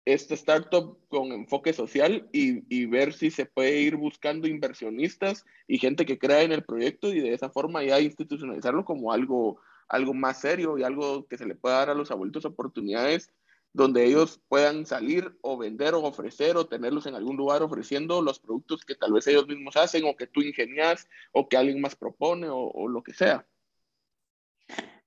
este 0.05 0.33
startup 0.33 0.97
con 1.07 1.31
enfoque 1.31 1.73
social 1.73 2.27
y, 2.31 2.63
y, 2.73 2.85
ver 2.85 3.13
si 3.13 3.31
se 3.31 3.45
puede 3.45 3.79
ir 3.79 3.95
buscando 3.95 4.47
inversionistas 4.47 5.45
y 5.67 5.77
gente 5.77 6.05
que 6.05 6.19
crea 6.19 6.41
en 6.41 6.51
el 6.51 6.63
proyecto 6.63 7.09
y 7.13 7.19
de 7.19 7.33
esa 7.33 7.49
forma 7.49 7.83
ya 7.83 7.99
institucionalizarlo 7.99 8.83
como 8.83 9.13
algo, 9.13 9.61
algo 9.87 10.13
más 10.13 10.41
serio 10.41 10.77
y 10.77 10.83
algo 10.83 11.25
que 11.27 11.37
se 11.37 11.45
le 11.45 11.55
pueda 11.55 11.77
dar 11.77 11.89
a 11.91 11.95
los 11.95 12.11
abuelitos 12.11 12.45
oportunidades 12.45 13.31
donde 13.71 14.05
ellos 14.05 14.39
puedan 14.49 14.85
salir 14.85 15.35
o 15.41 15.57
vender 15.57 15.95
o 15.95 16.03
ofrecer 16.03 16.57
o 16.57 16.67
tenerlos 16.67 17.07
en 17.07 17.15
algún 17.15 17.37
lugar 17.37 17.63
ofreciendo 17.63 18.21
los 18.21 18.39
productos 18.39 18.85
que 18.85 18.95
tal 18.95 19.13
vez 19.13 19.25
ellos 19.27 19.47
mismos 19.47 19.77
hacen 19.77 20.03
o 20.05 20.15
que 20.15 20.27
tú 20.27 20.41
ingenias 20.41 21.07
o 21.31 21.49
que 21.49 21.57
alguien 21.57 21.81
más 21.81 21.95
propone 21.95 22.47
o 22.49 22.87
lo 22.87 23.01
que 23.01 23.13
sea. 23.13 23.47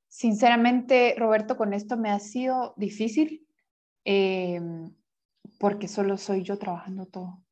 Sinceramente, 0.09 1.15
Roberto, 1.19 1.57
con 1.57 1.75
esto 1.75 1.97
me 1.97 2.11
ha 2.11 2.19
sido 2.19 2.75
difícil 2.77 3.46
Em, 4.09 4.95
porque 5.59 5.89
solo 5.89 6.17
soy 6.17 6.45
yo 6.45 6.59
trabajando 6.59 7.07
todo. 7.07 7.43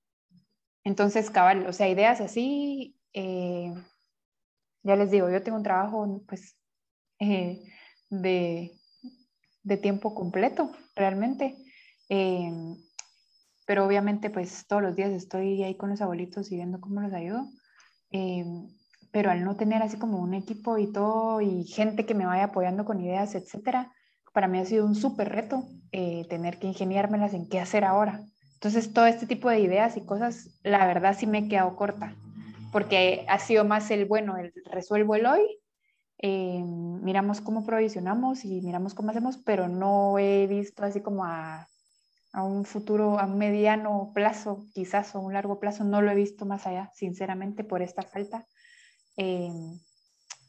Entonces, 0.84 1.28
cabal, 1.28 1.66
o 1.66 1.72
sea, 1.72 1.88
ideas 1.88 2.20
así, 2.20 2.96
eh, 3.12 3.74
ya 4.84 4.94
les 4.94 5.10
digo, 5.10 5.28
yo 5.30 5.42
tengo 5.42 5.58
un 5.58 5.64
trabajo 5.64 6.22
pues 6.28 6.56
eh, 7.18 7.60
de, 8.08 8.70
de, 9.64 9.76
tiempo 9.78 10.14
completo, 10.14 10.70
realmente. 10.94 11.56
Em, 12.08 12.76
pero 13.66 13.84
obviamente 13.84 14.30
pues 14.30 14.66
todos 14.68 14.82
los 14.82 14.94
días 14.94 15.10
estoy 15.10 15.62
ahí 15.64 15.76
con 15.76 15.90
los 15.90 16.02
abuelitos 16.02 16.52
y 16.52 16.56
viendo 16.56 16.80
cómo 16.80 17.00
los 17.00 17.12
ayudo. 17.12 17.48
Em, 18.10 18.68
pero 19.10 19.30
al 19.32 19.44
no 19.44 19.56
tener 19.56 19.82
así 19.82 19.98
como 19.98 20.20
un 20.20 20.34
equipo 20.34 20.78
y 20.78 20.92
todo 20.92 21.40
y 21.40 21.64
gente 21.64 22.06
que 22.06 22.14
me 22.14 22.26
vaya 22.26 22.44
apoyando 22.44 22.84
con 22.84 23.00
ideas, 23.00 23.34
etcétera, 23.34 23.92
para 24.34 24.48
mí 24.48 24.58
ha 24.58 24.66
sido 24.66 24.84
un 24.84 24.94
súper 24.94 25.30
reto 25.30 25.64
eh, 25.92 26.26
tener 26.28 26.58
que 26.58 26.66
ingeniármelas 26.66 27.32
en 27.32 27.48
qué 27.48 27.60
hacer 27.60 27.84
ahora. 27.84 28.20
Entonces, 28.54 28.92
todo 28.92 29.06
este 29.06 29.26
tipo 29.26 29.48
de 29.48 29.60
ideas 29.60 29.96
y 29.96 30.04
cosas, 30.04 30.50
la 30.62 30.86
verdad 30.86 31.16
sí 31.18 31.26
me 31.26 31.38
he 31.38 31.48
quedado 31.48 31.76
corta, 31.76 32.14
porque 32.72 33.24
ha 33.28 33.38
sido 33.38 33.64
más 33.64 33.90
el, 33.90 34.04
bueno, 34.04 34.36
el 34.36 34.52
resuelvo 34.70 35.14
el 35.14 35.26
hoy, 35.26 35.42
em, 36.18 37.02
miramos 37.02 37.40
cómo 37.40 37.64
provisionamos 37.64 38.44
y 38.44 38.60
miramos 38.60 38.94
cómo 38.94 39.10
hacemos, 39.10 39.38
pero 39.38 39.68
no 39.68 40.18
he 40.18 40.46
visto 40.46 40.84
así 40.84 41.00
como 41.00 41.24
a 41.24 41.68
a 42.34 42.42
un 42.42 42.64
futuro, 42.64 43.20
a 43.20 43.26
un 43.26 43.38
mediano 43.38 44.10
plazo, 44.12 44.66
quizás 44.74 45.14
o 45.14 45.20
un 45.20 45.32
largo 45.32 45.60
plazo, 45.60 45.84
no 45.84 46.02
lo 46.02 46.10
he 46.10 46.16
visto 46.16 46.44
más 46.44 46.66
allá, 46.66 46.90
sinceramente, 46.92 47.62
por 47.62 47.80
esta 47.80 48.02
falta 48.02 48.44
eh, 49.16 49.50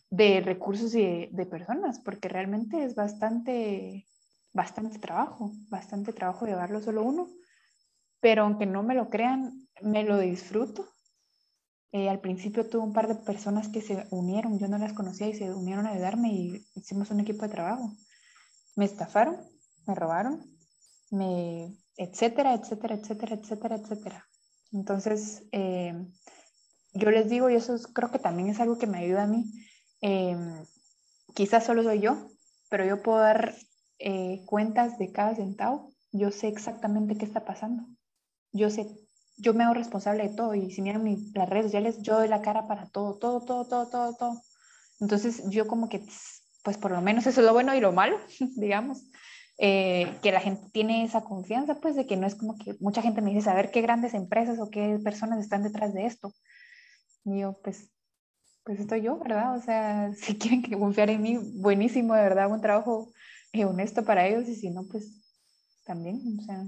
de 0.09 0.41
recursos 0.41 0.93
y 0.95 1.27
de, 1.27 1.45
personas, 1.45 1.99
porque 1.99 2.29
realmente 2.29 2.83
es 2.83 2.95
bastante, 2.95 4.07
bastante 4.53 4.99
trabajo, 4.99 5.51
bastante 5.69 6.13
trabajo 6.13 6.45
llevarlo 6.45 6.81
solo 6.81 7.03
uno, 7.03 7.27
pero 8.19 8.43
aunque 8.43 8.65
no 8.65 8.83
me 8.83 8.95
lo 8.95 9.09
crean, 9.09 9.67
me 9.81 10.03
lo 10.03 10.17
disfruto. 10.17 10.87
Eh, 11.91 12.09
al 12.09 12.19
principio 12.19 12.67
tuve 12.67 12.83
un 12.83 12.93
par 12.93 13.07
de 13.07 13.15
personas 13.15 13.69
que 13.69 13.81
se 13.81 14.05
unieron, 14.11 14.59
yo 14.59 14.67
no 14.67 14.77
las 14.77 14.93
conocía 14.93 15.27
y 15.27 15.33
se 15.33 15.53
unieron 15.53 15.85
a 15.85 15.91
ayudarme 15.91 16.33
y 16.33 16.65
hicimos 16.75 17.09
un 17.11 17.21
equipo 17.21 17.43
de 17.43 17.49
trabajo. 17.49 17.91
Me 18.75 18.85
estafaron, 18.85 19.37
me 19.87 19.95
robaron, 19.95 20.43
me, 21.11 21.73
etcétera, 21.97 22.53
etcétera, 22.53 22.95
etcétera, 22.95 23.35
etcétera, 23.35 23.75
etcétera. 23.75 24.25
Entonces, 24.71 25.43
eh, 25.51 25.93
yo 26.93 27.11
les 27.11 27.29
digo, 27.29 27.49
y 27.49 27.55
eso 27.55 27.77
creo 27.93 28.11
que 28.11 28.19
también 28.19 28.49
es 28.49 28.59
algo 28.59 28.77
que 28.77 28.87
me 28.87 28.99
ayuda 28.99 29.23
a 29.23 29.27
mí, 29.27 29.45
eh, 30.07 30.37
quizás 31.33 31.65
solo 31.65 31.81
soy 31.81 31.99
yo, 31.99 32.29
pero 32.69 32.85
yo 32.85 33.01
puedo 33.01 33.17
dar 33.17 33.55
eh, 33.97 34.43
cuentas 34.45 34.99
de 34.99 35.11
cada 35.11 35.33
centavo, 35.35 35.93
yo 36.11 36.29
sé 36.29 36.47
exactamente 36.47 37.17
qué 37.17 37.25
está 37.25 37.43
pasando, 37.43 37.87
yo 38.51 38.69
sé, 38.69 38.87
yo 39.37 39.55
me 39.55 39.63
hago 39.63 39.73
responsable 39.73 40.27
de 40.27 40.35
todo 40.35 40.53
y 40.53 40.69
si 40.69 40.83
miran 40.83 41.03
las 41.33 41.49
redes 41.49 41.65
sociales, 41.65 41.97
yo 42.03 42.19
doy 42.19 42.27
la 42.27 42.43
cara 42.43 42.67
para 42.67 42.87
todo, 42.89 43.17
todo, 43.17 43.41
todo, 43.41 43.65
todo, 43.65 43.89
todo, 43.89 44.15
todo. 44.15 44.41
Entonces, 44.99 45.41
yo 45.49 45.65
como 45.65 45.89
que, 45.89 46.05
pues 46.63 46.77
por 46.77 46.91
lo 46.91 47.01
menos 47.01 47.25
eso 47.25 47.41
es 47.41 47.45
lo 47.47 47.53
bueno 47.53 47.73
y 47.73 47.79
lo 47.79 47.91
malo, 47.91 48.19
digamos. 48.55 49.01
Eh, 49.57 50.19
que 50.21 50.33
la 50.33 50.41
gente 50.41 50.69
tiene 50.71 51.03
esa 51.03 51.21
confianza, 51.21 51.79
pues 51.79 51.95
de 51.95 52.05
que 52.05 52.17
no 52.17 52.27
es 52.27 52.35
como 52.35 52.57
que 52.57 52.75
mucha 52.79 53.01
gente 53.01 53.21
me 53.21 53.31
dice 53.31 53.45
saber 53.45 53.71
qué 53.71 53.81
grandes 53.81 54.13
empresas 54.13 54.59
o 54.59 54.69
qué 54.69 54.99
personas 55.03 55.39
están 55.39 55.63
detrás 55.63 55.93
de 55.93 56.05
esto. 56.05 56.33
Y 57.23 57.39
yo, 57.39 57.57
pues, 57.63 57.89
pues 58.65 58.79
estoy 58.79 59.01
yo, 59.03 59.17
¿verdad? 59.19 59.55
O 59.55 59.61
sea, 59.61 60.13
si 60.15 60.37
quieren 60.37 60.63
que 60.63 60.77
confiar 60.77 61.09
en 61.09 61.21
mí, 61.21 61.37
buenísimo, 61.37 62.13
de 62.13 62.23
verdad, 62.23 62.51
un 62.51 62.61
trabajo 62.61 63.11
eh, 63.53 63.65
honesto 63.65 64.03
para 64.03 64.27
ellos 64.27 64.49
y 64.49 64.55
si 64.55 64.69
no, 64.69 64.85
pues 64.87 65.21
también, 65.85 66.21
o 66.39 66.43
sea. 66.43 66.63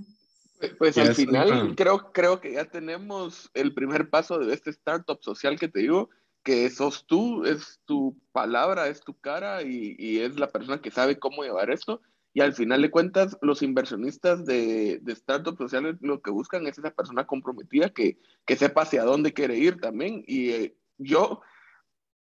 Pues, 0.59 0.73
pues 0.77 0.97
al 0.97 1.13
final 1.13 1.75
creo, 1.75 2.11
creo 2.11 2.41
que 2.41 2.53
ya 2.53 2.65
tenemos 2.65 3.51
el 3.53 3.73
primer 3.73 4.09
paso 4.09 4.39
de 4.39 4.53
este 4.53 4.71
startup 4.71 5.21
social 5.21 5.59
que 5.59 5.67
te 5.67 5.81
digo, 5.81 6.09
que 6.43 6.69
sos 6.69 7.05
tú, 7.05 7.45
es 7.45 7.79
tu 7.85 8.17
palabra, 8.31 8.87
es 8.87 9.01
tu 9.01 9.13
cara 9.19 9.61
y, 9.61 9.95
y 9.99 10.19
es 10.21 10.39
la 10.39 10.47
persona 10.47 10.81
que 10.81 10.89
sabe 10.89 11.19
cómo 11.19 11.43
llevar 11.43 11.69
esto 11.69 12.01
y 12.37 12.41
al 12.41 12.53
final 12.53 12.83
de 12.83 12.91
cuentas, 12.91 13.35
los 13.41 13.63
inversionistas 13.63 14.45
de, 14.45 14.99
de 15.01 15.15
startups 15.15 15.57
sociales 15.57 15.95
lo 16.01 16.21
que 16.21 16.29
buscan 16.29 16.67
es 16.67 16.77
esa 16.77 16.91
persona 16.91 17.25
comprometida 17.25 17.89
que, 17.89 18.19
que 18.45 18.55
sepa 18.55 18.83
hacia 18.83 19.03
dónde 19.03 19.33
quiere 19.33 19.57
ir 19.57 19.81
también. 19.81 20.23
Y 20.27 20.51
eh, 20.51 20.75
yo, 20.99 21.41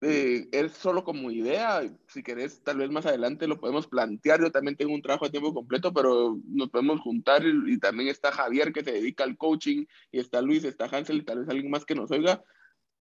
eh, 0.01 0.47
es 0.51 0.71
solo 0.73 1.03
como 1.03 1.29
idea, 1.29 1.81
si 2.07 2.23
querés, 2.23 2.63
tal 2.63 2.77
vez 2.77 2.89
más 2.89 3.05
adelante 3.05 3.47
lo 3.47 3.59
podemos 3.59 3.87
plantear. 3.87 4.41
Yo 4.41 4.51
también 4.51 4.75
tengo 4.75 4.93
un 4.93 5.01
trabajo 5.01 5.25
a 5.25 5.29
tiempo 5.31 5.53
completo, 5.53 5.93
pero 5.93 6.39
nos 6.47 6.69
podemos 6.69 6.99
juntar 6.99 7.43
y, 7.45 7.79
también 7.79 8.09
está 8.09 8.31
Javier 8.31 8.73
que 8.73 8.83
se 8.83 8.93
dedica 8.93 9.23
al 9.23 9.37
coaching, 9.37 9.85
y 10.11 10.19
está 10.19 10.41
Luis, 10.41 10.63
está 10.63 10.85
Hansel 10.85 11.17
y 11.17 11.25
tal 11.25 11.39
vez 11.39 11.49
alguien 11.49 11.69
más 11.69 11.85
que 11.85 11.95
nos 11.95 12.11
oiga 12.11 12.43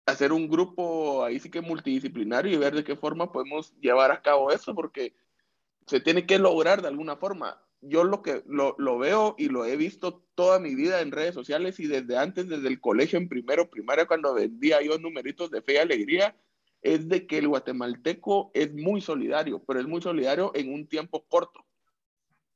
hacer 0.10 0.34
un 0.34 0.50
grupo 0.50 1.24
ahí 1.24 1.40
sí 1.40 1.50
que 1.50 1.62
multidisciplinario 1.62 2.52
y 2.52 2.58
ver 2.58 2.76
de 2.76 2.84
qué 2.84 2.96
forma 2.96 3.32
podemos 3.32 3.74
llevar 3.80 4.12
a 4.12 4.22
cabo 4.22 4.52
eso, 4.52 4.76
porque 4.76 5.14
se 5.88 6.00
tiene 6.00 6.26
que 6.26 6.40
lograr 6.40 6.82
de 6.82 6.88
alguna 6.88 7.16
forma. 7.16 7.62
Yo 7.82 8.04
lo 8.04 8.22
que 8.22 8.44
lo, 8.46 8.76
lo, 8.78 8.98
veo 8.98 9.36
y 9.38 9.48
lo 9.48 9.66
he 9.66 9.78
visto 9.78 10.26
toda 10.36 10.60
mi 10.60 10.76
vida 10.76 11.02
en 11.02 11.12
redes 11.12 11.34
sociales 11.34 11.80
y 11.80 11.88
desde 11.88 12.18
antes, 12.18 12.50
desde 12.50 12.68
el 12.68 12.82
colegio 12.82 13.18
en 13.18 13.30
primero, 13.30 13.70
primaria, 13.70 14.06
cuando 14.06 14.34
vendía 14.34 14.82
yo 14.82 14.98
numeritos 14.98 15.50
de 15.50 15.62
fe 15.62 15.76
y 15.76 15.78
alegría, 15.78 16.36
es 16.82 17.10
de 17.10 17.28
que 17.28 17.40
el 17.40 17.48
guatemalteco 17.48 18.52
es 18.54 18.74
muy 18.74 19.02
solidario, 19.02 19.64
pero 19.66 19.80
es 19.80 19.88
muy 19.88 20.02
solidario 20.02 20.52
en 20.56 20.74
un 20.74 20.88
tiempo 20.88 21.26
corto. 21.28 21.66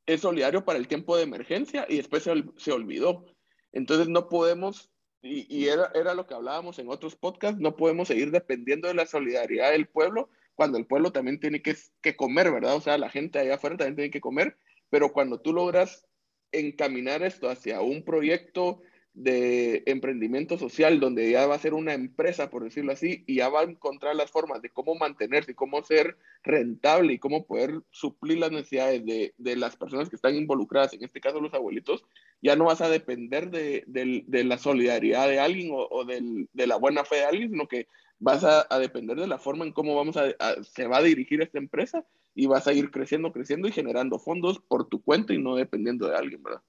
Es 0.06 0.22
solidario 0.22 0.66
para 0.66 0.80
el 0.80 0.88
tiempo 0.88 1.16
de 1.16 1.24
emergencia 1.24 1.86
y 1.90 1.98
después 1.98 2.24
se, 2.24 2.32
se 2.58 2.72
olvidó. 2.72 3.26
Entonces 3.72 4.08
no 4.08 4.30
podemos, 4.30 4.92
y, 5.22 5.46
y 5.54 5.68
era, 5.68 5.92
era 5.94 6.14
lo 6.14 6.26
que 6.26 6.34
hablábamos 6.34 6.80
en 6.80 6.90
otros 6.90 7.16
podcasts, 7.16 7.60
no 7.60 7.76
podemos 7.76 8.08
seguir 8.08 8.32
dependiendo 8.32 8.88
de 8.88 8.94
la 8.94 9.06
solidaridad 9.06 9.72
del 9.72 9.88
pueblo 9.88 10.30
cuando 10.56 10.78
el 10.78 10.86
pueblo 10.86 11.12
también 11.12 11.40
tiene 11.40 11.62
que, 11.62 11.76
que 12.02 12.16
comer, 12.16 12.52
¿verdad? 12.52 12.76
O 12.76 12.82
sea, 12.82 12.98
la 12.98 13.10
gente 13.10 13.40
allá 13.40 13.56
afuera 13.56 13.78
también 13.78 13.96
tiene 13.96 14.12
que 14.12 14.22
comer, 14.22 14.58
pero 14.90 15.12
cuando 15.12 15.40
tú 15.42 15.54
logras 15.54 16.06
encaminar 16.52 17.24
esto 17.24 17.50
hacia 17.50 17.82
un 17.82 18.04
proyecto 18.04 18.82
de 19.14 19.84
emprendimiento 19.86 20.58
social 20.58 21.00
donde 21.00 21.30
ya 21.30 21.46
va 21.46 21.56
a 21.56 21.60
ser 21.60 21.74
una 21.74 21.94
empresa, 21.94 22.50
por 22.50 22.64
decirlo 22.64 22.92
así, 22.92 23.24
y 23.28 23.36
ya 23.36 23.50
va 23.50 23.62
a 23.62 23.64
encontrar 23.64 24.16
las 24.16 24.32
formas 24.32 24.62
de 24.62 24.70
cómo 24.70 24.96
mantenerse 24.96 25.52
y 25.52 25.56
cómo 25.56 25.84
ser 25.84 26.18
rentable 26.44 27.14
y 27.14 27.20
cómo 27.20 27.46
poder 27.46 27.82
suplir 27.92 28.40
las 28.40 28.52
necesidades 28.52 29.06
de, 29.06 29.34
de 29.38 29.56
las 29.56 29.76
personas 29.76 30.10
que 30.10 30.16
están 30.16 30.36
involucradas, 30.36 30.94
en 30.94 31.04
este 31.04 31.22
caso 31.22 31.40
los 31.40 31.54
abuelitos, 31.54 32.04
ya 32.42 32.56
no 32.56 32.66
vas 32.66 32.82
a 32.82 32.90
depender 32.90 33.52
de, 33.52 33.84
de 33.86 34.44
la 34.44 34.58
solidaridad 34.58 35.28
de 35.28 35.40
alguien 35.40 35.72
o, 35.72 35.88
o 35.90 36.06
de 36.06 36.68
la 36.68 36.78
buena 36.78 37.06
fe 37.06 37.18
de 37.18 37.26
alguien, 37.26 37.52
sino 37.52 37.68
que 37.68 37.88
vas 38.24 38.44
a, 38.46 38.80
depender 38.80 39.20
de 39.20 39.28
la 39.28 39.38
forma 39.38 39.66
en 39.66 39.74
cómo 39.74 39.96
vamos 39.96 40.16
a, 40.16 40.34
se 40.64 40.88
va 40.88 40.98
a 40.98 41.04
dirigir 41.04 41.42
esta 41.42 41.58
empresa 41.58 42.06
y 42.34 42.48
vas 42.48 42.68
a 42.68 42.74
ir 42.74 42.90
creciendo, 42.90 43.34
creciendo 43.34 43.68
y 43.68 43.74
generando 43.74 44.18
fondos 44.18 44.60
por 44.60 44.88
tu 44.88 45.04
cuenta 45.04 45.34
y 45.34 45.40
no 45.40 45.56
dependiendo 45.56 46.08
de 46.08 46.16
alguien, 46.16 46.42
¿verdad? 46.42 46.62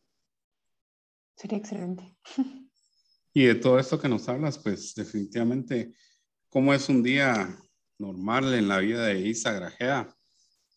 Sería 1.37 1.59
excelente. 1.59 2.17
Y 3.37 3.47
de 3.47 3.57
todo 3.57 3.81
esto 3.81 4.01
que 4.01 4.09
nos 4.09 4.29
hablas, 4.29 4.59
pues 4.59 4.95
definitivamente, 4.95 5.93
¿cómo 6.49 6.73
es 6.73 6.89
un 6.89 7.03
día 7.03 7.59
normal 7.99 8.55
en 8.55 8.69
la 8.69 8.79
vida 8.79 9.07
de 9.07 9.21
Isa 9.21 9.53
Grajea? 9.53 10.15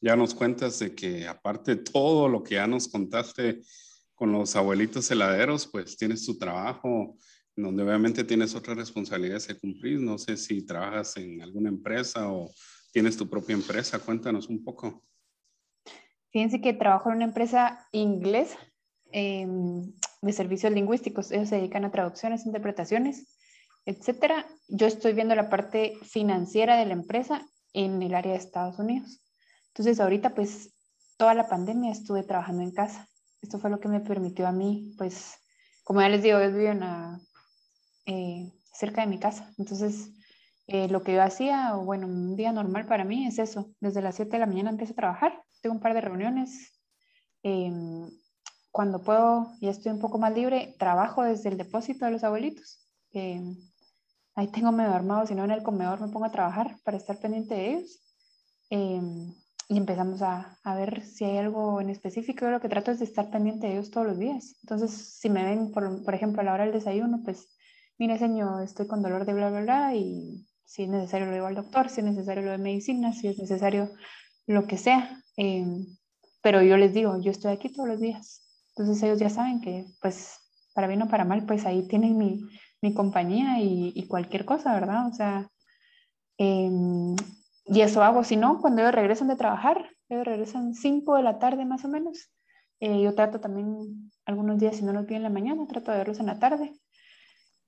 Ya 0.02 0.16
nos 0.16 0.34
cuentas 0.34 0.80
de 0.80 0.96
que 0.96 1.28
aparte 1.28 1.76
de 1.76 1.84
todo 1.84 2.28
lo 2.28 2.42
que 2.42 2.56
ya 2.56 2.66
nos 2.66 2.88
contaste 2.88 3.62
con 4.16 4.32
los 4.32 4.56
abuelitos 4.56 5.12
heladeros, 5.12 5.68
pues 5.68 5.98
tienes 5.98 6.26
tu 6.26 6.38
trabajo 6.38 7.16
donde 7.56 7.84
obviamente 7.84 8.24
tienes 8.24 8.54
otras 8.56 8.78
responsabilidades 8.78 9.48
que 9.48 9.58
cumplir. 9.58 10.00
No 10.00 10.18
sé 10.18 10.38
si 10.38 10.66
trabajas 10.66 11.18
en 11.18 11.42
alguna 11.42 11.70
empresa 11.70 12.32
o 12.32 12.52
tienes 12.92 13.18
tu 13.18 13.28
propia 13.28 13.56
empresa. 13.56 14.00
Cuéntanos 14.00 14.48
un 14.48 14.64
poco. 14.64 15.04
Fíjense 16.32 16.62
que 16.62 16.74
trabajo 16.74 17.10
en 17.10 17.18
una 17.18 17.26
empresa 17.26 17.88
inglesa 17.92 18.58
em, 19.12 19.92
de 20.22 20.34
servicios 20.34 20.74
lingüísticos. 20.74 21.32
Ellos 21.32 21.50
se 21.50 21.58
dedican 21.58 21.86
a 21.86 21.92
traducciones, 21.92 22.46
interpretaciones, 22.46 23.38
etcétera. 23.86 24.46
Yo 24.68 24.88
estoy 24.88 25.14
viendo 25.14 25.36
la 25.36 25.50
parte 25.50 25.98
financiera 26.04 26.78
de 26.78 26.86
la 26.86 26.94
empresa 26.94 27.46
en 27.74 28.02
el 28.02 28.14
área 28.14 28.34
de 28.34 28.40
Estados 28.40 28.80
Unidos. 28.80 29.22
Entonces, 29.68 30.00
ahorita, 30.00 30.34
pues, 30.34 30.74
toda 31.18 31.34
la 31.34 31.48
pandemia 31.48 31.92
estuve 31.92 32.24
trabajando 32.24 32.64
en 32.64 32.72
casa. 32.72 33.08
Esto 33.42 33.60
fue 33.60 33.70
lo 33.70 33.80
que 33.80 33.88
me 33.88 34.00
permitió 34.00 34.48
a 34.48 34.52
mí, 34.52 34.94
pues, 34.98 35.36
como 35.84 36.02
ya 36.02 36.10
les 36.10 36.22
digo, 36.22 36.40
yo 36.40 36.52
vivo 36.52 36.72
en 36.72 36.84
eh, 38.06 38.52
cerca 38.74 39.02
de 39.02 39.08
mi 39.08 39.20
casa. 39.20 39.54
Entonces, 39.58 40.12
eh, 40.68 40.90
lo 40.90 41.02
que 41.02 41.14
yo 41.14 41.24
hacía, 41.24 41.76
bueno, 41.76 42.08
un 42.08 42.36
día 42.36 42.52
normal 42.52 42.86
para 42.86 43.06
mí 43.06 43.26
es 43.26 43.40
eso. 43.40 43.72
Desde 43.80 44.02
las 44.02 44.16
7 44.16 44.32
de 44.32 44.40
la 44.40 44.48
mañana 44.48 44.70
empiezo 44.70 44.94
a 44.94 44.98
trabajar, 44.98 45.42
tengo 45.62 45.76
un 45.76 45.82
par 45.82 45.94
de 45.94 46.02
reuniones. 46.02 46.74
Em, 47.42 48.10
cuando 48.78 49.02
puedo 49.02 49.56
y 49.60 49.70
estoy 49.70 49.92
un 49.92 49.98
poco 49.98 50.20
más 50.20 50.32
libre, 50.36 50.76
trabajo 50.78 51.24
desde 51.24 51.50
el 51.50 51.58
depósito 51.58 52.06
de 52.06 52.12
los 52.12 52.24
abuelitos. 52.24 52.88
Em, 53.12 53.58
ahí 54.36 54.50
tengo 54.50 54.72
medio 54.72 54.94
armado, 54.94 55.26
si 55.26 55.34
no 55.34 55.44
en 55.46 55.50
el 55.50 55.64
comedor 55.64 56.00
me 56.00 56.10
pongo 56.10 56.26
a 56.26 56.32
trabajar 56.32 56.78
para 56.84 56.96
estar 56.96 57.20
pendiente 57.20 57.56
de 57.56 57.70
ellos. 57.72 58.00
Em, 58.70 59.34
y 59.68 59.78
empezamos 59.78 60.22
a, 60.22 60.60
a, 60.64 60.76
ver 60.76 61.04
si 61.04 61.26
hay 61.26 61.38
algo 61.38 61.82
en 61.82 61.90
específico. 61.90 62.46
Yo 62.46 62.52
lo 62.52 62.62
que 62.62 62.70
trato 62.70 62.92
es 62.92 63.00
de 63.00 63.06
estar 63.06 63.32
pendiente 63.32 63.66
de 63.66 63.74
ellos 63.74 63.90
todos 63.90 64.06
los 64.06 64.20
días. 64.20 64.56
Entonces, 64.62 64.92
si 65.20 65.28
me 65.32 65.44
ven, 65.44 65.72
por, 65.72 66.04
por 66.04 66.14
ejemplo, 66.14 66.42
a 66.42 66.46
la 66.46 66.54
hora 66.54 66.66
del 66.66 66.74
desayuno, 66.74 67.22
pues 67.26 67.48
mire 67.98 68.20
señor, 68.20 68.62
estoy 68.62 68.86
con 68.86 69.02
dolor 69.02 69.26
de 69.26 69.34
bla, 69.34 69.50
bla, 69.50 69.62
bla, 69.62 69.96
y 69.96 70.46
si 70.66 70.84
es 70.84 70.90
necesario 70.90 71.26
lo 71.26 71.32
llevo 71.34 71.48
al 71.48 71.56
doctor, 71.56 71.90
si 71.90 72.02
es 72.02 72.06
necesario 72.06 72.44
lo 72.44 72.52
de 72.52 72.60
medicina, 72.60 73.12
si 73.12 73.28
es 73.28 73.40
necesario 73.40 73.90
lo 74.46 74.68
que 74.68 74.78
sea. 74.78 75.24
Em, 75.36 75.98
pero 76.44 76.62
yo 76.62 76.78
les 76.78 76.94
digo, 76.94 77.20
yo 77.20 77.32
estoy 77.32 77.54
aquí 77.54 77.70
todos 77.70 77.90
los 77.90 78.00
días. 78.00 78.47
Entonces 78.78 79.02
ellos 79.04 79.20
ya 79.20 79.30
saben 79.30 79.62
que 79.62 79.86
pues 80.02 80.40
para 80.74 80.88
bien 80.88 81.02
o 81.02 81.08
para 81.08 81.26
mal, 81.26 81.46
pues 81.46 81.66
ahí 81.66 81.88
tienen 81.88 82.18
mi, 82.18 82.42
mi 82.82 82.94
compañía 82.94 83.60
y, 83.60 83.92
y, 83.96 84.08
cualquier 84.08 84.46
cosa, 84.46 84.74
¿verdad? 84.74 85.08
O 85.08 85.14
sea, 85.14 85.50
em, 86.38 87.16
y 87.66 87.82
eso 87.82 88.04
hago, 88.04 88.24
si 88.24 88.36
no, 88.38 88.62
cuando 88.62 88.82
ellos 88.82 88.94
regresan 88.94 89.28
de 89.28 89.36
trabajar, 89.36 89.90
ellos 90.10 90.26
regresan 90.26 90.76
5 90.76 91.16
de 91.16 91.24
la 91.24 91.40
tarde 91.40 91.66
más 91.66 91.84
o 91.84 91.88
menos, 91.88 92.30
eh, 92.80 93.02
yo 93.02 93.16
trato 93.16 93.40
también 93.40 94.12
algunos 94.26 94.60
días, 94.60 94.76
si 94.76 94.84
no 94.84 94.94
los 94.94 95.08
vi 95.08 95.16
en 95.16 95.24
la 95.24 95.30
mañana, 95.30 95.66
trato 95.68 95.92
de 95.92 95.98
verlos 95.98 96.20
en 96.20 96.28
la 96.28 96.40
tarde. 96.40 96.74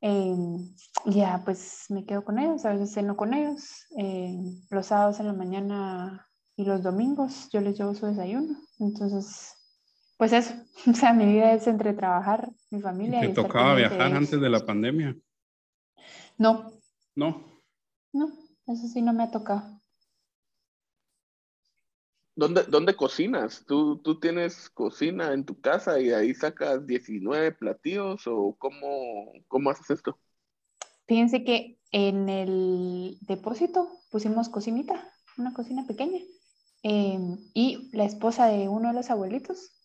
Em, 0.01 0.75
ya, 1.05 1.41
pues 1.43 1.85
me 1.89 2.05
quedo 2.05 2.23
con 2.23 2.39
ellos, 2.39 2.65
a 2.65 2.73
veces 2.73 2.93
ceno 2.93 3.17
con 3.17 3.33
ellos. 3.33 3.85
Em, 3.97 4.61
los 4.69 4.85
sábados 4.87 5.19
en 5.19 5.27
la 5.27 5.33
mañana 5.33 6.27
y 6.55 6.63
los 6.63 6.83
domingos 6.83 7.49
yo 7.51 7.61
les 7.61 7.77
llevo 7.77 7.95
su 7.95 8.05
desayuno. 8.05 8.55
Entonces, 8.79 9.55
pues 10.19 10.33
eso, 10.33 10.53
o 10.91 10.93
sea, 10.93 11.13
mi 11.13 11.25
vida 11.25 11.53
es 11.53 11.65
entre 11.65 11.93
trabajar, 11.93 12.51
mi 12.69 12.81
familia. 12.81 13.21
¿Te 13.21 13.29
tocaba 13.29 13.73
viajar 13.73 14.13
antes 14.13 14.39
de 14.39 14.49
la 14.49 14.59
pandemia? 14.59 15.15
No. 16.37 16.73
No. 17.15 17.45
No, 18.11 18.27
eso 18.67 18.87
sí 18.87 19.01
no 19.01 19.13
me 19.13 19.23
ha 19.23 19.31
tocado. 19.31 19.81
¿Dónde, 22.35 22.63
¿Dónde, 22.63 22.95
cocinas? 22.95 23.63
¿Tú, 23.65 23.97
¿Tú 23.97 24.19
tienes 24.19 24.69
cocina 24.69 25.33
en 25.33 25.45
tu 25.45 25.59
casa 25.59 25.99
y 25.99 26.11
ahí 26.11 26.33
sacas 26.33 26.85
19 26.85 27.53
platillos 27.53 28.27
o 28.27 28.55
cómo, 28.57 29.31
cómo 29.47 29.69
haces 29.69 29.89
esto? 29.89 30.17
Fíjense 31.07 31.43
que 31.43 31.79
en 31.91 32.29
el 32.29 33.17
depósito 33.21 33.89
pusimos 34.11 34.49
cocinita, 34.49 35.13
una 35.37 35.53
cocina 35.53 35.85
pequeña. 35.87 36.19
Em, 36.83 37.37
y 37.53 37.89
la 37.95 38.05
esposa 38.05 38.47
de 38.47 38.69
uno 38.69 38.89
de 38.89 38.93
los 38.93 39.09
abuelitos 39.09 39.78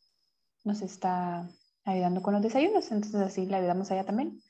nos 0.65 0.83
está 0.83 1.49
ayudando 1.85 2.23
con 2.23 2.35
los 2.35 2.43
desayunos, 2.43 2.91
entonces 2.91 3.21
así 3.21 3.47
la 3.47 3.59
ayudamos 3.59 3.91
allá 3.91 4.05
también. 4.05 4.41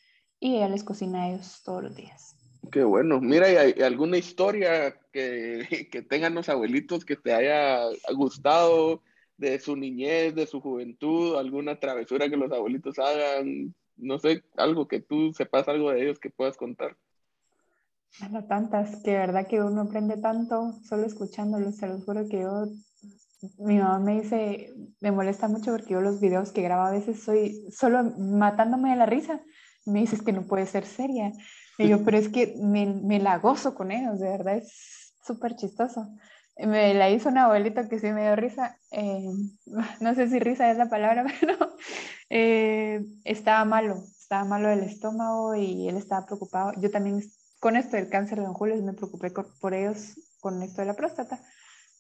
Y 0.41 0.57
ella 0.57 0.69
les 0.69 0.85
cocina 0.85 1.23
a 1.23 1.29
ellos 1.31 1.63
todos 1.65 1.83
los 1.83 1.95
días. 1.95 2.37
Qué 2.71 2.85
bueno. 2.85 3.21
Mira, 3.21 3.51
¿y 3.53 3.57
hay 3.57 3.83
alguna 3.83 4.17
historia 4.17 4.99
que, 5.13 5.89
que 5.93 6.03
tengan 6.03 6.35
los 6.35 6.49
abuelitos 6.49 7.05
que 7.05 7.17
te 7.17 7.33
haya 7.33 7.83
gustado 8.15 9.03
de 9.37 9.59
su 9.59 9.77
niñez, 9.77 10.35
de 10.35 10.47
su 10.47 10.61
juventud, 10.61 11.37
alguna 11.37 11.79
travesura 11.79 12.29
que 12.29 12.37
los 12.37 12.53
abuelitos 12.53 12.99
hagan? 12.99 13.75
No 13.97 14.19
sé, 14.19 14.43
algo 14.57 14.89
que 14.89 15.01
tú 15.01 15.33
sepas 15.33 15.69
algo 15.69 15.91
de 15.91 16.03
ellos 16.03 16.19
que 16.19 16.31
puedas 16.31 16.57
contar. 16.57 16.97
No 18.31 18.45
tantas, 18.45 19.03
que 19.03 19.13
verdad 19.13 19.47
que 19.49 19.61
uno 19.61 19.83
aprende 19.83 20.17
tanto 20.17 20.73
solo 20.85 21.05
escuchándolos, 21.05 21.77
se 21.77 21.89
los 21.89 22.05
juro 22.05 22.29
que 22.29 22.43
yo, 22.43 22.67
mi 23.59 23.79
mamá 23.79 23.99
me 23.99 24.23
dice, 24.23 24.73
me 25.01 25.13
molesta 25.13 25.49
mucho 25.49 25.73
porque 25.73 25.95
yo 25.95 26.01
los 26.01 26.21
videos 26.21 26.53
que 26.53 26.63
grabo 26.63 26.83
a 26.83 26.91
veces 26.91 27.23
soy 27.23 27.67
solo 27.71 28.05
matándome 28.19 28.91
de 28.91 28.97
la 28.97 29.07
risa, 29.07 29.41
me 29.87 30.01
dices 30.01 30.23
que 30.23 30.33
no 30.33 30.47
puede 30.47 30.67
ser 30.67 30.87
seria, 30.87 31.33
y 31.79 31.89
yo, 31.89 32.05
pero 32.05 32.19
es 32.19 32.29
que 32.29 32.55
me, 32.63 32.87
me 32.87 33.19
la 33.19 33.39
gozo 33.39 33.75
con 33.75 33.91
ellos, 33.91 34.21
de 34.21 34.29
verdad 34.29 34.57
es 34.57 35.15
súper 35.25 35.57
chistoso. 35.57 36.07
Me 36.57 36.95
la 36.95 37.11
hizo 37.11 37.31
un 37.31 37.39
abuelito 37.39 37.89
que 37.89 37.99
sí 37.99 38.13
me 38.13 38.23
dio 38.23 38.37
risa, 38.37 38.79
eh, 38.93 39.27
no 40.01 40.15
sé 40.15 40.29
si 40.29 40.39
risa 40.39 40.71
es 40.71 40.79
la 40.79 40.89
palabra, 40.89 41.25
pero 41.41 41.57
eh, 42.31 43.05
estaba 43.25 43.65
malo, 43.65 44.05
estaba 44.21 44.45
malo 44.45 44.69
del 44.69 44.85
estómago 44.85 45.57
y 45.57 45.89
él 45.89 45.97
estaba 45.97 46.27
preocupado. 46.27 46.73
Yo 46.81 46.91
también 46.91 47.21
con 47.59 47.77
esto 47.77 47.97
del 47.97 48.09
cáncer 48.09 48.39
de 48.39 48.45
don 48.45 48.55
Julio 48.55 48.77
me 48.83 48.93
preocupé 48.93 49.33
por 49.61 49.75
ellos 49.75 50.15
con 50.41 50.63
esto 50.63 50.83
de 50.83 50.87
la 50.87 50.95
próstata. 50.95 51.41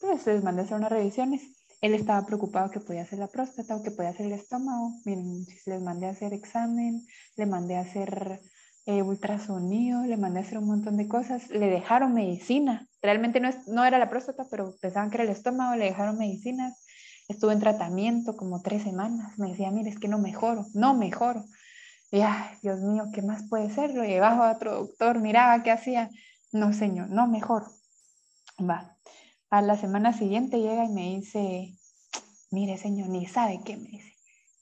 Entonces 0.00 0.34
les 0.34 0.44
mandé 0.44 0.62
a 0.62 0.64
hacer 0.64 0.76
unas 0.76 0.92
revisiones. 0.92 1.42
Él 1.80 1.94
estaba 1.94 2.24
preocupado 2.26 2.70
que 2.70 2.80
podía 2.80 3.02
hacer 3.02 3.18
la 3.18 3.28
próstata 3.28 3.76
o 3.76 3.82
que 3.82 3.90
podía 3.90 4.10
hacer 4.10 4.26
el 4.26 4.32
estómago. 4.32 4.92
Miren, 5.04 5.44
les 5.66 5.82
mandé 5.82 6.06
a 6.06 6.10
hacer 6.10 6.32
examen, 6.32 7.06
le 7.36 7.46
mandé 7.46 7.76
a 7.76 7.80
hacer 7.80 8.40
eh, 8.86 9.02
ultrasonido, 9.02 10.02
le 10.04 10.16
mandé 10.16 10.40
a 10.40 10.42
hacer 10.42 10.58
un 10.58 10.66
montón 10.66 10.96
de 10.96 11.08
cosas, 11.08 11.48
le 11.48 11.68
dejaron 11.68 12.12
medicina, 12.12 12.86
realmente 13.00 13.40
no, 13.40 13.48
es, 13.48 13.66
no 13.66 13.82
era 13.84 13.98
la 13.98 14.10
próstata, 14.10 14.46
pero 14.50 14.76
pensaban 14.78 15.10
que 15.10 15.16
era 15.16 15.24
el 15.24 15.30
estómago, 15.30 15.74
le 15.76 15.86
dejaron 15.86 16.18
medicinas, 16.18 16.84
estuve 17.26 17.54
en 17.54 17.60
tratamiento 17.60 18.36
como 18.36 18.60
tres 18.60 18.82
semanas, 18.82 19.38
me 19.38 19.48
decía, 19.48 19.70
mire, 19.70 19.88
es 19.88 19.98
que 19.98 20.08
no 20.08 20.18
mejoro, 20.18 20.66
no 20.74 20.92
mejoro. 20.92 21.46
Y, 22.10 22.20
ay, 22.20 22.58
Dios 22.62 22.80
mío, 22.80 23.06
¿qué 23.12 23.22
más 23.22 23.48
puede 23.48 23.70
ser? 23.70 23.94
Lo 23.94 24.04
llevaba 24.04 24.50
a 24.50 24.52
otro 24.54 24.74
doctor, 24.74 25.18
miraba 25.18 25.62
qué 25.62 25.70
hacía, 25.70 26.10
no 26.52 26.74
señor, 26.74 27.08
no 27.08 27.26
mejoro. 27.26 27.66
Va, 28.60 28.93
a 29.58 29.62
la 29.62 29.76
semana 29.76 30.12
siguiente 30.12 30.58
llega 30.58 30.84
y 30.84 30.88
me 30.88 31.14
dice, 31.14 31.74
mire 32.50 32.76
señor, 32.76 33.08
ni 33.08 33.24
sabe 33.26 33.60
qué 33.64 33.76
me 33.76 33.88
dice, 33.88 34.16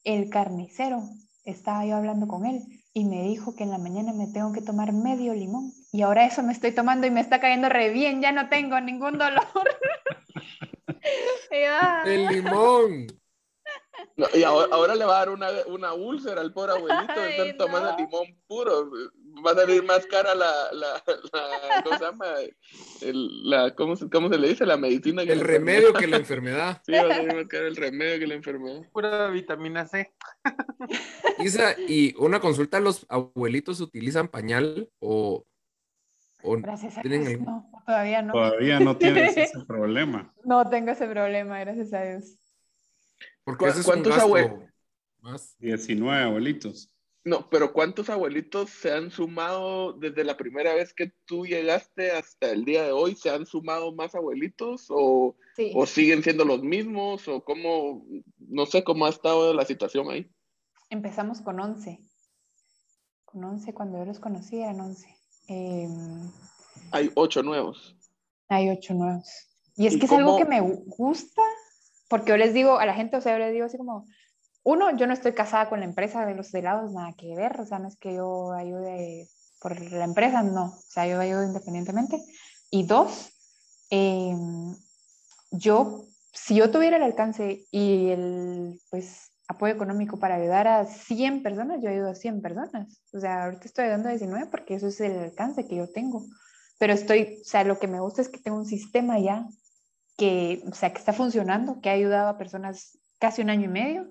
el 0.05 0.29
carnicero, 0.29 1.03
estaba 1.47 1.87
yo 1.87 1.97
hablando 1.97 2.29
con 2.29 2.45
él, 2.45 2.63
y 2.93 3.07
me 3.07 3.23
dijo 3.23 3.57
que 3.57 3.65
en 3.65 3.71
la 3.71 3.79
mañana 3.79 4.13
me 4.13 4.27
tengo 4.27 4.53
que 4.53 4.61
tomar 4.61 4.93
medio 4.93 5.33
limón 5.33 5.73
y 5.93 6.03
ahora 6.03 6.27
eso 6.27 6.43
me 6.43 6.53
estoy 6.53 6.73
tomando 6.73 7.07
y 7.07 7.11
me 7.11 7.23
está 7.23 7.41
cayendo 7.41 7.71
re 7.71 7.89
bien, 7.89 8.21
ya 8.21 8.33
no 8.33 8.51
tengo 8.51 8.79
ningún 8.81 9.17
dolor. 9.17 9.47
El 12.05 12.27
limón. 12.27 13.07
y 14.35 14.43
ahora, 14.43 14.95
le 14.95 15.05
va 15.07 15.17
a 15.17 15.19
dar 15.21 15.31
una, 15.31 15.49
una 15.69 15.95
úlcera 15.95 16.43
al 16.43 16.53
pobre 16.53 16.73
abuelito 16.73 17.21
de 17.21 17.31
estar 17.31 17.57
tomando 17.57 17.97
limón 17.97 18.27
puro. 18.47 18.91
Va 19.45 19.53
a 19.53 19.55
salir 19.55 19.83
más 19.85 20.07
cara 20.07 20.35
la, 20.35 20.73
la, 20.73 21.03
la 21.33 21.83
¿cómo 21.83 21.99
se 21.99 22.05
llama? 22.05 22.27
El, 23.01 23.51
la, 23.51 23.75
¿cómo, 23.75 23.97
se, 23.97 24.11
¿cómo, 24.11 24.29
se, 24.29 24.39
le 24.39 24.49
dice? 24.49 24.67
La 24.67 24.77
medicina. 24.77 25.25
Que 25.25 25.33
el 25.33 25.41
remedio 25.41 25.93
que 25.93 26.07
la 26.07 26.19
enfermedad. 26.19 26.83
Sí, 26.87 26.93
va 26.93 27.01
a 27.01 27.17
salir 27.17 27.35
más 27.35 27.47
cara 27.47 27.67
el 27.67 27.77
remedio 27.77 28.19
que 28.19 28.27
la 28.27 28.35
enfermedad. 28.35 28.83
Pura 28.93 29.31
vitamina 29.31 29.87
C. 29.87 30.13
Isa, 31.39 31.75
y 31.79 32.15
una 32.19 32.41
consulta, 32.41 32.81
¿los 32.81 33.07
abuelitos 33.09 33.81
utilizan 33.81 34.29
pañal 34.29 34.91
o, 34.99 35.47
o 36.43 36.57
gracias 36.61 36.99
a 36.99 37.03
Dios, 37.03 37.41
no, 37.41 37.71
todavía 37.87 38.23
no. 38.23 38.33
Todavía 38.33 38.81
no 38.81 38.97
tienes 38.97 39.37
ese 39.37 39.61
problema. 39.67 40.35
No 40.45 40.69
tengo 40.69 40.91
ese 40.91 41.07
problema, 41.07 41.59
gracias 41.61 41.93
a 41.93 42.03
Dios. 42.03 42.39
Porque 43.45 43.73
¿Cuántos 43.85 44.19
abuelitos? 44.19 44.61
Más. 45.21 45.57
19 45.59 46.23
abuelitos. 46.25 46.92
No, 47.25 47.49
pero 47.51 47.73
¿cuántos 47.73 48.11
abuelitos 48.11 48.71
se 48.71 48.93
han 48.93 49.13
sumado 49.13 49.93
desde 49.93 50.25
la 50.25 50.37
primera 50.37 50.75
vez 50.75 50.93
que 50.93 51.13
tú 51.25 51.47
llegaste 51.47 52.11
hasta 52.11 52.51
el 52.51 52.65
día 52.65 52.83
de 52.83 52.91
hoy? 52.91 53.15
¿Se 53.15 53.31
han 53.31 53.47
sumado 53.47 53.95
más 53.95 54.17
abuelitos 54.17 54.87
o, 54.89 55.37
o 55.75 55.87
siguen 55.87 56.25
siendo 56.25 56.45
los 56.45 56.65
mismos? 56.65 57.29
¿O 57.29 57.45
cómo, 57.45 58.05
no 58.39 58.67
sé 58.67 58.83
cómo 58.83 59.07
ha 59.07 59.11
estado 59.11 59.55
la 59.55 59.65
situación 59.65 60.11
ahí? 60.11 60.29
Empezamos 60.91 61.41
con 61.41 61.61
11. 61.61 62.01
Con 63.25 63.45
11, 63.45 63.73
cuando 63.73 63.99
yo 63.99 64.05
los 64.05 64.19
conocí 64.19 64.61
eran 64.61 64.81
11. 64.81 65.17
Em, 65.47 66.31
hay 66.91 67.11
8 67.15 67.43
nuevos. 67.45 67.97
Hay 68.49 68.69
8 68.69 68.95
nuevos. 68.95 69.49
Y 69.77 69.87
es 69.87 69.97
que 69.97 70.07
es 70.07 70.13
algo 70.13 70.37
que 70.37 70.45
me 70.45 70.61
gusta, 70.61 71.43
porque 72.09 72.31
yo 72.31 72.37
les 72.37 72.53
digo 72.53 72.79
a 72.79 72.85
la 72.85 72.95
gente, 72.95 73.17
o 73.17 73.21
sea, 73.21 73.33
yo 73.33 73.39
les 73.39 73.53
digo 73.53 73.65
así 73.65 73.79
como, 73.79 74.07
uno, 74.65 74.97
yo 74.97 75.07
no 75.07 75.13
estoy 75.13 75.33
casada 75.33 75.69
con 75.69 75.81
la 75.81 75.87
empresa 75.87 76.25
de 76.25 76.35
los 76.35 76.53
helados, 76.55 76.93
nada 76.93 77.15
que 77.17 77.35
ver, 77.35 77.61
o 77.61 77.67
sea, 77.67 77.79
no 77.79 77.89
es 77.89 77.97
que 77.97 78.15
yo 78.15 78.53
ayude 78.53 79.29
por 79.61 79.81
la 79.81 80.05
empresa, 80.05 80.43
no, 80.43 80.67
o 80.67 80.83
sea, 80.89 81.07
yo 81.07 81.21
ayudo 81.21 81.45
independientemente. 81.45 82.23
Y 82.71 82.85
dos, 82.87 83.33
em, 83.91 84.75
yo, 85.51 86.07
si 86.33 86.55
yo 86.57 86.71
tuviera 86.71 86.97
el 86.97 87.03
alcance 87.03 87.67
y 87.71 88.09
el, 88.11 88.81
pues, 88.91 89.33
apoyo 89.49 89.75
económico 89.75 90.19
para 90.19 90.37
ayudar 90.37 90.67
a 90.67 90.87
100 90.87 91.43
personas, 91.43 91.81
yo 91.83 91.91
ayudo 91.91 92.11
a 92.11 92.15
100 92.15 92.41
personas. 92.41 93.03
O 93.13 93.21
sea, 93.21 93.45
ahorita 93.45 93.65
estoy 93.65 93.85
ayudando 93.85 94.09
a 94.09 94.13
19 94.13 94.47
porque 94.51 94.75
eso 94.75 94.89
es 94.89 95.01
el 95.01 95.19
alcance 95.19 95.67
que 95.67 95.77
yo 95.77 95.91
tengo. 95.91 96.25
Pero 96.79 96.95
estoy, 96.95 97.39
o 97.41 97.45
sea, 97.45 97.65
lo 97.65 97.79
que 97.79 97.89
me 97.89 98.01
gusta 98.01 98.23
es 98.23 98.29
que 98.29 98.41
tengo 98.41 98.57
un 98.57 98.67
sistema 98.67 99.19
ya 99.19 99.47
que, 100.17 100.63
o 100.71 100.75
sea, 100.75 100.93
que 100.93 100.99
está 100.99 101.13
funcionando, 101.13 101.81
que 101.81 101.91
ha 101.91 101.93
ayudado 101.93 102.29
a 102.29 102.39
personas 102.39 102.99
casi 103.19 103.43
un 103.43 103.51
año 103.51 103.67
y 103.67 103.73
medio. 103.73 104.09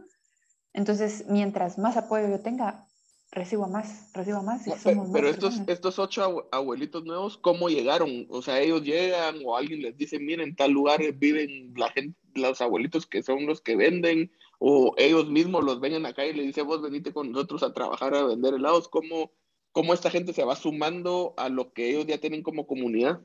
Entonces, 0.73 1.25
mientras 1.27 1.77
más 1.77 1.97
apoyo 1.97 2.29
yo 2.29 2.39
tenga, 2.39 2.87
recibo 3.31 3.67
más, 3.67 4.11
recibo 4.13 4.43
más. 4.43 4.67
Y 4.67 4.71
somos 4.71 5.09
pero 5.11 5.29
estos, 5.29 5.61
estos 5.67 5.99
ocho 5.99 6.47
abuelitos 6.51 7.03
nuevos, 7.03 7.37
¿cómo 7.37 7.69
llegaron? 7.69 8.27
O 8.29 8.41
sea, 8.41 8.59
ellos 8.59 8.83
llegan 8.83 9.37
o 9.45 9.57
alguien 9.57 9.81
les 9.81 9.97
dice, 9.97 10.19
miren, 10.19 10.49
en 10.49 10.55
tal 10.55 10.71
lugar 10.71 11.01
viven 11.13 11.73
la 11.75 11.89
gente, 11.91 12.17
los 12.35 12.61
abuelitos 12.61 13.05
que 13.05 13.23
son 13.23 13.45
los 13.45 13.61
que 13.61 13.75
venden, 13.75 14.31
o 14.59 14.93
ellos 14.97 15.29
mismos 15.29 15.63
los 15.63 15.79
ven 15.79 15.93
en 15.93 16.03
la 16.03 16.13
calle 16.13 16.31
y 16.31 16.35
le 16.35 16.43
dicen, 16.43 16.67
vos 16.67 16.81
venite 16.81 17.13
con 17.13 17.31
nosotros 17.31 17.63
a 17.63 17.73
trabajar, 17.73 18.13
a 18.15 18.25
vender 18.25 18.53
helados, 18.53 18.87
¿cómo, 18.87 19.31
cómo 19.71 19.93
esta 19.93 20.11
gente 20.11 20.33
se 20.33 20.43
va 20.43 20.55
sumando 20.55 21.33
a 21.37 21.49
lo 21.49 21.73
que 21.73 21.89
ellos 21.89 22.05
ya 22.05 22.19
tienen 22.19 22.43
como 22.43 22.67
comunidad? 22.67 23.21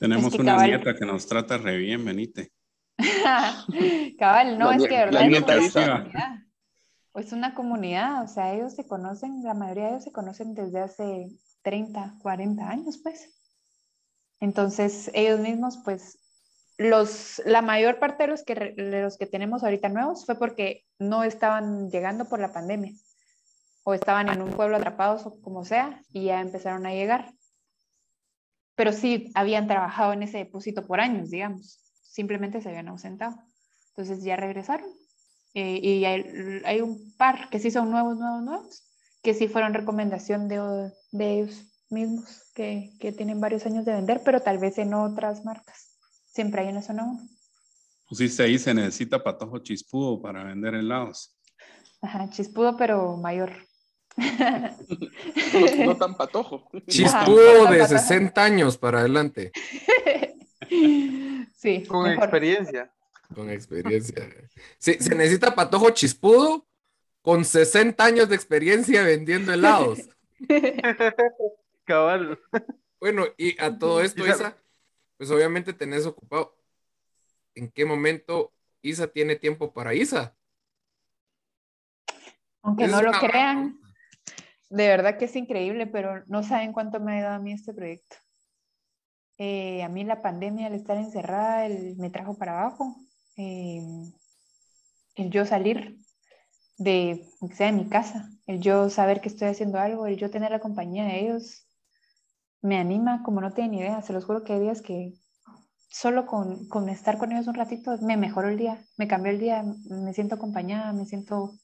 Tenemos 0.00 0.34
una 0.34 0.66
nieta 0.66 0.94
que 0.94 1.06
nos 1.06 1.26
trata 1.26 1.56
re 1.56 1.78
bien, 1.78 2.04
venite. 2.04 2.52
cabal, 4.18 4.58
no, 4.58 4.72
es 4.72 4.82
que 4.82 4.96
verdad 4.96 5.22
es 5.22 5.74
una 5.74 6.04
comunidad. 6.04 6.38
Pues 7.12 7.32
una 7.32 7.54
comunidad, 7.54 8.22
o 8.22 8.28
sea, 8.28 8.54
ellos 8.54 8.74
se 8.74 8.86
conocen, 8.86 9.42
la 9.42 9.54
mayoría 9.54 9.84
de 9.84 9.90
ellos 9.90 10.04
se 10.04 10.12
conocen 10.12 10.54
desde 10.54 10.80
hace 10.80 11.30
30, 11.62 12.16
40 12.22 12.68
años, 12.68 12.98
pues. 13.02 13.34
Entonces, 14.40 15.10
ellos 15.14 15.40
mismos, 15.40 15.78
pues, 15.84 16.18
los, 16.76 17.42
la 17.44 17.60
mayor 17.60 17.98
parte 17.98 18.24
de 18.24 18.28
los, 18.28 18.44
que, 18.44 18.74
los 18.76 19.18
que 19.18 19.26
tenemos 19.26 19.64
ahorita 19.64 19.88
nuevos 19.88 20.24
fue 20.24 20.36
porque 20.38 20.84
no 20.98 21.24
estaban 21.24 21.90
llegando 21.90 22.28
por 22.28 22.38
la 22.38 22.52
pandemia. 22.52 22.92
o 23.82 23.94
estaban 23.94 24.28
en 24.28 24.42
un 24.42 24.52
pueblo 24.52 24.76
atrapados 24.76 25.26
o 25.26 25.40
como 25.40 25.64
sea, 25.64 26.04
y 26.12 26.26
ya 26.26 26.40
empezaron 26.40 26.86
a 26.86 26.92
llegar. 26.92 27.32
Pero 28.76 28.92
sí 28.92 29.32
habían 29.34 29.66
trabajado 29.66 30.12
en 30.12 30.22
ese 30.22 30.38
depósito 30.38 30.86
por 30.86 31.00
años, 31.00 31.30
digamos, 31.30 31.87
simplemente 32.08 32.60
se 32.60 32.68
habían 32.68 32.88
ausentado. 32.88 33.36
Entonces 33.90 34.24
ya 34.24 34.36
regresaron. 34.36 34.88
Eh, 35.54 35.80
y 35.82 36.04
hay, 36.04 36.80
un 36.80 37.14
par 37.16 37.48
que 37.50 37.58
sí 37.58 37.70
son 37.70 37.90
nuevos, 37.90 38.16
nuevos, 38.16 38.42
nuevos, 38.42 38.82
que 39.22 39.34
sí 39.34 39.48
fueron 39.48 39.74
recomendación 39.74 40.48
de, 40.48 40.92
de 41.10 41.40
ellos 41.40 41.64
mismos, 41.90 42.50
que, 42.54 42.92
que, 43.00 43.12
tienen 43.12 43.40
varios 43.40 43.64
años 43.66 43.84
de 43.84 43.94
vender, 43.94 44.22
pero 44.24 44.40
tal 44.40 44.58
vez 44.58 44.78
en 44.78 44.94
otras 44.94 45.44
marcas. 45.44 45.96
Siempre 46.26 46.62
hay 46.62 46.68
en 46.68 46.82
zona 46.82 47.04
1. 47.04 47.28
Pusiste 48.08 48.42
ahí, 48.42 48.58
se 48.58 48.72
necesita 48.72 49.22
patojo 49.22 49.58
chispudo 49.58 50.20
para 50.20 50.44
vender 50.44 50.74
helados. 50.74 51.36
Ajá, 52.00 52.28
chispudo, 52.30 52.76
pero 52.76 53.16
mayor. 53.16 53.52
no, 55.84 55.96
tan 55.96 56.16
patojo. 56.16 56.70
Chispudo 56.86 57.66
de 57.66 57.86
60 57.86 58.42
años 58.42 58.78
para 58.78 59.00
adelante. 59.00 59.52
Sí. 61.58 61.84
Con 61.86 62.08
experiencia. 62.08 62.92
Con 63.34 63.50
experiencia. 63.50 64.28
Sí, 64.78 64.94
se 64.94 65.14
necesita 65.16 65.56
patojo 65.56 65.90
chispudo 65.90 66.68
con 67.20 67.44
60 67.44 68.02
años 68.02 68.28
de 68.28 68.36
experiencia 68.36 69.02
vendiendo 69.02 69.52
helados. 69.52 69.98
Cabal. 71.84 72.38
Bueno, 73.00 73.24
y 73.36 73.60
a 73.60 73.76
todo 73.76 74.02
esto, 74.02 74.24
Isa, 74.24 74.56
pues 75.16 75.32
obviamente 75.32 75.72
tenés 75.72 76.06
ocupado. 76.06 76.56
¿En 77.56 77.68
qué 77.72 77.84
momento 77.84 78.52
Isa 78.80 79.08
tiene 79.08 79.34
tiempo 79.34 79.72
para 79.72 79.94
Isa? 79.94 80.36
Aunque 82.62 82.86
no 82.86 83.02
lo 83.02 83.10
crean, 83.10 83.80
de 84.70 84.86
verdad 84.86 85.18
que 85.18 85.24
es 85.24 85.34
increíble, 85.34 85.88
pero 85.88 86.22
no 86.26 86.44
saben 86.44 86.72
cuánto 86.72 87.00
me 87.00 87.18
ha 87.18 87.22
dado 87.24 87.34
a 87.34 87.40
mí 87.40 87.52
este 87.52 87.74
proyecto. 87.74 88.16
Eh, 89.38 89.82
a 89.82 89.88
mí 89.88 90.04
la 90.04 90.20
pandemia, 90.20 90.66
al 90.66 90.74
estar 90.74 90.96
encerrada, 90.96 91.68
me 91.96 92.10
trajo 92.10 92.36
para 92.36 92.60
abajo. 92.60 92.96
Eh, 93.36 93.80
el 95.14 95.30
yo 95.30 95.46
salir 95.46 95.98
de, 96.76 97.24
sea, 97.54 97.66
de 97.66 97.72
mi 97.72 97.88
casa, 97.88 98.30
el 98.46 98.60
yo 98.60 98.90
saber 98.90 99.20
que 99.20 99.28
estoy 99.28 99.48
haciendo 99.48 99.78
algo, 99.78 100.06
el 100.06 100.16
yo 100.16 100.30
tener 100.30 100.50
la 100.50 100.60
compañía 100.60 101.04
de 101.04 101.20
ellos, 101.20 101.68
me 102.62 102.78
anima 102.78 103.22
como 103.22 103.40
no 103.40 103.52
tienen 103.52 103.74
idea. 103.74 104.02
Se 104.02 104.12
los 104.12 104.24
juro 104.24 104.44
que 104.44 104.54
hay 104.54 104.60
días 104.60 104.82
que 104.82 105.14
solo 105.88 106.26
con, 106.26 106.68
con 106.68 106.88
estar 106.88 107.18
con 107.18 107.32
ellos 107.32 107.46
un 107.46 107.54
ratito 107.54 107.96
me 108.02 108.16
mejoró 108.16 108.48
el 108.48 108.58
día, 108.58 108.84
me 108.96 109.08
cambió 109.08 109.32
el 109.32 109.38
día, 109.38 109.64
me 109.88 110.12
siento 110.12 110.34
acompañada, 110.34 110.92
me 110.92 111.06
siento 111.06 111.54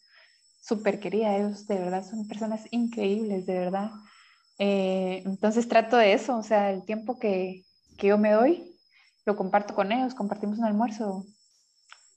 súper 0.61 0.99
querida, 0.99 1.37
ellos 1.37 1.67
de 1.67 1.79
verdad 1.79 2.05
son 2.09 2.27
personas 2.27 2.67
increíbles, 2.71 3.47
de 3.47 3.59
verdad. 3.59 3.91
Eh, 4.59 5.23
entonces 5.25 5.69
trato 5.69 5.97
de 5.97 6.13
eso, 6.13 6.37
o 6.37 6.43
sea, 6.43 6.71
el 6.71 6.85
tiempo 6.85 7.19
que, 7.19 7.65
que, 7.99 8.09
yo 8.09 8.19
me 8.19 8.33
doy, 8.33 8.77
lo 9.27 9.37
comparto 9.37 9.75
con 9.75 9.91
ellos, 9.91 10.15
compartimos 10.15 10.59
un 10.59 10.65
almuerzo, 10.65 11.25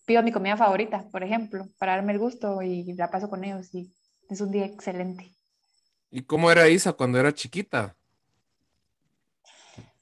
pido 0.05 0.21
mi 0.23 0.31
comida 0.31 0.55
favorita, 0.55 1.07
por 1.11 1.23
ejemplo, 1.23 1.67
para 1.77 1.95
darme 1.95 2.13
el 2.13 2.19
gusto 2.19 2.61
y 2.61 2.93
la 2.93 3.09
paso 3.09 3.29
con 3.29 3.43
ellos 3.43 3.73
y 3.73 3.91
es 4.29 4.41
un 4.41 4.51
día 4.51 4.65
excelente. 4.65 5.33
¿Y 6.09 6.23
cómo 6.23 6.51
era 6.51 6.69
Isa 6.69 6.93
cuando 6.93 7.19
era 7.19 7.33
chiquita? 7.33 7.95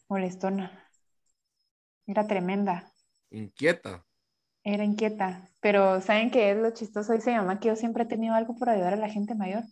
Molestona. 0.08 0.72
Era 2.06 2.28
tremenda. 2.28 2.94
Inquieta. 3.32 4.06
Era 4.64 4.84
inquieta, 4.84 5.50
pero 5.60 6.02
¿saben 6.02 6.32
qué 6.32 6.52
es 6.52 6.58
lo 6.58 6.72
chistoso? 6.72 7.14
Dice 7.14 7.32
mi 7.32 7.38
mamá 7.38 7.60
que 7.60 7.68
yo 7.68 7.76
siempre 7.76 8.04
he 8.04 8.08
tenido 8.08 8.34
algo 8.34 8.56
por 8.56 8.70
ayudar 8.70 8.94
a 8.94 8.98
la 8.98 9.10
gente 9.10 9.36
mayor. 9.36 9.64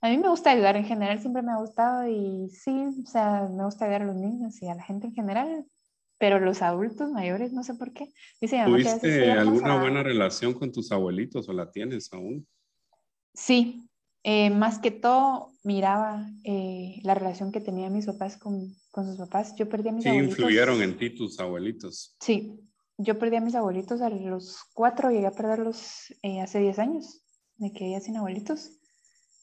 A 0.00 0.10
mí 0.10 0.18
me 0.18 0.28
gusta 0.28 0.50
ayudar 0.50 0.76
en 0.76 0.84
general, 0.84 1.20
siempre 1.20 1.42
me 1.42 1.52
ha 1.52 1.56
gustado 1.56 2.06
y 2.06 2.48
sí, 2.50 2.70
o 3.04 3.06
sea, 3.06 3.48
me 3.50 3.64
gusta 3.64 3.84
ayudar 3.84 4.02
a 4.02 4.06
los 4.06 4.16
niños 4.16 4.62
y 4.62 4.68
a 4.68 4.74
la 4.74 4.82
gente 4.82 5.08
en 5.08 5.14
general, 5.14 5.66
pero 6.18 6.38
los 6.38 6.62
adultos 6.62 7.10
mayores, 7.10 7.52
no 7.52 7.64
sé 7.64 7.74
por 7.74 7.92
qué. 7.92 8.12
¿Tuviste 8.40 9.30
alguna 9.32 9.80
buena 9.80 10.02
relación 10.02 10.54
con 10.54 10.70
tus 10.70 10.92
abuelitos 10.92 11.48
o 11.48 11.52
la 11.52 11.70
tienes 11.70 12.12
aún? 12.12 12.46
Sí, 13.34 13.88
eh, 14.22 14.50
más 14.50 14.78
que 14.78 14.90
todo 14.90 15.52
miraba 15.64 16.28
eh, 16.44 17.00
la 17.02 17.14
relación 17.14 17.50
que 17.50 17.60
tenía 17.60 17.90
mis 17.90 18.06
papás 18.06 18.36
con, 18.36 18.74
con 18.90 19.06
sus 19.06 19.16
papás. 19.16 19.54
Yo 19.56 19.68
perdí 19.68 19.88
a 19.88 19.92
mis 19.92 20.04
sí, 20.04 20.10
influyeron 20.10 20.80
en 20.82 20.96
ti 20.96 21.10
tus 21.10 21.40
abuelitos. 21.40 22.16
Sí, 22.20 22.60
yo 22.98 23.18
perdí 23.18 23.36
a 23.36 23.40
mis 23.40 23.54
abuelitos 23.54 24.00
a 24.00 24.10
los 24.10 24.58
cuatro, 24.74 25.10
llegué 25.10 25.26
a 25.26 25.32
perderlos 25.32 26.12
eh, 26.22 26.40
hace 26.40 26.60
diez 26.60 26.78
años, 26.78 27.24
me 27.56 27.72
quedé 27.72 28.00
sin 28.00 28.16
abuelitos. 28.16 28.77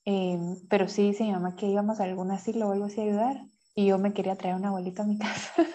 Em, 0.05 0.55
pero 0.69 0.87
sí 0.87 1.01
dice 1.07 1.23
mi 1.23 1.31
mamá 1.31 1.55
que 1.55 1.65
íbamos 1.65 1.99
a 1.99 2.03
algún 2.03 2.31
asilo 2.31 2.67
o 2.67 2.71
algo 2.71 2.85
así 2.85 3.01
a 3.01 3.03
ayudar 3.05 3.45
y 3.73 3.87
yo 3.87 3.97
me 3.97 4.13
quería 4.13 4.35
traer 4.35 4.55
un 4.55 4.65
abuelito 4.65 5.01
a 5.01 5.05
mi 5.05 5.17
casa. 5.19 5.67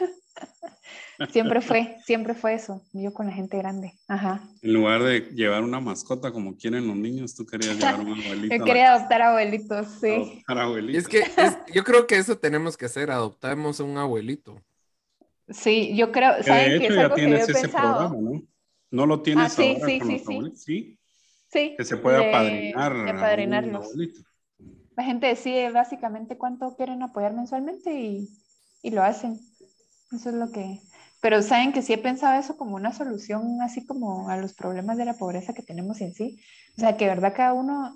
siempre 1.33 1.61
fue, 1.61 1.97
siempre 2.05 2.35
fue 2.35 2.55
eso, 2.55 2.83
yo 2.93 3.13
con 3.13 3.27
la 3.27 3.33
gente 3.33 3.59
grande. 3.59 3.93
Ajá. 4.07 4.49
En 4.63 4.73
lugar 4.73 5.03
de 5.03 5.21
llevar 5.35 5.65
una 5.65 5.81
mascota 5.81 6.33
como 6.33 6.57
quieren 6.57 6.87
los 6.87 6.97
niños, 6.97 7.35
tú 7.35 7.45
querías 7.45 7.77
llevar 7.77 8.01
un 8.01 8.21
abuelito. 8.21 8.55
yo 8.57 8.65
quería 8.65 8.95
adoptar 8.95 9.23
abuelitos, 9.23 9.89
sí. 10.01 10.13
Adoptar 10.13 10.59
abuelitos. 10.59 11.03
es 11.03 11.09
que 11.09 11.73
yo 11.75 11.83
creo 11.83 12.07
que 12.07 12.17
eso 12.17 12.39
tenemos 12.39 12.77
que 12.77 12.87
hacer, 12.87 13.11
adoptamos 13.11 13.81
a 13.81 13.85
un 13.85 13.99
abuelito. 13.99 14.63
Sí, 15.49 15.97
yo 15.97 16.13
creo, 16.13 16.41
¿saben 16.45 16.79
de 16.79 16.87
hecho, 16.87 16.95
ya 16.95 17.13
tienes 17.13 17.49
ese 17.49 17.69
programa, 17.69 18.17
¿no? 18.17 18.43
No 18.93 19.07
lo 19.07 19.23
tienes 19.23 19.47
ah, 19.47 19.49
sí, 19.49 19.75
ahora 19.75 19.87
sí, 19.87 19.99
con 19.99 20.09
sí, 20.09 20.19
los 20.19 20.29
abuelitos, 20.29 20.63
sí. 20.63 21.00
Sí. 21.51 21.75
Que 21.77 21.85
se 21.85 21.97
puede 21.97 22.29
apadrinar. 22.29 23.09
apadrinarlos. 23.09 23.89
La 24.97 25.05
gente 25.05 25.27
decide 25.27 25.71
básicamente 25.71 26.37
cuánto 26.37 26.77
quieren 26.77 27.03
apoyar 27.03 27.33
mensualmente 27.33 27.93
y, 27.93 28.29
y, 28.83 28.91
lo 28.91 29.03
hacen. 29.03 29.41
Eso 30.13 30.31
es 30.31 30.35
lo 30.35 30.51
que... 30.51 30.81
Pero 31.21 31.43
saben 31.43 31.73
que 31.73 31.83
sí 31.83 31.93
he 31.93 31.99
pensado 31.99 32.39
eso 32.39 32.57
como 32.57 32.77
una 32.77 32.93
solución 32.93 33.61
así 33.63 33.85
como 33.85 34.31
a 34.31 34.37
los 34.37 34.55
problemas 34.55 34.97
de 34.97 35.05
la 35.05 35.15
pobreza 35.15 35.53
que 35.53 35.63
tenemos 35.63 36.01
en 36.01 36.15
sí. 36.15 36.41
O 36.77 36.81
sea, 36.81 36.97
que 36.97 37.07
verdad 37.07 37.35
cada 37.37 37.53
uno, 37.53 37.95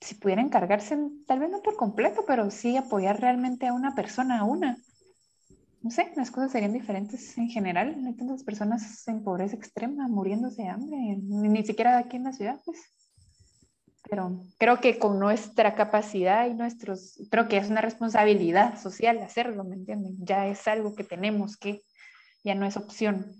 si 0.00 0.14
pudiera 0.16 0.42
encargarse, 0.42 0.98
tal 1.26 1.38
vez 1.38 1.50
no 1.50 1.62
por 1.62 1.76
completo, 1.76 2.24
pero 2.26 2.50
sí 2.50 2.76
apoyar 2.76 3.20
realmente 3.20 3.66
a 3.66 3.72
una 3.72 3.94
persona, 3.94 4.40
a 4.40 4.44
una 4.44 4.78
no 5.86 5.92
sé, 5.92 6.12
las 6.16 6.32
cosas 6.32 6.50
serían 6.50 6.72
diferentes 6.72 7.38
en 7.38 7.48
general. 7.48 7.96
Hay 8.04 8.16
tantas 8.16 8.42
personas 8.42 9.06
en 9.06 9.22
pobreza 9.22 9.54
extrema 9.54 10.08
muriéndose 10.08 10.62
de 10.62 10.68
hambre, 10.68 10.96
ni, 10.98 11.64
siquiera 11.64 11.96
aquí 11.96 12.16
en 12.16 12.24
la 12.24 12.32
ciudad, 12.32 12.60
pues. 12.64 12.80
Pero 14.10 14.42
creo 14.58 14.80
que 14.80 14.98
con 14.98 15.20
nuestra 15.20 15.76
capacidad 15.76 16.48
y 16.48 16.54
nuestros, 16.54 17.20
creo 17.30 17.46
que 17.46 17.58
es 17.58 17.70
una 17.70 17.82
responsabilidad 17.82 18.82
social 18.82 19.18
hacerlo, 19.18 19.62
¿me 19.62 19.76
entienden? 19.76 20.16
Ya 20.18 20.48
es 20.48 20.66
algo 20.66 20.96
que 20.96 21.04
tenemos 21.04 21.56
que, 21.56 21.82
ya 22.42 22.56
no 22.56 22.66
es 22.66 22.76
opción. 22.76 23.36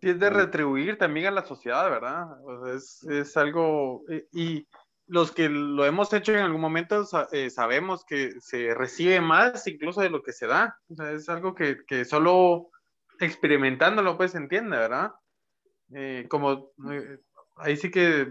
Sí, 0.00 0.10
es 0.10 0.20
de 0.20 0.30
retribuir 0.30 0.98
también 0.98 1.26
a 1.26 1.30
la 1.32 1.44
sociedad, 1.44 1.90
¿verdad? 1.90 2.28
es, 2.76 3.02
es, 3.10 3.36
algo, 3.36 4.04
eh, 4.08 4.28
y 4.32 4.68
los 5.06 5.32
que 5.32 5.48
lo 5.48 5.84
hemos 5.84 6.12
hecho 6.12 6.32
en 6.32 6.38
algún 6.38 6.60
momento 6.60 7.04
eh, 7.32 7.50
sabemos 7.50 8.04
que 8.04 8.40
se 8.40 8.74
recibe 8.74 9.20
más 9.20 9.66
incluso 9.66 10.00
de 10.00 10.10
lo 10.10 10.22
que 10.22 10.32
se 10.32 10.46
da. 10.46 10.78
O 10.88 10.94
sea, 10.94 11.12
es 11.12 11.28
algo 11.28 11.54
que, 11.54 11.78
que 11.86 12.04
solo 12.04 12.70
experimentándolo 13.20 14.16
pues 14.16 14.32
se 14.32 14.38
entiende, 14.38 14.76
¿verdad? 14.76 15.12
Eh, 15.94 16.26
como 16.28 16.72
eh, 16.90 17.18
ahí 17.56 17.76
sí 17.76 17.90
que 17.90 18.28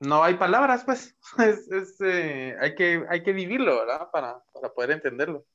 no 0.00 0.22
hay 0.22 0.34
palabras, 0.34 0.84
pues. 0.84 1.16
Es, 1.38 2.00
hay, 2.00 2.74
que, 2.74 3.04
hay 3.08 3.22
que 3.22 3.32
vivirlo, 3.32 3.78
¿verdad? 3.78 4.10
Para, 4.10 4.42
para, 4.52 4.72
poder 4.72 4.90
entenderlo. 4.90 5.46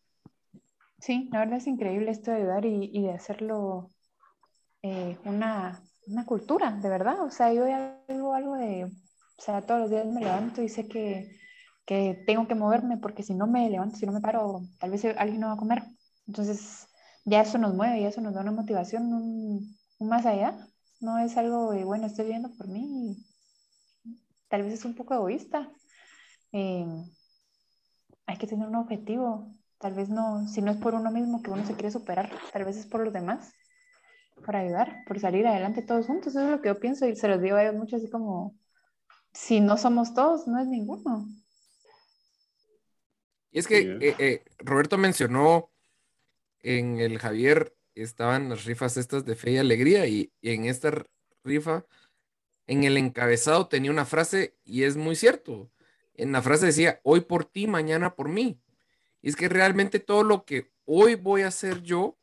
Sí, 1.00 1.30
la 1.32 1.40
verdad 1.40 1.58
es 1.58 1.68
increíble 1.68 2.10
esto 2.10 2.32
de 2.32 2.38
ayudar 2.38 2.66
y, 2.66 2.90
y 2.92 3.04
de 3.04 3.12
hacerlo 3.12 3.92
una, 4.82 5.80
una, 6.08 6.26
cultura, 6.26 6.72
de 6.72 6.90
verdad. 6.90 7.22
O 7.22 7.30
sea, 7.30 7.54
yo 7.54 7.66
algo, 8.08 8.34
algo 8.34 8.56
de 8.56 8.90
o 9.38 9.42
sea, 9.42 9.62
todos 9.62 9.82
los 9.82 9.90
días 9.90 10.06
me 10.08 10.22
levanto 10.22 10.62
y 10.62 10.70
sé 10.70 10.88
que, 10.88 11.40
que 11.86 12.24
tengo 12.26 12.48
que 12.48 12.56
moverme 12.56 12.98
porque 12.98 13.24
si 13.24 13.34
no 13.36 13.48
me 13.48 13.70
levanto, 13.70 13.98
si 13.98 14.06
no 14.06 14.12
me 14.12 14.22
paro, 14.22 14.62
tal 14.80 14.92
vez 14.92 15.06
alguien 15.18 15.42
no 15.42 15.48
va 15.48 15.54
a 15.54 15.58
comer. 15.58 15.84
Entonces, 16.28 16.88
ya 17.26 17.42
eso 17.42 17.58
nos 17.58 17.74
mueve 17.74 18.02
y 18.02 18.06
eso 18.06 18.22
nos 18.22 18.34
da 18.34 18.42
una 18.42 18.52
motivación 18.52 19.14
un, 19.14 19.78
más 20.00 20.26
allá. 20.26 20.58
No 21.00 21.20
es 21.20 21.38
algo 21.38 21.72
de, 21.72 21.86
bueno, 21.86 22.08
estoy 22.08 22.28
viendo 22.28 22.50
por 22.58 22.68
mí. 22.68 23.18
Tal 24.50 24.64
vez 24.64 24.74
es 24.74 24.86
un 24.86 24.96
poco 24.96 25.14
egoísta. 25.14 25.70
Eh, 26.52 26.86
hay 28.26 28.38
que 28.38 28.48
tener 28.48 28.68
un 28.68 28.76
objetivo. 28.76 29.54
Tal 29.78 29.94
vez 29.94 30.10
no, 30.10 30.48
si 30.48 30.62
no 30.62 30.72
es 30.72 30.78
por 30.78 30.96
uno 30.96 31.12
mismo 31.12 31.42
que 31.44 31.52
uno 31.52 31.66
se 31.66 31.74
quiere 31.74 31.92
superar, 31.92 32.32
tal 32.52 32.66
vez 32.66 32.78
es 32.78 32.88
por 32.88 33.04
los 33.04 33.14
demás, 33.14 33.54
para 34.46 34.60
ayudar, 34.60 35.04
por 35.08 35.20
salir 35.20 35.46
adelante 35.46 35.84
todos 35.84 36.08
juntos. 36.08 36.36
Eso 36.36 36.46
es 36.46 36.50
lo 36.50 36.62
que 36.62 36.70
yo 36.70 36.80
pienso 36.80 37.06
y 37.06 37.16
se 37.16 37.28
los 37.28 37.42
digo 37.42 37.58
a 37.58 37.64
ellos 37.64 37.76
mucho 37.76 37.98
así 37.98 38.10
como, 38.10 38.56
si 39.38 39.60
no 39.62 39.78
somos 39.78 40.14
todos, 40.14 40.48
no 40.48 40.60
es 40.60 40.68
ninguno. 40.68 41.28
Y 43.52 43.60
es 43.60 43.68
que 43.68 43.98
eh, 44.02 44.16
eh, 44.18 44.44
Roberto 44.58 44.98
mencionó 44.98 45.70
en 46.62 47.00
el 47.00 47.20
Javier 47.20 47.76
estaban 47.94 48.50
las 48.50 48.66
rifas 48.66 48.98
estas 48.98 49.26
de 49.26 49.36
fe 49.36 49.52
y 49.52 49.58
alegría 49.58 50.06
y, 50.08 50.32
en 50.42 50.66
esta 50.66 50.92
rifa 51.44 51.86
en 52.66 52.84
el 52.84 52.98
encabezado 52.98 53.68
tenía 53.68 53.92
una 53.92 54.06
frase 54.06 54.58
y 54.66 54.84
es 54.84 54.98
muy 54.98 55.16
cierto. 55.16 55.72
En 56.16 56.32
la 56.32 56.42
frase 56.42 56.66
decía, 56.66 57.00
hoy 57.04 57.22
por 57.22 57.46
ti, 57.46 57.68
mañana 57.68 58.16
por 58.16 58.28
mí. 58.30 58.60
Y 59.22 59.30
es 59.30 59.36
que 59.36 59.48
realmente 59.48 60.00
todo 60.00 60.24
lo 60.24 60.46
que 60.46 60.72
hoy 60.86 61.16
voy 61.16 61.44
a 61.44 61.48
hacer 61.48 61.82
yo, 61.84 62.18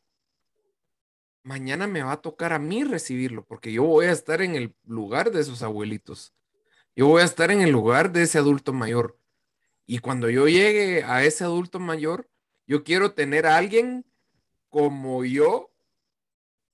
mañana 1.43 1.87
me 1.87 2.03
va 2.03 2.13
a 2.13 2.21
tocar 2.21 2.53
a 2.53 2.59
mí 2.59 2.85
recibirlo, 2.85 3.45
porque 3.45 3.73
yo 3.73 3.85
voy 3.85 4.07
a 4.07 4.13
estar 4.13 4.43
en 4.43 4.57
el 4.57 4.75
lugar 4.85 5.31
de 5.31 5.41
esos 5.41 5.63
abuelitos. 5.63 6.35
Yo 6.97 7.09
voy 7.09 7.23
a 7.23 7.25
estar 7.25 7.51
en 7.51 7.61
el 7.61 7.71
lugar 7.71 8.13
de 8.13 8.23
ese 8.23 8.39
adulto 8.39 8.73
mayor. 8.73 9.19
Y 9.87 9.99
cuando 9.99 10.31
yo 10.31 10.47
llegue 10.47 11.03
a 11.03 11.25
ese 11.25 11.45
adulto 11.45 11.81
mayor, 11.81 12.29
yo 12.67 12.85
quiero 12.85 13.13
tener 13.13 13.47
a 13.47 13.57
alguien 13.57 14.05
como 14.69 15.25
yo 15.25 15.71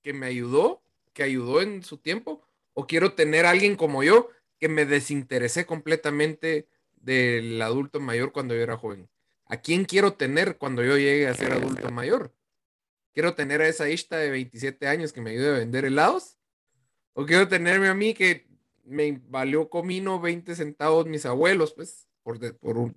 que 0.03 0.13
me 0.13 0.27
ayudó, 0.27 0.81
que 1.13 1.23
ayudó 1.23 1.61
en 1.61 1.83
su 1.83 1.97
tiempo, 1.97 2.45
o 2.73 2.87
quiero 2.87 3.13
tener 3.13 3.45
a 3.45 3.49
alguien 3.49 3.75
como 3.75 4.03
yo 4.03 4.29
que 4.59 4.69
me 4.69 4.85
desinteresé 4.85 5.65
completamente 5.65 6.67
del 6.95 7.61
adulto 7.61 7.99
mayor 7.99 8.31
cuando 8.31 8.53
yo 8.53 8.61
era 8.61 8.77
joven. 8.77 9.09
¿A 9.45 9.57
quién 9.57 9.85
quiero 9.85 10.13
tener 10.13 10.57
cuando 10.57 10.83
yo 10.83 10.97
llegue 10.97 11.27
a 11.27 11.33
ser 11.33 11.51
adulto 11.51 11.91
mayor? 11.91 12.33
¿Quiero 13.13 13.33
tener 13.33 13.61
a 13.61 13.67
esa 13.67 13.89
Ishta 13.89 14.17
de 14.17 14.29
27 14.29 14.87
años 14.87 15.11
que 15.11 15.19
me 15.19 15.31
ayude 15.31 15.49
a 15.49 15.59
vender 15.59 15.83
helados? 15.83 16.37
¿O 17.13 17.25
quiero 17.25 17.47
tenerme 17.47 17.89
a 17.89 17.93
mí 17.93 18.13
que 18.13 18.47
me 18.91 19.21
valió 19.27 19.69
comino 19.69 20.19
20 20.19 20.55
centavos 20.55 21.07
mis 21.07 21.25
abuelos, 21.25 21.73
pues, 21.73 22.07
por, 22.23 22.39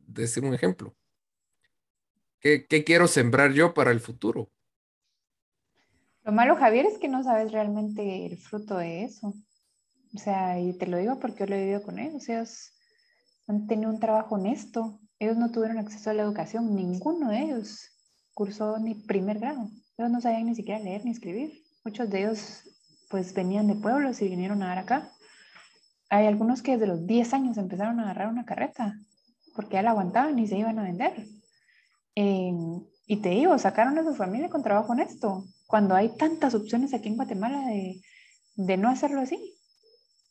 decir 0.07 0.45
un 0.45 0.55
ejemplo? 0.55 0.95
¿Qué, 2.41 2.67
¿Qué 2.67 2.85
quiero 2.85 3.07
sembrar 3.07 3.53
yo 3.53 3.73
para 3.73 3.91
el 3.91 4.01
futuro? 4.01 4.51
Lo 6.25 6.33
malo, 6.33 6.57
Javier, 6.57 6.87
es 6.87 6.99
que 6.99 7.09
no 7.09 7.23
sabes 7.23 7.53
realmente 7.53 8.27
el 8.27 8.39
fruto 8.39 8.79
de 8.79 9.05
eso. 9.05 9.35
O 10.15 10.19
sea, 10.19 10.59
y 10.59 10.73
te 10.79 10.87
lo 10.87 10.97
digo 10.97 11.19
porque 11.21 11.41
yo 11.41 11.47
lo 11.47 11.55
he 11.55 11.61
vivido 11.61 11.83
con 11.83 11.99
ellos. 11.99 12.29
Ellos 12.29 12.73
han 13.47 13.67
tenido 13.67 13.91
un 13.91 14.01
trabajo 14.01 14.37
honesto. 14.37 15.01
Ellos 15.19 15.37
no 15.37 15.51
tuvieron 15.51 15.79
acceso 15.79 16.11
a 16.11 16.15
la 16.15 16.23
educación. 16.23 16.75
Ninguno 16.75 17.31
de 17.31 17.43
ellos 17.43 17.91
cursó 18.33 18.79
ni 18.79 18.95
primer 18.95 19.39
grado. 19.39 19.69
Ellos 19.99 20.11
no 20.11 20.21
sabían 20.21 20.47
ni 20.47 20.55
siquiera 20.55 20.81
leer 20.81 21.05
ni 21.05 21.11
escribir. 21.11 21.63
Muchos 21.85 22.09
de 22.09 22.21
ellos 22.21 22.63
pues 23.11 23.35
venían 23.35 23.67
de 23.69 23.75
pueblos 23.75 24.23
y 24.23 24.29
vinieron 24.29 24.63
a 24.63 24.69
dar 24.69 24.79
acá. 24.79 25.13
Hay 26.15 26.29
algunos 26.29 26.63
que 26.63 26.75
desde 26.75 26.87
los 26.87 27.09
10 27.09 27.35
años 27.35 27.59
empezaron 27.59 27.99
a 27.99 28.05
agarrar 28.05 28.29
una 28.29 28.45
carreta 28.45 28.97
porque 29.57 29.75
ya 29.75 29.83
la 29.83 29.91
aguantaban 29.91 30.39
y 30.39 30.47
se 30.47 30.57
iban 30.57 30.79
a 30.79 30.85
vender. 30.85 31.27
y 32.15 33.17
te 33.21 33.31
digo, 33.31 33.59
sacaron 33.59 33.99
a 33.99 34.05
su 34.05 34.15
familia 34.15 34.49
con 34.49 34.63
trabajo 34.63 34.93
honesto 34.93 35.45
cuando 35.67 35.97
hay 35.97 36.17
tantas 36.17 36.55
opciones 36.55 36.95
aquí 36.95 37.09
en 37.09 37.17
Guatemala 37.17 37.67
de, 37.67 38.01
de 38.55 38.77
no 38.77 38.91
hacerlo 38.91 39.23
así. 39.23 39.57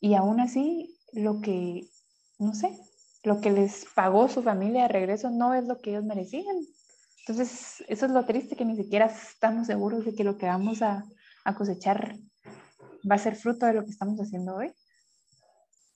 Y 0.00 0.14
aún 0.14 0.40
así, 0.40 0.98
lo 1.12 1.42
que, 1.42 1.86
no 2.38 2.54
sé, 2.54 2.70
lo 3.22 3.42
que 3.42 3.50
les 3.50 3.84
pagó 3.94 4.30
su 4.30 4.42
familia 4.42 4.84
de 4.84 4.88
regreso 4.88 5.28
no 5.28 5.52
es 5.52 5.66
lo 5.66 5.80
que 5.80 5.90
ellos 5.90 6.04
merecían. 6.04 6.56
Entonces, 7.26 7.84
eso 7.88 8.06
es 8.06 8.12
lo 8.12 8.24
triste, 8.24 8.56
que 8.56 8.64
ni 8.64 8.76
siquiera 8.76 9.06
estamos 9.06 9.66
seguros 9.66 10.06
de 10.06 10.14
que 10.14 10.24
lo 10.24 10.38
que 10.38 10.46
vamos 10.46 10.80
a, 10.80 11.04
a 11.44 11.54
cosechar 11.54 12.16
va 13.10 13.16
a 13.16 13.18
ser 13.18 13.36
fruto 13.36 13.66
de 13.66 13.74
lo 13.74 13.84
que 13.84 13.90
estamos 13.90 14.18
haciendo 14.18 14.56
hoy. 14.56 14.72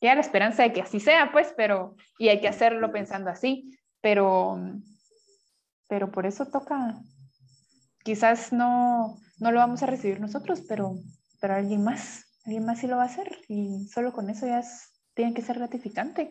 Queda 0.00 0.14
la 0.14 0.20
esperanza 0.20 0.62
de 0.62 0.72
que 0.72 0.80
así 0.80 1.00
sea, 1.00 1.32
pues, 1.32 1.52
pero, 1.56 1.96
y 2.18 2.28
hay 2.28 2.40
que 2.40 2.48
hacerlo 2.48 2.92
pensando 2.92 3.30
así, 3.30 3.76
pero, 4.00 4.58
pero 5.88 6.10
por 6.12 6.26
eso 6.26 6.46
toca, 6.46 7.00
quizás 8.04 8.52
no, 8.52 9.18
no 9.38 9.50
lo 9.50 9.58
vamos 9.58 9.82
a 9.82 9.86
recibir 9.86 10.20
nosotros, 10.20 10.62
pero, 10.68 10.94
pero 11.40 11.54
alguien 11.54 11.82
más, 11.82 12.26
alguien 12.44 12.64
más 12.64 12.78
sí 12.78 12.86
lo 12.86 12.96
va 12.96 13.02
a 13.02 13.06
hacer 13.06 13.38
y 13.48 13.88
solo 13.88 14.12
con 14.12 14.30
eso 14.30 14.46
ya 14.46 14.62
tiene 15.14 15.34
que 15.34 15.42
ser 15.42 15.58
gratificante. 15.58 16.30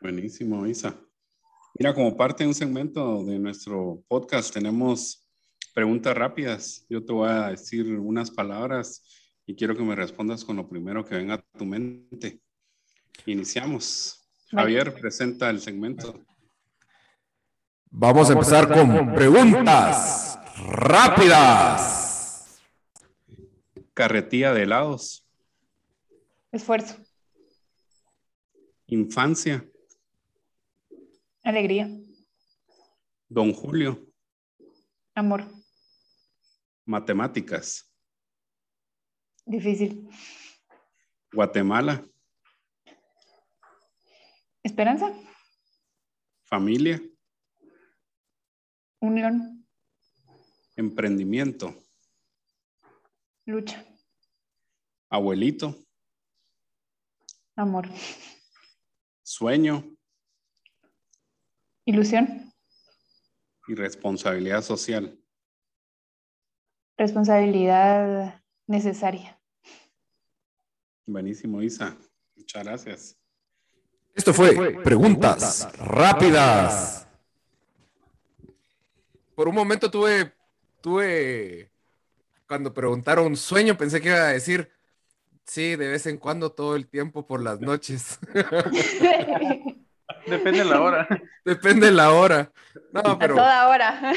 Buenísimo, 0.00 0.66
Isa. 0.66 0.94
Mira, 1.78 1.94
como 1.94 2.16
parte 2.16 2.44
de 2.44 2.48
un 2.48 2.54
segmento 2.54 3.24
de 3.24 3.38
nuestro 3.38 4.02
podcast 4.08 4.52
tenemos 4.52 5.28
preguntas 5.74 6.16
rápidas. 6.16 6.86
Yo 6.88 7.04
te 7.04 7.12
voy 7.12 7.28
a 7.28 7.48
decir 7.48 7.98
unas 7.98 8.30
palabras 8.30 9.04
y 9.50 9.56
quiero 9.56 9.76
que 9.76 9.82
me 9.82 9.96
respondas 9.96 10.44
con 10.44 10.54
lo 10.54 10.68
primero 10.68 11.04
que 11.04 11.16
venga 11.16 11.34
a 11.34 11.42
tu 11.58 11.64
mente. 11.64 12.40
Iniciamos. 13.26 14.24
Javier, 14.48 14.94
presenta 14.94 15.50
el 15.50 15.60
segmento. 15.60 16.24
Vamos, 17.86 18.30
a 18.30 18.34
empezar, 18.34 18.72
con, 18.72 19.12
preguntas 19.12 20.38
rápidas. 20.68 22.62
Carretilla 23.92 24.54
de 24.54 24.62
helados. 24.62 25.28
Esfuerzo. 26.52 26.94
Infancia. 28.86 29.68
Alegría. 31.42 31.90
Don 33.28 33.52
Julio. 33.52 34.00
Amor. 35.16 35.44
Matemáticas. 36.84 37.89
Difícil. 39.46 40.08
Guatemala. 41.32 42.04
Esperanza. 44.62 45.12
Familia. 46.44 47.00
Unión. 49.00 49.66
Emprendimiento. 50.76 51.74
Lucha. 53.46 53.84
Abuelito. 55.08 55.76
Amor. 57.56 57.88
Sueño. 59.22 59.84
Ilusión. 61.84 62.52
Y 63.68 63.74
responsabilidad 63.74 64.62
social. 64.62 65.18
Responsabilidad 66.96 68.39
necesaria. 68.70 69.38
Buenísimo, 71.06 71.62
Isa. 71.62 71.96
Muchas 72.36 72.64
gracias. 72.64 73.16
Esto 74.14 74.32
fue 74.32 74.80
Preguntas 74.82 75.68
Rápidas 75.78 77.00
por 79.40 79.48
un 79.48 79.54
momento 79.54 79.90
tuve, 79.90 80.34
tuve, 80.82 81.72
cuando 82.46 82.74
preguntaron 82.74 83.38
sueño, 83.38 83.74
pensé 83.74 83.98
que 83.98 84.08
iba 84.08 84.18
a 84.18 84.34
decir, 84.34 84.70
sí, 85.46 85.76
de 85.76 85.88
vez 85.88 86.06
en 86.06 86.18
cuando, 86.18 86.52
todo 86.52 86.76
el 86.76 86.86
tiempo, 86.86 87.26
por 87.26 87.42
las 87.42 87.58
noches. 87.58 88.18
Depende 90.26 90.58
de 90.58 90.64
la 90.66 90.82
hora. 90.82 91.08
Depende 91.42 91.86
de 91.86 91.92
la 91.92 92.12
hora. 92.12 92.52
A 92.92 93.18
toda 93.18 93.68
hora. 93.68 94.12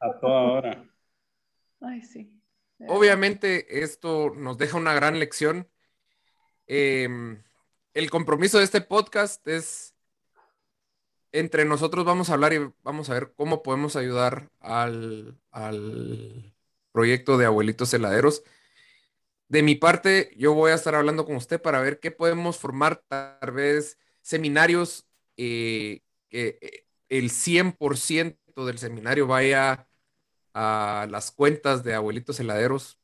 A 0.00 0.18
toda 0.18 0.42
hora. 0.42 0.84
Ay, 1.80 2.02
sí. 2.02 2.33
Obviamente 2.78 3.82
esto 3.82 4.32
nos 4.34 4.58
deja 4.58 4.76
una 4.76 4.94
gran 4.94 5.18
lección. 5.18 5.68
Em, 6.66 7.42
el 7.94 8.10
compromiso 8.10 8.58
de 8.58 8.64
este 8.64 8.80
podcast 8.80 9.46
es 9.46 9.94
entre 11.34 11.64
nosotros 11.64 12.04
vamos 12.04 12.30
a 12.30 12.34
hablar 12.34 12.52
y 12.52 12.70
vamos 12.84 13.10
a 13.10 13.14
ver 13.14 13.32
cómo 13.36 13.64
podemos 13.64 13.96
ayudar 13.96 14.50
al, 14.60 15.36
proyecto 16.92 17.36
de 17.36 17.46
Abuelitos 17.46 17.92
Heladeros. 17.92 18.44
De 19.48 19.64
mi 19.64 19.74
parte, 19.74 20.32
yo 20.36 20.54
voy 20.54 20.70
a 20.70 20.74
estar 20.76 20.94
hablando 20.94 21.24
con 21.26 21.34
usted 21.34 21.60
para 21.60 21.80
ver 21.80 21.98
qué 21.98 22.12
podemos 22.12 22.58
formar, 22.58 23.02
tal 23.08 23.50
vez 23.50 23.98
seminarios, 24.22 25.08
eh, 25.36 26.02
eh, 26.30 26.84
el 27.08 27.30
100% 27.30 28.64
del 28.64 28.78
seminario 28.78 29.26
vaya 29.26 29.88
a 30.54 31.06
las 31.10 31.30
cuentas 31.30 31.84
de 31.84 31.94
Abuelitos 31.94 32.40
Heladeros 32.40 32.98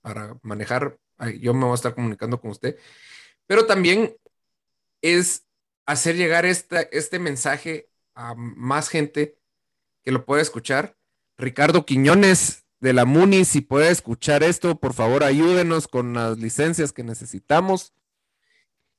para 0.00 0.38
manejar. 0.42 0.98
Yo 1.40 1.54
me 1.54 1.64
voy 1.64 1.72
a 1.72 1.74
estar 1.74 1.94
comunicando 1.94 2.40
con 2.40 2.50
usted. 2.50 2.78
Pero 3.46 3.66
también 3.66 4.16
es 5.02 5.46
hacer 5.86 6.16
llegar 6.16 6.46
este 6.46 7.18
mensaje 7.18 7.88
a 8.14 8.34
más 8.34 8.88
gente 8.88 9.36
que 10.02 10.12
lo 10.12 10.24
pueda 10.24 10.42
escuchar. 10.42 10.96
Ricardo 11.36 11.84
Quiñones 11.84 12.64
de 12.80 12.92
la 12.92 13.04
MUNI, 13.04 13.44
si 13.44 13.60
puede 13.60 13.90
escuchar 13.90 14.42
esto, 14.42 14.78
por 14.78 14.92
favor 14.92 15.24
ayúdenos 15.24 15.88
con 15.88 16.14
las 16.14 16.38
licencias 16.38 16.92
que 16.92 17.02
necesitamos 17.02 17.94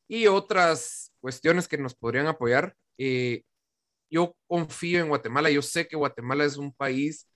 y 0.08 0.28
otras 0.28 1.12
cuestiones 1.20 1.68
que 1.68 1.78
nos 1.78 1.96
podrían 1.96 2.28
apoyar. 2.28 2.76
Eh, 2.98 3.44
yo 4.10 4.36
confío 4.48 5.00
en 5.02 5.10
Guatemala, 5.10 5.50
yo 5.50 5.62
sé 5.62 5.88
que 5.88 5.96
Guatemala 5.96 6.46
es 6.46 6.58
un 6.58 6.72
país 6.74 7.28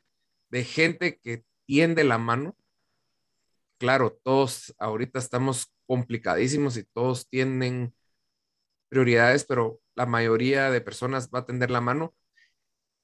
de 0.50 0.64
gente 0.64 1.20
que 1.20 1.44
tiende 1.66 2.04
la 2.04 2.18
mano. 2.18 2.56
Claro, 3.78 4.20
todos 4.24 4.76
ahorita 4.78 5.20
estamos 5.20 5.74
complicadísimos 5.88 6.78
y 6.78 6.84
todos 6.84 7.30
tienden 7.30 7.94
prioridades, 8.90 9.46
pero 9.46 9.80
la 9.96 10.06
mayoría 10.06 10.72
de 10.72 10.82
personas 10.82 11.30
va 11.30 11.40
a 11.40 11.46
tender 11.46 11.72
la 11.72 11.82
mano. 11.82 12.16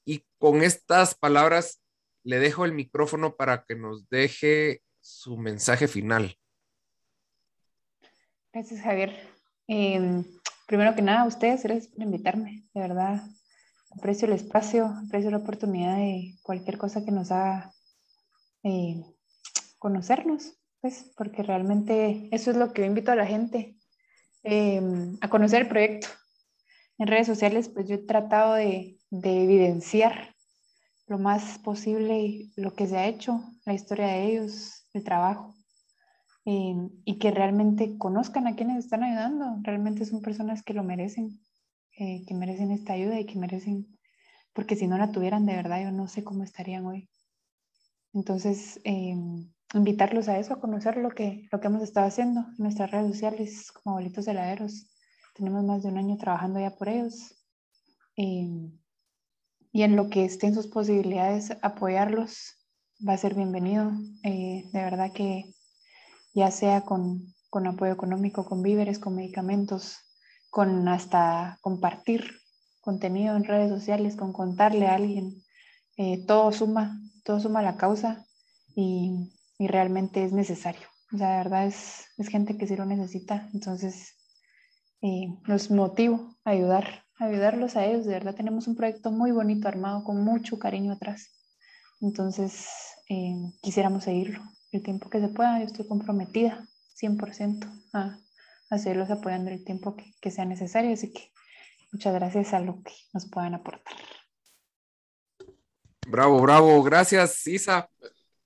Y 0.05 0.25
con 0.37 0.61
estas 0.61 1.15
palabras 1.15 1.81
le 2.23 2.39
dejo 2.39 2.65
el 2.65 2.73
micrófono 2.73 3.35
para 3.35 3.63
que 3.65 3.75
nos 3.75 4.09
deje 4.09 4.81
su 4.99 5.37
mensaje 5.37 5.87
final. 5.87 6.37
Gracias, 8.51 8.81
Javier. 8.81 9.13
Em, 9.67 10.23
primero 10.67 10.95
que 10.95 11.01
nada, 11.01 11.25
ustedes, 11.25 11.63
gracias 11.63 11.87
por 11.87 12.03
invitarme. 12.03 12.67
De 12.73 12.81
verdad, 12.81 13.21
aprecio 13.97 14.27
el 14.27 14.33
espacio, 14.33 14.87
aprecio 15.05 15.31
la 15.31 15.37
oportunidad 15.37 15.97
de 15.97 16.35
cualquier 16.41 16.77
cosa 16.77 17.03
que 17.03 17.11
nos 17.11 17.31
haga 17.31 17.73
eh, 18.63 19.03
conocernos, 19.79 20.57
pues, 20.81 21.11
porque 21.15 21.43
realmente 21.43 22.29
eso 22.31 22.51
es 22.51 22.57
lo 22.57 22.73
que 22.73 22.81
yo 22.81 22.87
invito 22.87 23.11
a 23.11 23.15
la 23.15 23.25
gente, 23.25 23.77
em, 24.43 25.17
a 25.21 25.29
conocer 25.29 25.63
el 25.63 25.67
proyecto. 25.67 26.07
En 26.97 27.07
redes 27.07 27.27
sociales, 27.27 27.69
pues 27.69 27.87
yo 27.87 27.95
he 27.95 27.99
tratado 27.99 28.53
de, 28.55 28.97
de 29.09 29.43
evidenciar 29.43 30.35
lo 31.07 31.19
más 31.19 31.59
posible 31.59 32.49
lo 32.55 32.73
que 32.73 32.87
se 32.87 32.97
ha 32.97 33.07
hecho, 33.07 33.43
la 33.65 33.73
historia 33.73 34.07
de 34.07 34.25
ellos, 34.25 34.87
el 34.93 35.03
trabajo. 35.03 35.55
Em, 36.47 36.91
y 37.05 37.17
que 37.17 37.31
realmente 37.31 37.97
conozcan 37.97 38.45
a 38.45 38.55
quienes 38.55 38.77
están 38.77 39.03
ayudando. 39.03 39.57
Realmente 39.63 40.05
son 40.05 40.21
personas 40.21 40.61
que 40.61 40.75
lo 40.75 40.83
merecen, 40.83 41.39
eh, 41.97 42.23
que 42.27 42.33
merecen 42.33 42.71
esta 42.71 42.93
ayuda 42.93 43.19
y 43.19 43.25
que 43.25 43.39
merecen, 43.39 43.97
porque 44.53 44.75
si 44.75 44.87
no 44.87 44.97
la 44.97 45.11
tuvieran 45.11 45.45
de 45.45 45.55
verdad, 45.55 45.81
yo 45.83 45.91
no 45.91 46.07
sé 46.07 46.23
cómo 46.23 46.43
estarían 46.43 46.85
hoy. 46.85 47.09
Entonces, 48.13 48.79
em, 48.83 49.51
invitarlos 49.73 50.27
a 50.29 50.39
eso, 50.39 50.53
a 50.53 50.59
conocer 50.59 50.97
lo 50.97 51.09
que, 51.09 51.47
lo 51.51 51.59
que 51.59 51.67
hemos 51.67 51.83
estado 51.83 52.07
haciendo 52.07 52.41
en 52.41 52.55
nuestras 52.57 52.91
redes 52.91 53.11
sociales 53.11 53.71
como 53.71 53.95
abuelitos 53.95 54.27
heladeros. 54.27 54.87
Tenemos 55.35 55.63
más 55.65 55.83
de 55.83 55.89
un 55.89 55.97
año 55.97 56.17
trabajando 56.17 56.59
ya 56.59 56.75
por 56.75 56.87
ellos. 56.89 57.35
Em, 58.15 58.71
y 59.71 59.83
en 59.83 59.97
lo 59.97 60.09
que 60.09 60.23
estén 60.23 60.53
sus 60.53 60.67
posibilidades, 60.67 61.51
apoyarlos 61.61 62.55
va 63.07 63.13
a 63.13 63.17
ser 63.17 63.35
bienvenido. 63.35 63.91
Eh, 64.23 64.69
de 64.71 64.79
verdad 64.81 65.11
que 65.11 65.53
ya 66.33 66.51
sea 66.51 66.81
con, 66.81 67.33
con 67.49 67.67
apoyo 67.67 67.91
económico, 67.91 68.45
con 68.45 68.61
víveres, 68.61 68.99
con 68.99 69.15
medicamentos, 69.15 70.04
con 70.55 70.87
hasta 70.87 71.59
compartir 71.59 72.39
contenido 72.79 73.35
en 73.35 73.43
redes 73.43 73.69
sociales, 73.69 74.15
con 74.15 74.31
contarle 74.31 74.87
a 74.87 74.95
alguien. 74.95 75.43
Eh, 75.97 76.23
todo 76.25 76.49
suma, 76.53 76.97
todo 77.25 77.41
suma 77.41 77.61
la 77.61 77.75
causa 77.75 78.25
y, 78.73 79.33
y, 79.57 79.67
realmente 79.67 80.23
es 80.23 80.31
necesario. 80.31 80.87
O 81.11 81.17
sea, 81.17 81.31
de 81.31 81.37
verdad 81.39 81.67
es, 81.67 82.05
es 82.17 82.29
gente 82.29 82.57
que 82.57 82.67
sí 82.67 82.77
lo 82.77 82.85
necesita. 82.85 83.49
Entonces, 83.53 84.15
eh, 85.01 85.27
los 85.43 85.71
motivo 85.71 86.37
a 86.45 86.51
ayudar, 86.51 87.03
a 87.19 87.25
ayudarlos 87.25 87.75
a 87.75 87.85
ellos. 87.85 88.05
De 88.05 88.13
verdad 88.13 88.33
tenemos 88.33 88.65
un 88.69 88.77
proyecto 88.77 89.11
muy 89.11 89.31
bonito 89.31 89.67
armado 89.67 90.05
con 90.05 90.23
mucho 90.23 90.57
cariño 90.57 90.93
atrás. 90.93 91.31
Entonces, 91.99 92.69
eh, 93.09 93.35
quisiéramos 93.61 94.05
seguirlo 94.05 94.41
el 94.71 94.81
tiempo 94.81 95.09
que 95.09 95.19
se 95.19 95.27
pueda. 95.27 95.59
Yo 95.59 95.65
estoy 95.65 95.85
comprometida 95.85 96.65
100% 96.95 97.69
a, 97.91 98.19
a 98.75 98.79
seguirlos 98.79 99.09
apoyando 99.09 99.51
el 99.51 99.63
tiempo 99.63 99.95
que, 99.95 100.13
que 100.21 100.31
sea 100.31 100.45
necesario. 100.45 100.93
Así 100.93 101.11
que 101.11 101.31
muchas 101.91 102.13
gracias 102.13 102.53
a 102.53 102.59
lo 102.59 102.81
que 102.83 102.93
nos 103.13 103.29
puedan 103.29 103.55
aportar. 103.55 103.95
Bravo, 106.07 106.39
bravo. 106.41 106.83
Gracias, 106.83 107.45
Isa. 107.47 107.89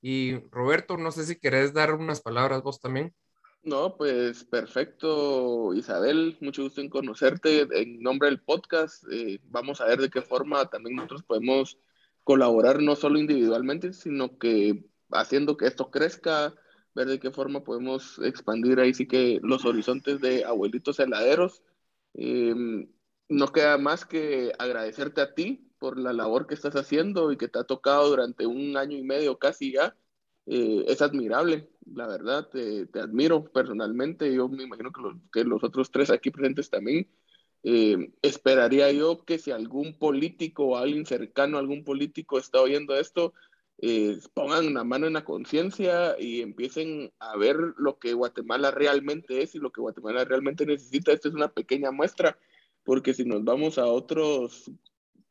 Y 0.02 0.38
Roberto, 0.50 0.98
no 0.98 1.12
sé 1.12 1.26
si 1.26 1.36
querés 1.38 1.74
dar 1.74 1.94
unas 1.94 2.22
palabras 2.22 2.64
vos 2.64 2.80
también. 2.80 3.14
No, 3.62 3.98
pues 3.98 4.46
perfecto, 4.46 5.74
Isabel, 5.74 6.38
mucho 6.40 6.64
gusto 6.64 6.80
en 6.80 6.90
conocerte. 6.90 7.68
En 7.72 8.00
nombre 8.00 8.30
del 8.30 8.42
podcast, 8.42 9.04
eh, 9.12 9.40
vamos 9.44 9.82
a 9.82 9.86
ver 9.86 10.00
de 10.00 10.10
qué 10.10 10.22
forma 10.22 10.66
también 10.70 10.96
nosotros 10.96 11.24
podemos 11.24 11.78
colaborar, 12.24 12.82
no 12.82 12.96
solo 12.96 13.20
individualmente, 13.20 13.92
sino 13.92 14.38
que 14.38 14.86
haciendo 15.12 15.58
que 15.58 15.68
esto 15.68 15.92
crezca, 15.92 16.56
ver 16.96 17.08
de 17.08 17.20
qué 17.20 17.32
forma 17.32 17.64
podemos 17.64 18.20
expandir 18.20 18.80
ahí 18.80 18.94
sí 18.94 19.08
que 19.08 19.40
los 19.44 19.66
horizontes 19.66 20.20
de 20.22 20.46
abuelitos 20.46 21.00
heladeros. 21.00 21.64
Em, 22.14 22.90
no 23.30 23.48
queda 23.52 23.78
más 23.78 24.06
que 24.06 24.52
agradecerte 24.60 25.22
a 25.22 25.34
ti 25.36 25.72
por 25.80 25.98
la 26.00 26.14
labor 26.14 26.48
que 26.48 26.56
estás 26.56 26.76
haciendo 26.76 27.32
y 27.32 27.38
que 27.38 27.48
te 27.48 27.60
ha 27.60 27.64
tocado 27.64 28.10
durante 28.10 28.46
un 28.46 28.78
año 28.78 28.98
y 28.98 29.04
medio 29.04 29.40
casi 29.40 29.74
ya. 29.74 29.96
Eh, 30.46 30.86
es 30.88 31.02
admirable, 31.02 31.70
la 31.86 32.08
verdad, 32.08 32.50
te, 32.50 32.88
admiro 33.00 33.46
personalmente. 33.52 34.34
Yo 34.34 34.50
me 34.50 34.64
imagino 34.64 34.92
que 34.92 35.02
los, 35.02 35.16
que 35.32 35.44
los 35.44 35.64
otros 35.64 35.92
tres 35.92 36.10
aquí 36.10 36.32
presentes 36.32 36.70
también. 36.70 37.08
Eh, 37.64 38.14
esperaría 38.22 38.92
yo 38.92 39.26
que 39.26 39.38
si 39.38 39.52
algún 39.52 39.98
político 40.00 40.66
o 40.66 40.78
alguien 40.78 41.06
cercano 41.06 41.58
a 41.58 41.60
algún 41.60 41.84
político 41.84 42.40
está 42.40 42.62
oyendo 42.62 42.96
esto, 42.96 43.34
eh, 43.82 44.20
pongan 44.34 44.74
la 44.74 44.84
mano 44.84 45.08
en 45.08 45.14
la 45.14 45.24
conciencia 45.24 46.20
y 46.20 46.42
empiecen 46.42 47.14
a 47.20 47.38
ver 47.38 47.56
lo 47.78 47.98
que 47.98 48.14
Guatemala 48.14 48.72
realmente 48.72 49.42
es 49.42 49.56
y 49.56 49.60
lo 49.60 49.72
que 49.72 49.80
Guatemala 49.80 50.26
realmente 50.26 50.66
necesita. 50.66 51.14
Esta 51.14 51.30
es 51.30 51.34
una 51.34 51.48
pequeña 51.48 51.90
muestra, 51.92 52.38
porque 52.84 53.14
si 53.14 53.24
nos 53.24 53.44
vamos 53.46 53.78
a 53.78 53.86
otros 53.86 54.70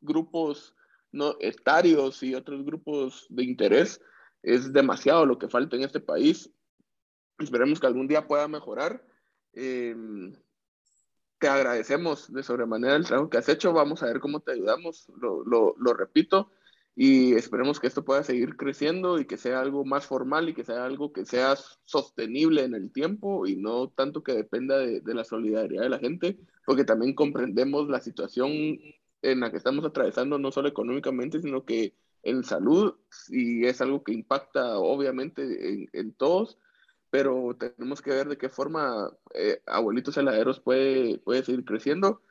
grupos 0.01 0.75
no 1.13 1.37
etarios 1.41 2.23
y 2.23 2.35
otros 2.35 2.65
grupos 2.65 3.27
de 3.29 3.45
interés, 3.45 4.01
es 4.43 4.73
demasiado 4.73 5.27
lo 5.27 5.39
que 5.39 5.49
falta 5.49 5.77
en 5.77 5.83
este 5.83 6.01
país. 6.01 6.51
Esperemos 7.39 7.81
que 7.81 7.87
algún 7.87 8.09
día 8.09 8.27
pueda 8.27 8.49
mejorar. 8.49 9.05
Eh, 9.53 9.95
te 11.39 11.49
agradecemos 11.49 12.33
de 12.33 12.43
sobremanera 12.43 12.97
el 12.97 13.05
trabajo 13.05 13.29
que 13.29 13.39
has 13.39 13.49
hecho. 13.49 13.75
Vamos 13.75 14.03
a 14.03 14.07
ver 14.07 14.21
cómo 14.21 14.41
te 14.41 14.53
ayudamos. 14.53 15.07
Lo, 15.21 15.45
lo, 15.45 15.75
lo 15.79 15.93
repito 15.93 16.51
y 17.01 17.37
esperemos 17.37 17.79
que 17.79 17.87
esto 17.87 18.05
pueda 18.05 18.25
seguir 18.25 18.57
creciendo 18.57 19.21
y 19.21 19.25
que 19.25 19.37
sea 19.37 19.61
algo 19.61 19.85
más 19.85 20.05
formal 20.05 20.49
y 20.49 20.53
que 20.53 20.65
sea 20.65 20.85
algo 20.85 21.13
que 21.13 21.25
sea 21.25 21.55
sostenible 21.85 22.65
en 22.65 22.75
el 22.75 22.91
tiempo 22.91 23.47
y 23.47 23.55
no 23.55 23.89
tanto 23.89 24.25
que 24.25 24.33
dependa 24.33 24.79
de, 24.79 25.01
de, 25.01 25.15
la 25.15 25.23
solidaridad 25.23 25.83
de 25.85 25.91
la 25.91 26.01
gente, 26.01 26.37
porque 26.67 26.83
también 26.83 27.15
comprendemos 27.15 27.89
la 27.89 28.01
situación 28.01 28.51
en 29.23 29.39
la 29.39 29.53
que 29.53 29.59
estamos 29.59 29.85
atravesando, 29.85 30.41
no 30.41 30.51
solo 30.51 30.69
económicamente, 30.69 31.41
sino 31.41 31.65
que 31.65 31.95
en 32.25 32.43
salud, 32.43 32.97
y 33.29 33.65
es 33.67 33.81
algo 33.81 34.03
que 34.03 34.13
impacta 34.13 34.79
obviamente 34.81 35.43
en, 35.73 35.89
en 35.93 36.13
todos, 36.13 36.59
pero 37.11 37.57
tenemos 37.57 38.03
que 38.03 38.11
ver 38.11 38.27
de 38.27 38.39
qué 38.39 38.49
forma 38.49 39.09
eh, 39.35 39.63
Abuelitos 39.67 40.17
Heladeros 40.17 40.59
puede, 40.59 41.19
puede 41.19 41.45
seguir 41.45 41.65
creciendo 41.65 42.23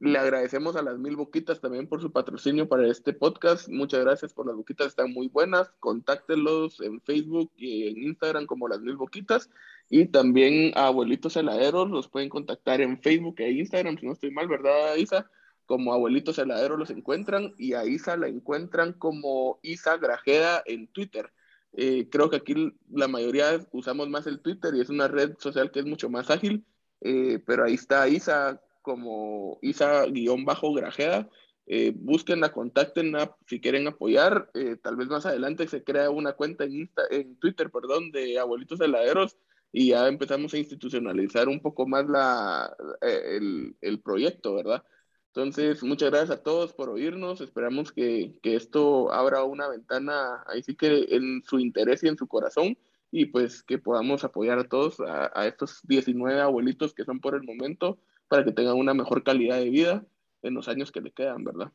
le 0.00 0.18
agradecemos 0.18 0.76
a 0.76 0.82
las 0.82 0.98
mil 0.98 1.16
boquitas 1.16 1.60
también 1.60 1.88
por 1.88 2.00
su 2.00 2.12
patrocinio 2.12 2.68
para 2.68 2.86
este 2.86 3.12
podcast. 3.12 3.68
Muchas 3.68 4.00
gracias 4.04 4.32
por 4.32 4.46
las 4.46 4.54
boquitas, 4.54 4.88
están 4.88 5.12
muy 5.12 5.28
buenas. 5.28 5.72
Contáctelos 5.80 6.80
en 6.80 7.00
Facebook 7.00 7.50
y 7.56 7.88
en 7.88 8.04
Instagram 8.04 8.46
como 8.46 8.68
las 8.68 8.80
mil 8.80 8.96
boquitas. 8.96 9.50
Y 9.90 10.06
también 10.06 10.72
a 10.76 10.86
Abuelitos 10.86 11.36
Heladeros 11.36 11.90
los 11.90 12.08
pueden 12.08 12.28
contactar 12.28 12.80
en 12.80 13.00
Facebook 13.02 13.36
e 13.38 13.50
Instagram, 13.50 13.98
si 13.98 14.06
no 14.06 14.12
estoy 14.12 14.30
mal, 14.30 14.46
¿verdad, 14.46 14.94
Isa? 14.96 15.28
Como 15.66 15.92
Abuelitos 15.92 16.38
Heladeros 16.38 16.78
los 16.78 16.90
encuentran 16.90 17.54
y 17.58 17.72
a 17.72 17.84
Isa 17.84 18.16
la 18.16 18.28
encuentran 18.28 18.92
como 18.92 19.58
Isa 19.62 19.96
Grajeda 19.96 20.62
en 20.66 20.86
Twitter. 20.88 21.32
Eh, 21.72 22.08
creo 22.08 22.30
que 22.30 22.36
aquí 22.36 22.72
la 22.88 23.08
mayoría 23.08 23.66
usamos 23.72 24.08
más 24.08 24.26
el 24.26 24.40
Twitter 24.40 24.74
y 24.74 24.80
es 24.80 24.90
una 24.90 25.08
red 25.08 25.34
social 25.38 25.70
que 25.72 25.80
es 25.80 25.86
mucho 25.86 26.08
más 26.08 26.30
ágil, 26.30 26.64
eh, 27.00 27.40
pero 27.44 27.64
ahí 27.64 27.74
está 27.74 28.08
Isa 28.08 28.60
como 28.88 29.58
Isa-Grajeda. 29.60 31.28
Eh, 31.66 31.92
búsquenla, 31.94 32.52
contáctenla 32.52 33.36
si 33.46 33.60
quieren 33.60 33.86
apoyar. 33.86 34.50
Eh, 34.54 34.76
tal 34.82 34.96
vez 34.96 35.08
más 35.08 35.26
adelante 35.26 35.68
se 35.68 35.84
crea 35.84 36.08
una 36.08 36.32
cuenta 36.32 36.64
en, 36.64 36.72
Insta, 36.74 37.02
en 37.10 37.36
Twitter 37.38 37.70
perdón, 37.70 38.10
de 38.10 38.38
Abuelitos 38.38 38.80
Heladeros 38.80 39.36
y 39.70 39.88
ya 39.88 40.08
empezamos 40.08 40.54
a 40.54 40.58
institucionalizar 40.58 41.48
un 41.48 41.60
poco 41.60 41.86
más 41.86 42.08
la, 42.08 42.74
eh, 43.02 43.36
el, 43.36 43.76
el, 43.82 44.00
proyecto, 44.00 44.54
¿verdad? 44.54 44.82
Entonces, 45.26 45.82
muchas 45.82 46.10
gracias 46.10 46.38
a 46.38 46.42
todos 46.42 46.72
por 46.72 46.88
oírnos. 46.88 47.42
Esperamos 47.42 47.92
que, 47.92 48.34
que, 48.42 48.56
esto 48.56 49.12
abra 49.12 49.44
una 49.44 49.68
ventana 49.68 50.42
ahí 50.46 50.62
sí 50.62 50.74
que 50.74 51.08
en 51.10 51.42
su 51.44 51.58
interés 51.58 52.02
y 52.02 52.08
en 52.08 52.16
su 52.16 52.26
corazón 52.26 52.78
y 53.10 53.26
pues 53.26 53.62
que 53.62 53.78
podamos 53.78 54.24
apoyar 54.24 54.58
a 54.58 54.64
todos, 54.68 55.00
a, 55.00 55.30
a 55.38 55.46
estos 55.46 55.80
19 55.84 56.40
abuelitos 56.40 56.94
que 56.94 57.04
son 57.04 57.20
por 57.20 57.34
el 57.34 57.42
momento 57.42 57.98
para 58.28 58.44
que 58.44 58.52
tengan 58.52 58.76
una 58.76 58.94
mejor 58.94 59.22
calidad 59.22 59.56
de 59.56 59.70
vida 59.70 60.04
en 60.42 60.54
los 60.54 60.68
años 60.68 60.92
que 60.92 61.00
le 61.00 61.12
quedan, 61.12 61.44
¿verdad? 61.44 61.72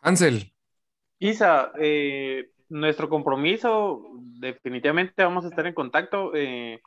Hansel. 0.00 0.52
Isa, 1.18 1.72
eh, 1.78 2.50
nuestro 2.68 3.08
compromiso, 3.08 4.02
definitivamente 4.38 5.22
vamos 5.22 5.44
a 5.44 5.48
estar 5.48 5.66
en 5.66 5.74
contacto. 5.74 6.32
Eh, 6.34 6.80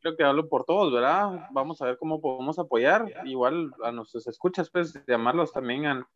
creo 0.00 0.16
que 0.16 0.24
hablo 0.24 0.48
por 0.48 0.64
todos, 0.64 0.92
¿verdad? 0.92 1.48
Vamos 1.50 1.80
a 1.80 1.86
ver 1.86 1.98
cómo 1.98 2.20
podemos 2.20 2.58
apoyar. 2.58 3.06
Igual 3.24 3.72
a 3.82 3.92
nuestros 3.92 4.26
escuchas, 4.26 4.70
pues 4.70 5.00
llamarlos 5.06 5.52
también 5.52 5.86
a, 5.86 6.08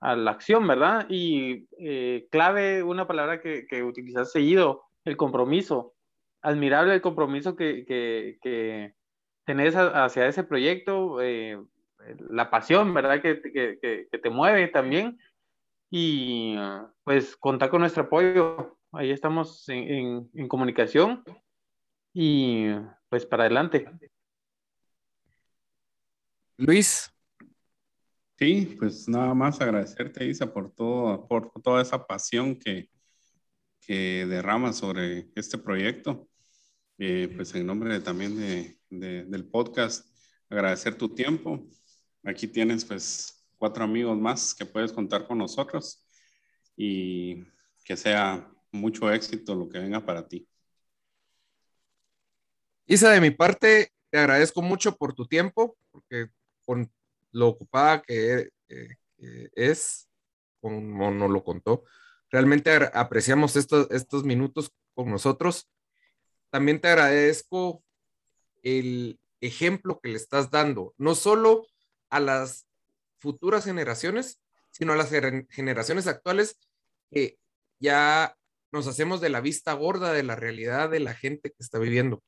a 0.00 0.16
la 0.16 0.30
acción, 0.30 0.66
¿verdad? 0.66 1.06
Y 1.08 1.68
eh, 1.78 2.26
clave, 2.30 2.82
una 2.82 3.06
palabra 3.06 3.40
que, 3.40 3.66
que 3.66 3.82
utilizas 3.82 4.32
seguido, 4.32 4.84
el 5.04 5.16
compromiso 5.16 5.94
admirable 6.48 6.94
el 6.94 7.00
compromiso 7.00 7.54
que, 7.56 7.84
que, 7.84 8.38
que 8.42 8.94
tenés 9.44 9.74
hacia 9.76 10.26
ese 10.26 10.44
proyecto, 10.44 11.20
eh, 11.20 11.58
la 12.30 12.50
pasión, 12.50 12.94
¿verdad? 12.94 13.20
Que, 13.20 13.40
que, 14.10 14.18
te 14.18 14.30
mueve 14.30 14.68
también. 14.68 15.18
Y 15.90 16.56
pues 17.04 17.36
contar 17.36 17.70
con 17.70 17.80
nuestro 17.80 18.04
apoyo. 18.04 18.78
Ahí 18.92 19.10
estamos 19.10 19.68
en, 19.68 19.78
en, 19.88 20.30
en 20.34 20.48
comunicación. 20.48 21.22
Y 22.14 22.68
pues 23.08 23.26
para 23.26 23.44
adelante. 23.44 23.86
Luis. 26.56 27.12
Sí, 28.38 28.76
pues 28.78 29.08
nada 29.08 29.34
más 29.34 29.60
agradecerte, 29.60 30.24
Isa, 30.24 30.52
por, 30.52 30.70
todo, 30.72 31.26
por 31.26 31.50
toda 31.60 31.82
esa 31.82 32.06
pasión 32.06 32.56
que, 32.56 32.88
que 33.80 34.26
derramas 34.26 34.76
sobre 34.76 35.30
este 35.34 35.58
proyecto. 35.58 36.28
Eh, 36.98 37.32
pues 37.36 37.54
en 37.54 37.64
nombre 37.64 38.00
también 38.00 38.36
de, 38.36 38.76
del 39.24 39.48
podcast, 39.48 40.04
agradecer 40.50 40.96
tu 40.96 41.14
tiempo. 41.14 41.64
Aquí 42.24 42.48
tienes 42.48 42.84
pues 42.84 43.46
cuatro 43.56 43.84
amigos 43.84 44.18
más 44.18 44.52
que 44.52 44.66
puedes 44.66 44.92
contar 44.92 45.26
con 45.26 45.38
nosotros 45.38 46.04
y 46.76 47.44
que 47.84 47.96
sea 47.96 48.50
mucho 48.72 49.12
éxito 49.12 49.54
lo 49.54 49.68
que 49.68 49.78
venga 49.78 50.04
para 50.04 50.26
ti. 50.26 50.48
Isa, 52.86 53.10
de 53.10 53.20
mi 53.20 53.30
parte, 53.30 53.92
te 54.10 54.18
agradezco 54.18 54.60
mucho 54.60 54.96
por 54.96 55.14
tu 55.14 55.26
tiempo, 55.26 55.76
porque 55.92 56.28
con 56.64 56.90
lo 57.30 57.48
ocupada 57.48 58.02
que, 58.02 58.50
eh, 58.68 58.96
es, 59.54 60.08
como 60.60 61.10
nos 61.10 61.30
lo 61.30 61.44
contó, 61.44 61.84
realmente 62.30 62.70
apreciamos 62.92 63.56
estos, 63.56 63.88
estos 63.90 64.24
minutos 64.24 64.72
con 64.94 65.10
nosotros. 65.10 65.68
También 66.50 66.80
te 66.80 66.88
agradezco 66.88 67.82
el 68.62 69.18
ejemplo 69.40 70.00
que 70.00 70.08
le 70.08 70.16
estás 70.16 70.50
dando, 70.50 70.94
no 70.98 71.14
solo 71.14 71.66
a 72.10 72.20
las 72.20 72.66
futuras 73.18 73.64
generaciones, 73.64 74.40
sino 74.70 74.92
a 74.92 74.96
las 74.96 75.10
generaciones 75.50 76.06
actuales 76.06 76.58
que 77.10 77.38
ya 77.78 78.36
nos 78.72 78.86
hacemos 78.86 79.20
de 79.20 79.30
la 79.30 79.40
vista 79.40 79.72
gorda 79.72 80.12
de 80.12 80.22
la 80.22 80.36
realidad 80.36 80.90
de 80.90 81.00
la 81.00 81.14
gente 81.14 81.50
que 81.50 81.56
está 81.62 81.78
viviendo. 81.78 82.22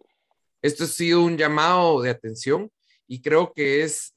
Esto 0.63 0.85
ha 0.85 0.87
sido 0.87 1.23
un 1.23 1.37
llamado 1.37 2.03
de 2.03 2.11
atención 2.11 2.71
y 3.07 3.23
creo 3.23 3.53
que 3.53 3.83
es 3.83 4.15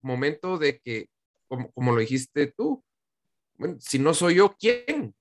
momento 0.00 0.58
de 0.58 0.80
que, 0.80 1.08
como, 1.48 1.92
lo 1.92 2.00
dijiste 2.00 2.52
tú, 2.56 2.84
si 3.78 3.98
no 3.98 4.14
soy 4.14 4.36
yo, 4.36 4.56
¿quién? 4.58 5.14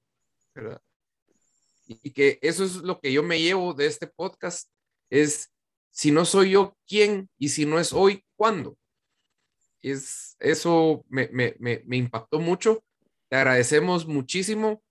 Y, 2.02 2.12
que 2.12 2.40
eso 2.42 2.64
es 2.64 2.76
lo 2.78 3.00
que 3.00 3.12
yo 3.12 3.24
me 3.24 3.42
llevo 3.42 3.74
de 3.74 3.88
este 3.88 4.08
podcast, 4.08 4.70
es 5.10 5.52
si 5.90 6.12
no 6.12 6.26
soy 6.26 6.52
yo, 6.52 6.78
¿quién? 6.88 7.30
Y 7.38 7.50
si 7.50 7.66
no 7.66 7.80
es 7.80 7.92
hoy, 7.92 8.24
¿cuándo? 8.36 8.78
Es, 9.82 10.36
eso 10.40 11.04
me, 11.10 11.28
me, 11.34 11.56
me 11.60 11.98
impactó 11.98 12.40
mucho. 12.40 12.84
Te 13.30 13.36
agradecemos 13.36 14.08
muchísimo 14.08 14.82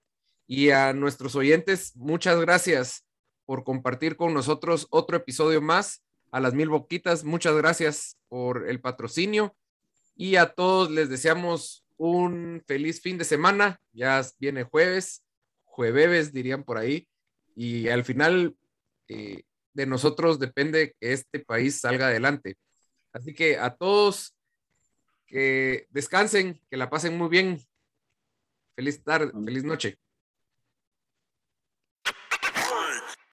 y 0.47 0.71
a 0.71 0.93
nuestros 0.93 1.37
oyentes, 1.37 1.95
muchas 1.97 2.41
gracias 2.41 3.05
por 3.47 3.65
compartir 3.65 4.17
con 4.17 4.35
nosotros 4.35 4.87
otro 4.91 5.17
episodio 5.17 5.61
más. 5.63 6.03
A 6.33 6.39
las 6.39 6.55
mil 6.55 6.69
boquitas, 6.69 7.25
muchas 7.25 7.57
gracias 7.57 8.17
por 8.29 8.69
el 8.69 8.81
patrocinio 8.81 9.57
y 10.15 10.37
a 10.37 10.53
todos 10.53 10.91
les 10.91 11.09
deseamos 11.09 11.85
un 11.97 12.63
feliz 12.67 13.01
fin 13.01 13.19
de 13.19 13.25
semana. 13.25 13.81
Ya 13.93 14.25
viene 14.39 14.65
jueves, 14.65 15.25
jueves 15.71 16.33
dirían 16.33 16.65
por 16.65 16.79
ahí, 16.79 17.09
y 17.55 17.89
al 17.89 18.05
final 18.05 18.57
eh, 19.09 19.43
de 19.73 19.87
nosotros 19.87 20.39
depende 20.39 20.95
que 21.01 21.13
este 21.13 21.41
país 21.41 21.81
salga 21.81 22.09
adelante. 22.09 22.57
Así 23.13 23.35
que 23.35 23.59
a 23.59 23.75
todos 23.75 24.37
que 25.27 25.87
descansen, 25.91 26.61
que 26.69 26.77
la 26.77 26.91
pasen 26.91 27.17
muy 27.17 27.29
bien. 27.29 27.61
Feliz 28.75 29.03
tarde, 29.03 29.33
feliz 29.45 29.65
noche. 29.65 29.97